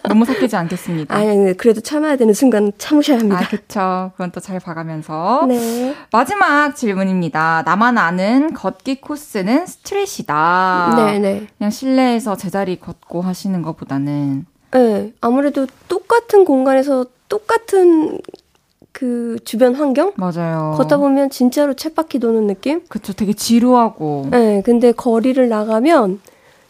너무 0.08 0.24
삭히지 0.24 0.54
않겠습니다. 0.56 1.14
아니, 1.14 1.56
그래도 1.56 1.80
참아야 1.80 2.16
되는 2.16 2.32
순간 2.34 2.72
참으셔야 2.78 3.18
합니다. 3.18 3.40
아, 3.42 3.48
그쵸. 3.48 4.10
그건 4.12 4.30
또 4.30 4.40
잘 4.40 4.58
봐가면서. 4.60 5.44
네. 5.48 5.94
마지막 6.10 6.74
질문입니다. 6.74 7.62
나만 7.64 7.98
아는 7.98 8.54
걷기 8.54 9.00
코스는 9.00 9.66
스트레시다. 9.66 10.94
네네. 10.96 11.18
네. 11.18 11.46
그냥 11.58 11.70
실내에서 11.70 12.36
제자리 12.36 12.78
걷고 12.80 13.22
하시는 13.22 13.60
것보다는. 13.62 14.46
네. 14.72 15.12
아무래도 15.20 15.66
똑같은 15.88 16.44
공간에서 16.44 17.06
똑같은 17.28 18.18
그 18.92 19.38
주변 19.44 19.74
환경? 19.74 20.12
맞아요. 20.16 20.74
걷다 20.76 20.98
보면 20.98 21.30
진짜로 21.30 21.74
쳇바퀴 21.74 22.18
도는 22.18 22.46
느낌? 22.46 22.82
그쵸. 22.88 23.12
되게 23.12 23.32
지루하고. 23.32 24.28
네. 24.30 24.62
근데 24.64 24.92
거리를 24.92 25.48
나가면 25.48 26.20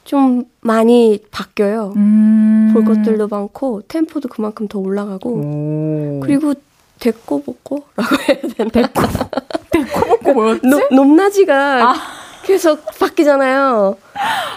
좀 0.04 0.44
많이 0.60 1.20
바뀌어요. 1.30 1.92
음. 1.96 2.70
볼 2.72 2.84
것들도 2.84 3.28
많고, 3.28 3.82
템포도 3.88 4.28
그만큼 4.28 4.66
더 4.68 4.78
올라가고. 4.78 5.30
오. 5.30 6.20
그리고 6.20 6.54
데꼬복꼬라고 7.00 8.16
해야 8.28 8.36
되나? 8.56 8.70
데꼬, 8.70 9.02
데꼬복꼬 9.70 10.34
뭐였지? 10.34 10.66
높, 10.66 10.94
높낮이가 10.94 11.90
아. 11.90 11.94
계속 12.44 12.84
바뀌잖아요. 12.98 13.96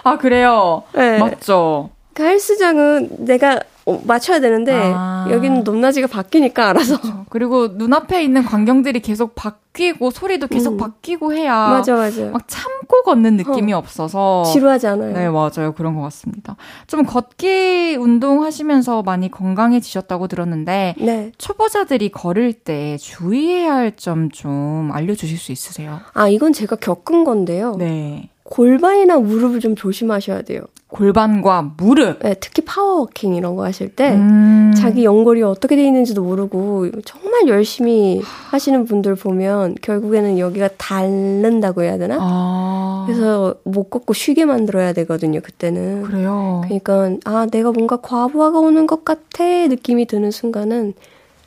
아, 0.04 0.18
그래요? 0.18 0.84
네. 0.94 1.20
맞죠. 1.20 1.90
그 2.16 2.24
헬스장은 2.24 3.10
내가 3.26 3.60
어, 3.88 4.02
맞춰야 4.04 4.40
되는데 4.40 4.72
아. 4.96 5.28
여기는 5.30 5.64
높낮이가 5.64 6.08
바뀌니까 6.08 6.70
알아서. 6.70 7.00
그렇죠. 7.00 7.26
그리고 7.30 7.68
눈앞에 7.68 8.24
있는 8.24 8.44
광경들이 8.44 9.02
계속 9.02 9.36
바뀌고 9.36 10.10
소리도 10.10 10.48
계속 10.48 10.74
음. 10.74 10.78
바뀌고 10.78 11.34
해야 11.34 11.68
맞아 11.68 11.94
맞아. 11.94 12.24
막 12.32 12.48
참고 12.48 13.04
걷는 13.04 13.36
느낌이 13.38 13.74
어. 13.74 13.78
없어서 13.78 14.44
지루하지 14.52 14.88
않아요. 14.88 15.14
네 15.14 15.30
맞아요 15.30 15.74
그런 15.76 15.94
것 15.94 16.02
같습니다. 16.04 16.56
좀 16.88 17.04
걷기 17.06 17.98
운동 18.00 18.44
하시면서 18.44 19.04
많이 19.04 19.30
건강해지셨다고 19.30 20.30
들었는데 20.30 20.96
네. 20.98 21.32
초보자들이 21.38 22.10
걸을 22.10 22.54
때 22.54 22.98
주의해야 22.98 23.76
할 23.76 23.92
점 23.98 24.30
좀 24.32 24.90
알려 24.94 25.14
주실 25.14 25.38
수 25.38 25.52
있으세요? 25.52 26.00
아 26.14 26.28
이건 26.30 26.54
제가 26.54 26.78
겪은 26.78 27.24
건데요. 27.26 27.76
네. 27.78 28.30
골반이나 28.46 29.18
무릎을 29.18 29.60
좀 29.60 29.76
조심하셔야 29.76 30.44
돼요. 30.44 30.62
골반과 30.88 31.74
무릎. 31.78 32.20
네, 32.20 32.36
특히 32.40 32.64
파워워킹 32.64 33.36
이런 33.36 33.56
거 33.56 33.66
하실 33.66 33.90
때 33.90 34.14
음. 34.14 34.72
자기 34.78 35.04
연골이 35.04 35.42
어떻게 35.42 35.76
돼 35.76 35.84
있는지도 35.84 36.22
모르고 36.24 36.90
정말 37.04 37.48
열심히 37.48 38.22
하시는 38.52 38.86
분들 38.86 39.16
보면 39.16 39.76
결국에는 39.82 40.38
여기가 40.38 40.70
닳는다고 40.78 41.82
해야 41.82 41.98
되나? 41.98 42.18
아. 42.22 43.04
그래서 43.08 43.56
못 43.64 43.90
걷고 43.90 44.14
쉬게 44.14 44.46
만들어야 44.46 44.94
되거든요. 44.94 45.42
그때는. 45.42 46.04
그래요. 46.04 46.62
그러니까 46.66 47.18
아 47.26 47.48
내가 47.52 47.72
뭔가 47.72 47.98
과부하가 47.98 48.60
오는 48.60 48.86
것 48.86 49.04
같아 49.04 49.44
느낌이 49.44 50.06
드는 50.06 50.30
순간은 50.32 50.94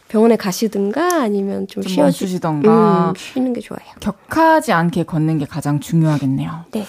병원에 0.09 0.37
가시든가 0.37 1.23
아니면 1.23 1.67
좀, 1.69 1.83
좀 1.83 1.93
쉬어 1.93 2.11
주시던가 2.11 3.11
음, 3.11 3.15
쉬는 3.17 3.53
게 3.53 3.61
좋아요. 3.61 3.81
격하지 4.01 4.73
않게 4.73 5.05
걷는 5.05 5.39
게 5.39 5.45
가장 5.45 5.81
중요하겠네요. 5.81 6.65
네. 6.73 6.85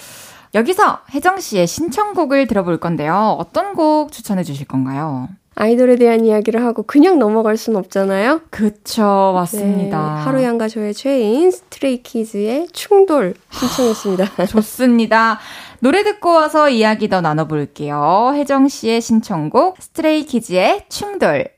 여기서 0.55 0.99
혜정 1.13 1.39
씨의 1.39 1.67
신청곡을 1.67 2.47
들어볼 2.47 2.79
건데요. 2.79 3.35
어떤 3.37 3.73
곡 3.73 4.11
추천해 4.11 4.43
주실 4.43 4.67
건가요? 4.67 5.29
아이돌에 5.55 5.97
대한 5.97 6.25
이야기를 6.25 6.63
하고 6.63 6.83
그냥 6.83 7.19
넘어갈 7.19 7.57
순 7.57 7.75
없잖아요. 7.75 8.41
그쵸, 8.49 9.33
맞습니다. 9.35 10.15
네, 10.15 10.21
하루 10.21 10.41
양과 10.41 10.69
저의 10.69 10.93
최애인 10.93 11.51
스트레이키즈의 11.51 12.69
충돌 12.71 13.33
신청했습니다. 13.51 14.45
좋습니다. 14.47 15.39
노래 15.79 16.03
듣고 16.03 16.29
와서 16.33 16.69
이야기 16.69 17.09
더 17.09 17.19
나눠볼게요. 17.19 18.31
혜정 18.35 18.69
씨의 18.69 19.01
신청곡 19.01 19.75
스트레이키즈의 19.81 20.85
충돌. 20.87 21.49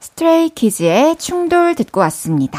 스트레이 0.00 0.48
키즈의 0.48 1.16
충돌 1.16 1.74
듣고 1.74 2.00
왔습니다. 2.00 2.58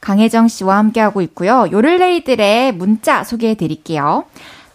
강혜정 0.00 0.46
씨와 0.46 0.78
함께하고 0.78 1.20
있고요. 1.22 1.66
요를레이들의 1.72 2.72
문자 2.72 3.24
소개해 3.24 3.56
드릴게요. 3.56 4.24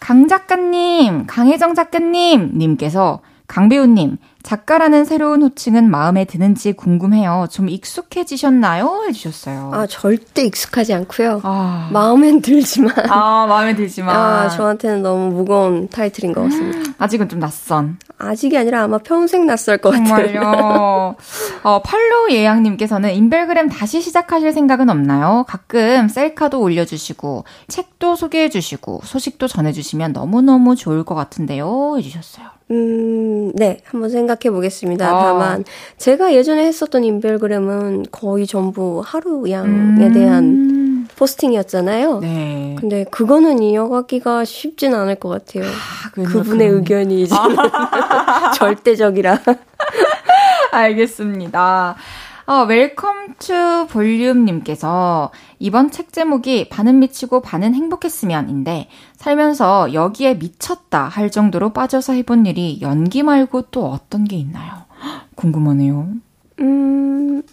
강 0.01 0.27
작가님, 0.27 1.27
강혜정 1.27 1.75
작가님, 1.75 2.51
님께서 2.57 3.21
강배우님, 3.47 4.17
작가라는 4.43 5.05
새로운 5.05 5.41
호칭은 5.41 5.89
마음에 5.89 6.25
드는지 6.25 6.73
궁금해요. 6.73 7.47
좀 7.49 7.69
익숙해지셨나요? 7.69 9.05
해주셨어요. 9.07 9.71
아, 9.73 9.87
절대 9.87 10.43
익숙하지 10.43 10.93
않고요. 10.93 11.39
아. 11.43 11.89
마음엔 11.93 12.41
들지만. 12.41 12.93
아, 13.09 13.45
마음에 13.47 13.73
들지만. 13.73 14.13
아, 14.15 14.49
저한테는 14.49 15.01
너무 15.01 15.29
무거운 15.33 15.87
타이틀인 15.87 16.33
것 16.33 16.41
같습니다. 16.43 16.91
아직은 16.97 17.29
좀 17.29 17.39
낯선. 17.39 17.97
아직이 18.17 18.57
아니라 18.57 18.83
아마 18.83 18.97
평생 18.97 19.45
낯설 19.47 19.77
것 19.77 19.91
정말요. 19.93 20.39
같아요. 20.41 21.15
어, 21.63 21.81
팔로 21.81 22.31
예양님께서는 22.31 23.13
인별그램 23.13 23.69
다시 23.69 24.01
시작하실 24.01 24.51
생각은 24.51 24.89
없나요? 24.89 25.45
가끔 25.47 26.09
셀카도 26.09 26.59
올려주시고, 26.59 27.45
책도 27.69 28.15
소개해주시고, 28.17 29.01
소식도 29.05 29.47
전해주시면 29.47 30.11
너무너무 30.11 30.75
좋을 30.75 31.03
것 31.05 31.15
같은데요. 31.15 31.95
해주셨어요. 31.97 32.47
음, 32.73 33.51
네. 33.53 33.81
한번 33.85 34.09
생각해 34.09 34.51
보겠습니다. 34.51 35.07
아. 35.07 35.23
다만, 35.23 35.63
제가 35.97 36.33
예전에 36.33 36.65
했었던 36.65 37.03
인별그램은 37.03 38.05
거의 38.11 38.47
전부 38.47 39.01
하루 39.05 39.49
양에 39.49 39.67
음. 39.67 40.13
대한 40.13 41.07
포스팅이었잖아요. 41.15 42.19
네. 42.21 42.75
근데 42.79 43.03
그거는 43.05 43.61
이어가기가 43.61 44.45
쉽진 44.45 44.95
않을 44.95 45.15
것 45.15 45.29
같아요. 45.29 45.65
아, 45.65 46.09
그분의 46.11 46.67
그럼. 46.69 46.79
의견이 46.79 47.21
이제 47.23 47.35
아. 47.35 48.51
절대적이라. 48.57 49.39
알겠습니다. 50.71 51.95
어, 52.45 52.65
Welcome 52.65 53.35
to 53.39 53.87
볼륨님께서 53.89 55.31
이번 55.59 55.91
책 55.91 56.11
제목이 56.11 56.67
반은 56.67 56.99
미치고 56.99 57.41
반은 57.41 57.73
행복했으면인데 57.73 58.89
살면서 59.15 59.93
여기에 59.93 60.35
미쳤다 60.35 61.05
할 61.05 61.31
정도로 61.31 61.71
빠져서 61.71 62.13
해본 62.13 62.45
일이 62.45 62.79
연기 62.81 63.23
말고 63.23 63.63
또 63.71 63.85
어떤 63.85 64.25
게 64.25 64.35
있나요? 64.35 64.83
궁금하네요. 65.35 66.09
음, 66.59 67.43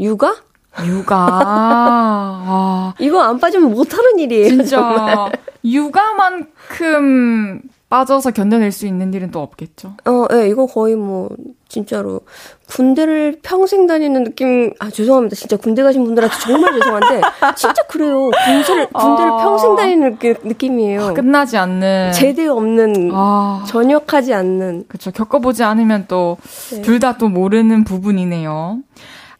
육아? 0.00 0.34
육아. 0.84 1.16
아. 1.16 2.94
이거 2.98 3.20
안 3.20 3.38
빠지면 3.38 3.70
못하는 3.70 4.18
일이에요. 4.18 4.48
진짜. 4.48 4.76
정말. 4.76 5.32
육아만큼 5.64 7.60
빠져서 7.92 8.30
견뎌낼 8.30 8.72
수 8.72 8.86
있는 8.86 9.12
일은 9.12 9.30
또 9.30 9.40
없겠죠. 9.40 9.92
어, 10.06 10.26
예, 10.32 10.36
네, 10.36 10.48
이거 10.48 10.64
거의 10.64 10.96
뭐, 10.96 11.28
진짜로. 11.68 12.22
군대를 12.70 13.40
평생 13.42 13.86
다니는 13.86 14.24
느낌, 14.24 14.72
아, 14.78 14.88
죄송합니다. 14.88 15.36
진짜 15.36 15.58
군대 15.58 15.82
가신 15.82 16.02
분들한테 16.02 16.34
정말 16.40 16.72
죄송한데, 16.72 17.20
진짜 17.54 17.82
그래요. 17.82 18.30
군대를, 18.30 18.86
군대를 18.86 19.32
아... 19.32 19.36
평생 19.36 19.76
다니는 19.76 20.16
그 20.18 20.34
느낌 20.42 20.80
이에요. 20.80 21.08
아, 21.08 21.12
끝나지 21.12 21.58
않는. 21.58 22.12
제대 22.12 22.46
없는, 22.46 23.10
아... 23.12 23.62
전역하지 23.68 24.32
않는. 24.32 24.86
그쵸. 24.88 25.10
겪어보지 25.10 25.62
않으면 25.62 26.06
또, 26.08 26.38
네. 26.70 26.80
둘다 26.80 27.18
또 27.18 27.28
모르는 27.28 27.84
부분이네요. 27.84 28.78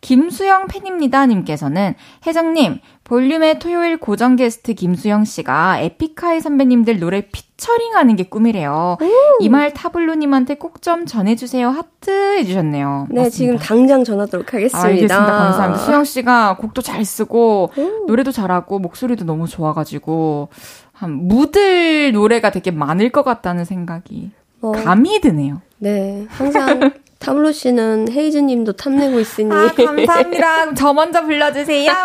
김수영 0.02 0.66
팬입니다 0.66 1.24
님께서는 1.26 1.94
혜정님 2.26 2.80
볼륨의 3.04 3.58
토요일 3.60 3.96
고정 3.98 4.36
게스트 4.36 4.74
김수영 4.74 5.24
씨가 5.24 5.78
에픽하이 5.78 6.40
선배님들 6.40 6.98
노래 6.98 7.22
피처링하는 7.28 8.16
게 8.16 8.24
꿈이래요. 8.24 8.98
이 9.40 9.48
말 9.48 9.72
타블로님한테 9.72 10.56
꼭 10.56 10.82
좀 10.82 11.06
전해주세요. 11.06 11.68
하트 11.68 12.10
해주셨네요. 12.38 13.06
네, 13.10 13.22
맞습니다. 13.22 13.30
지금 13.30 13.56
당장 13.58 14.02
전하도록 14.02 14.52
하겠습니다. 14.52 14.84
알겠습니다. 14.88 15.26
감사합니다. 15.26 15.84
수영 15.84 16.02
씨가 16.04 16.56
곡도 16.56 16.82
잘 16.82 17.04
쓰고 17.04 17.70
오. 17.76 18.06
노래도 18.08 18.32
잘하고 18.32 18.80
목소리도 18.80 19.24
너무 19.24 19.46
좋아가지고 19.46 20.48
한 20.92 21.28
묻을 21.28 22.10
노래가 22.12 22.50
되게 22.50 22.72
많을 22.72 23.10
것 23.10 23.22
같다는 23.22 23.64
생각이 23.64 24.32
어. 24.60 24.72
감이 24.72 25.20
드네요. 25.20 25.60
네, 25.78 26.26
항상 26.30 26.92
타블로 27.22 27.52
씨는 27.52 28.10
헤이즈 28.10 28.38
님도 28.38 28.72
탐내고 28.72 29.20
있으니. 29.20 29.54
아, 29.54 29.68
감사합니다. 29.68 30.74
저 30.74 30.92
먼저 30.92 31.22
불러주세요. 31.22 31.92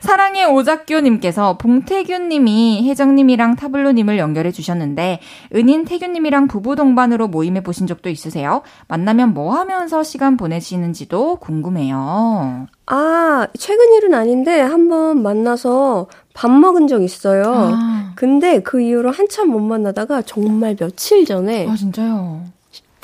사랑의 0.00 0.44
오작교님께서 0.46 1.58
봉태균님이 1.58 2.88
혜정님이랑 2.88 3.56
타블로님을 3.56 4.18
연결해 4.18 4.52
주셨는데 4.52 5.20
은인 5.54 5.84
태균님이랑 5.84 6.46
부부 6.46 6.76
동반으로 6.76 7.28
모임해 7.28 7.62
보신 7.62 7.86
적도 7.88 8.08
있으세요? 8.08 8.62
만나면 8.88 9.34
뭐 9.34 9.54
하면서 9.54 10.02
시간 10.02 10.36
보내시는지도 10.36 11.36
궁금해요. 11.36 12.68
아 12.86 13.48
최근 13.58 13.94
일은 13.94 14.14
아닌데 14.14 14.60
한번 14.60 15.22
만나서 15.22 16.06
밥 16.34 16.50
먹은 16.50 16.86
적 16.86 17.02
있어요. 17.02 17.42
아. 17.46 18.12
근데 18.14 18.60
그 18.60 18.80
이후로 18.80 19.10
한참 19.10 19.48
못 19.48 19.58
만나다가 19.60 20.22
정말 20.22 20.76
며칠 20.76 21.24
전에 21.24 21.68
아 21.68 21.74
진짜요? 21.74 22.55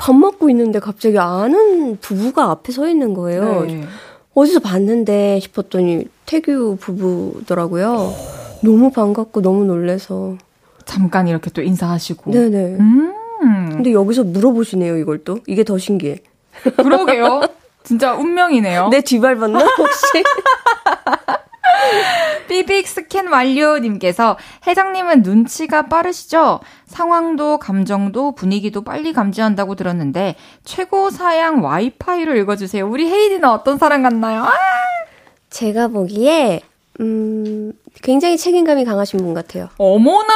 밥 0.03 0.13
먹고 0.13 0.49
있는데 0.49 0.79
갑자기 0.79 1.17
아는 1.17 1.97
부부가 2.01 2.51
앞에 2.51 2.73
서 2.73 2.89
있는 2.89 3.13
거예요. 3.13 3.61
네. 3.61 3.85
어디서 4.33 4.59
봤는데 4.59 5.39
싶었더니 5.39 6.09
태규 6.25 6.75
부부더라고요. 6.77 8.13
너무 8.63 8.91
반갑고 8.91 9.41
너무 9.41 9.63
놀래서. 9.63 10.35
잠깐 10.83 11.29
이렇게 11.29 11.49
또 11.51 11.61
인사하시고. 11.61 12.31
네네. 12.31 12.57
음. 12.81 13.13
근데 13.71 13.93
여기서 13.93 14.25
물어보시네요, 14.25 14.97
이걸 14.97 15.23
또. 15.23 15.37
이게 15.47 15.63
더 15.63 15.77
신기해. 15.77 16.17
그러게요. 16.75 17.43
진짜 17.85 18.13
운명이네요. 18.13 18.89
내 18.91 18.99
뒤밟았나, 18.99 19.59
혹시? 19.59 20.23
삐빅 22.47 22.87
스캔 22.87 23.27
완료님께서 23.27 24.37
혜정님은 24.67 25.21
눈치가 25.23 25.83
빠르시죠? 25.87 26.59
상황도 26.85 27.57
감정도 27.59 28.33
분위기도 28.33 28.83
빨리 28.83 29.13
감지한다고 29.13 29.75
들었는데 29.75 30.35
최고 30.63 31.09
사양 31.09 31.63
와이파이로 31.63 32.35
읽어주세요. 32.35 32.87
우리 32.87 33.09
헤이디는 33.09 33.45
어떤 33.45 33.77
사람 33.77 34.03
같나요? 34.03 34.43
아! 34.43 34.51
제가 35.49 35.87
보기에 35.87 36.61
음 36.99 37.73
굉장히 38.01 38.37
책임감이 38.37 38.85
강하신 38.85 39.19
분 39.19 39.33
같아요. 39.33 39.69
어머나! 39.77 40.33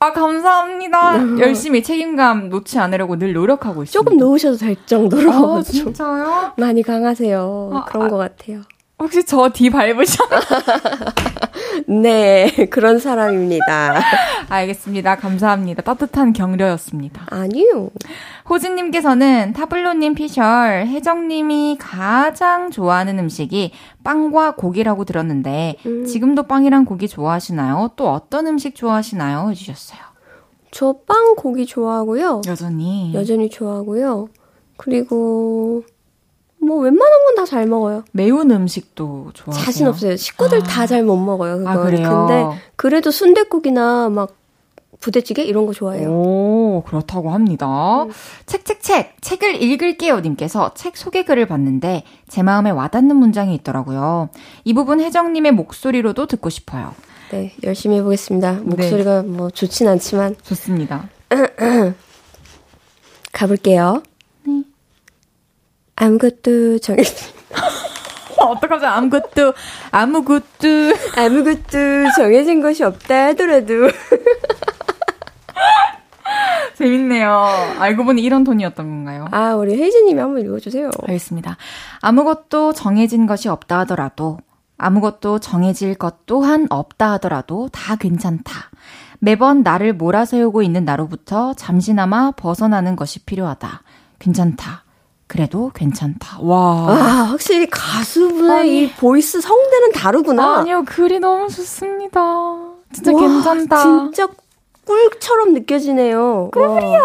아, 0.00 0.12
감사합니다. 0.12 1.38
열심히 1.40 1.82
책임감 1.82 2.50
놓지 2.50 2.78
않으려고 2.78 3.18
늘 3.18 3.32
노력하고 3.32 3.82
있습니다. 3.82 3.92
조금 3.92 4.16
놓으셔도 4.16 4.56
될 4.56 4.76
정도로. 4.86 5.56
아, 5.56 5.62
진짜요? 5.62 6.52
많이 6.56 6.82
강하세요. 6.82 7.70
아, 7.74 7.84
그런 7.84 8.06
아, 8.06 8.08
것 8.08 8.16
같아요. 8.16 8.62
혹시 8.98 9.24
저뒤 9.24 9.70
밟으셨나요? 9.70 10.40
네, 12.02 12.50
그런 12.70 12.98
사람입니다. 12.98 14.00
알겠습니다. 14.50 15.16
감사합니다. 15.16 15.82
따뜻한 15.82 16.32
격려였습니다. 16.32 17.26
아니요. 17.30 17.90
호진님께서는 18.50 19.52
타블로님 19.52 20.14
피셜, 20.14 20.86
혜정님이 20.86 21.76
가장 21.78 22.70
좋아하는 22.70 23.18
음식이 23.20 23.72
빵과 24.02 24.56
고기라고 24.56 25.04
들었는데, 25.04 25.76
음. 25.86 26.04
지금도 26.04 26.44
빵이랑 26.44 26.84
고기 26.84 27.06
좋아하시나요? 27.06 27.90
또 27.96 28.10
어떤 28.10 28.46
음식 28.48 28.74
좋아하시나요? 28.74 29.50
해주셨어요. 29.50 30.00
저 30.70 30.94
빵, 31.06 31.34
고기 31.36 31.66
좋아하고요. 31.66 32.42
여전히. 32.48 33.12
여전히 33.14 33.48
좋아하고요. 33.48 34.28
그리고, 34.76 35.84
뭐 36.60 36.76
웬만한 36.78 37.24
건 37.26 37.34
다 37.36 37.44
잘 37.44 37.66
먹어요. 37.66 38.04
매운 38.12 38.50
음식도 38.50 39.30
좋아하세요? 39.32 39.64
자신 39.64 39.86
없어요. 39.86 40.16
식구들 40.16 40.58
아. 40.58 40.62
다잘 40.64 41.04
못 41.04 41.16
먹어요. 41.16 41.58
그건. 41.58 41.72
아, 41.72 41.82
그래요? 41.82 42.26
근데 42.26 42.60
그래도 42.76 43.10
순대국이나 43.12 44.08
막 44.08 44.34
부대찌개 45.00 45.42
이런 45.44 45.64
거 45.66 45.72
좋아해요. 45.72 46.08
오, 46.10 46.82
그렇다고 46.84 47.30
합니다. 47.30 48.02
음. 48.02 48.10
책, 48.46 48.64
책, 48.64 48.82
책. 48.82 49.14
책을 49.20 49.62
읽을게요. 49.62 50.18
님께서 50.20 50.72
책 50.74 50.96
소개글을 50.96 51.46
봤는데 51.46 52.02
제 52.26 52.42
마음에 52.42 52.70
와닿는 52.70 53.14
문장이 53.14 53.54
있더라고요. 53.54 54.28
이 54.64 54.74
부분 54.74 55.00
혜정님의 55.00 55.52
목소리로도 55.52 56.26
듣고 56.26 56.50
싶어요. 56.50 56.92
네, 57.30 57.54
열심히 57.62 57.98
해보겠습니다. 57.98 58.52
네. 58.52 58.60
목소리가 58.64 59.22
네. 59.22 59.28
뭐 59.28 59.50
좋진 59.50 59.86
않지만. 59.86 60.34
좋습니다. 60.42 61.08
가볼게요. 63.32 64.02
아무것도 65.98 66.78
정해. 66.78 67.02
어떡하지? 68.38 68.86
아무것도, 68.86 69.52
아무것도. 69.90 70.94
아무것도 71.16 72.12
정해진 72.16 72.62
것이 72.62 72.84
없다 72.84 73.26
하더라도. 73.26 73.74
재밌네요. 76.76 77.32
알고 77.78 78.04
보니 78.04 78.22
이런 78.22 78.44
톤이었던 78.44 78.86
건가요? 78.86 79.26
아, 79.32 79.54
우리 79.54 79.76
혜진님이 79.76 80.20
한번 80.20 80.42
읽어주세요. 80.42 80.90
알겠습니다. 81.08 81.56
아무것도 82.00 82.72
정해진 82.72 83.26
것이 83.26 83.48
없다 83.48 83.80
하더라도, 83.80 84.38
아무것도 84.76 85.40
정해질 85.40 85.96
것 85.96 86.24
또한 86.26 86.68
없다 86.70 87.10
하더라도 87.14 87.68
다 87.72 87.96
괜찮다. 87.96 88.52
매번 89.18 89.64
나를 89.64 89.92
몰아세우고 89.94 90.62
있는 90.62 90.84
나로부터 90.84 91.52
잠시나마 91.54 92.30
벗어나는 92.30 92.94
것이 92.94 93.24
필요하다. 93.24 93.82
괜찮다. 94.20 94.84
그래도 95.28 95.70
괜찮다. 95.74 96.38
와. 96.40 96.86
아, 96.88 96.94
확실히 97.30 97.68
가수분의 97.70 98.50
아니, 98.58 98.82
이 98.84 98.90
보이스 98.92 99.40
성대는 99.40 99.92
다르구나. 99.92 100.56
아니요, 100.60 100.84
글이 100.86 101.20
너무 101.20 101.48
좋습니다. 101.48 102.20
진짜 102.92 103.12
와, 103.12 103.20
괜찮다. 103.20 103.82
진짜 103.82 104.28
꿀처럼 104.86 105.52
느껴지네요. 105.52 106.50
꿀이야. 106.52 106.98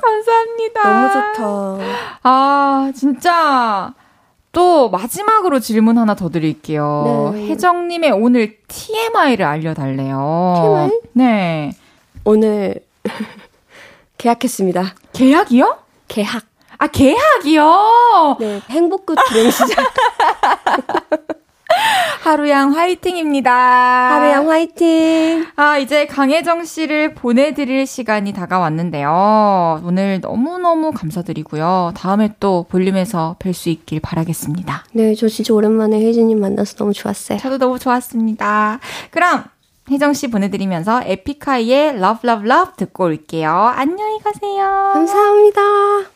감사합니다. 0.00 0.82
너무 0.82 1.12
좋다. 1.12 1.84
아, 2.22 2.92
진짜. 2.94 3.92
또 4.52 4.88
마지막으로 4.88 5.58
질문 5.60 5.98
하나 5.98 6.14
더 6.14 6.30
드릴게요. 6.30 7.32
네. 7.34 7.48
혜정님의 7.48 8.12
오늘 8.12 8.56
TMI를 8.68 9.44
알려달래요. 9.44 10.54
TMI? 10.88 11.00
네. 11.12 11.72
오늘 12.24 12.76
계약했습니다. 14.18 14.94
계약이요? 15.12 15.76
계약. 16.08 16.44
아, 16.78 16.86
계약이요? 16.86 18.36
네, 18.40 18.60
행복끝 18.70 19.16
불행시작. 19.28 19.76
하루양 22.22 22.72
화이팅입니다. 22.74 23.50
하루양 23.52 24.50
화이팅. 24.50 25.46
아, 25.56 25.78
이제 25.78 26.06
강혜정 26.06 26.64
씨를 26.64 27.14
보내드릴 27.14 27.86
시간이 27.86 28.32
다가왔는데요. 28.32 29.82
오늘 29.84 30.20
너무너무 30.20 30.92
감사드리고요. 30.92 31.92
다음에 31.96 32.34
또 32.40 32.66
볼륨에서 32.68 33.36
뵐 33.38 33.52
수 33.52 33.68
있길 33.68 34.00
바라겠습니다. 34.00 34.84
네, 34.92 35.14
저 35.14 35.28
진짜 35.28 35.54
오랜만에 35.54 36.00
혜진님 36.00 36.40
만나서 36.40 36.76
너무 36.76 36.92
좋았어요. 36.92 37.38
저도 37.38 37.58
너무 37.58 37.78
좋았습니다. 37.78 38.80
그럼 39.10 39.44
혜정 39.88 40.12
씨 40.14 40.28
보내드리면서 40.28 41.02
에픽하이의 41.04 41.90
Love 41.96 42.28
Love 42.28 42.50
Love 42.50 42.72
듣고 42.76 43.04
올게요. 43.04 43.50
안녕히 43.52 44.18
가세요. 44.18 44.90
감사합니다. 44.94 46.15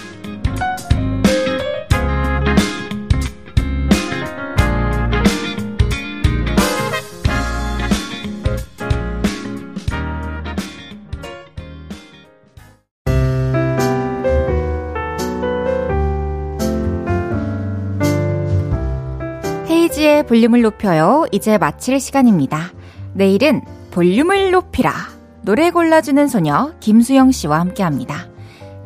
볼륨을 20.31 20.61
높여요. 20.61 21.25
이제 21.33 21.57
마칠 21.57 21.99
시간입니다. 21.99 22.71
내일은 23.13 23.63
볼륨을 23.91 24.51
높이라. 24.51 24.93
노래 25.41 25.71
골라주는 25.71 26.25
소녀 26.29 26.71
김수영 26.79 27.33
씨와 27.33 27.59
함께 27.59 27.83
합니다. 27.83 28.29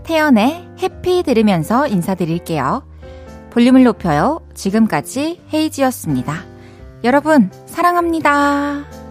태연의 0.01 0.67
해피 0.81 1.21
들으면서 1.21 1.85
인사드릴게요. 1.85 2.83
볼륨을 3.51 3.83
높여요. 3.83 4.41
지금까지 4.55 5.39
헤이지였습니다. 5.53 6.33
여러분, 7.03 7.51
사랑합니다. 7.67 9.04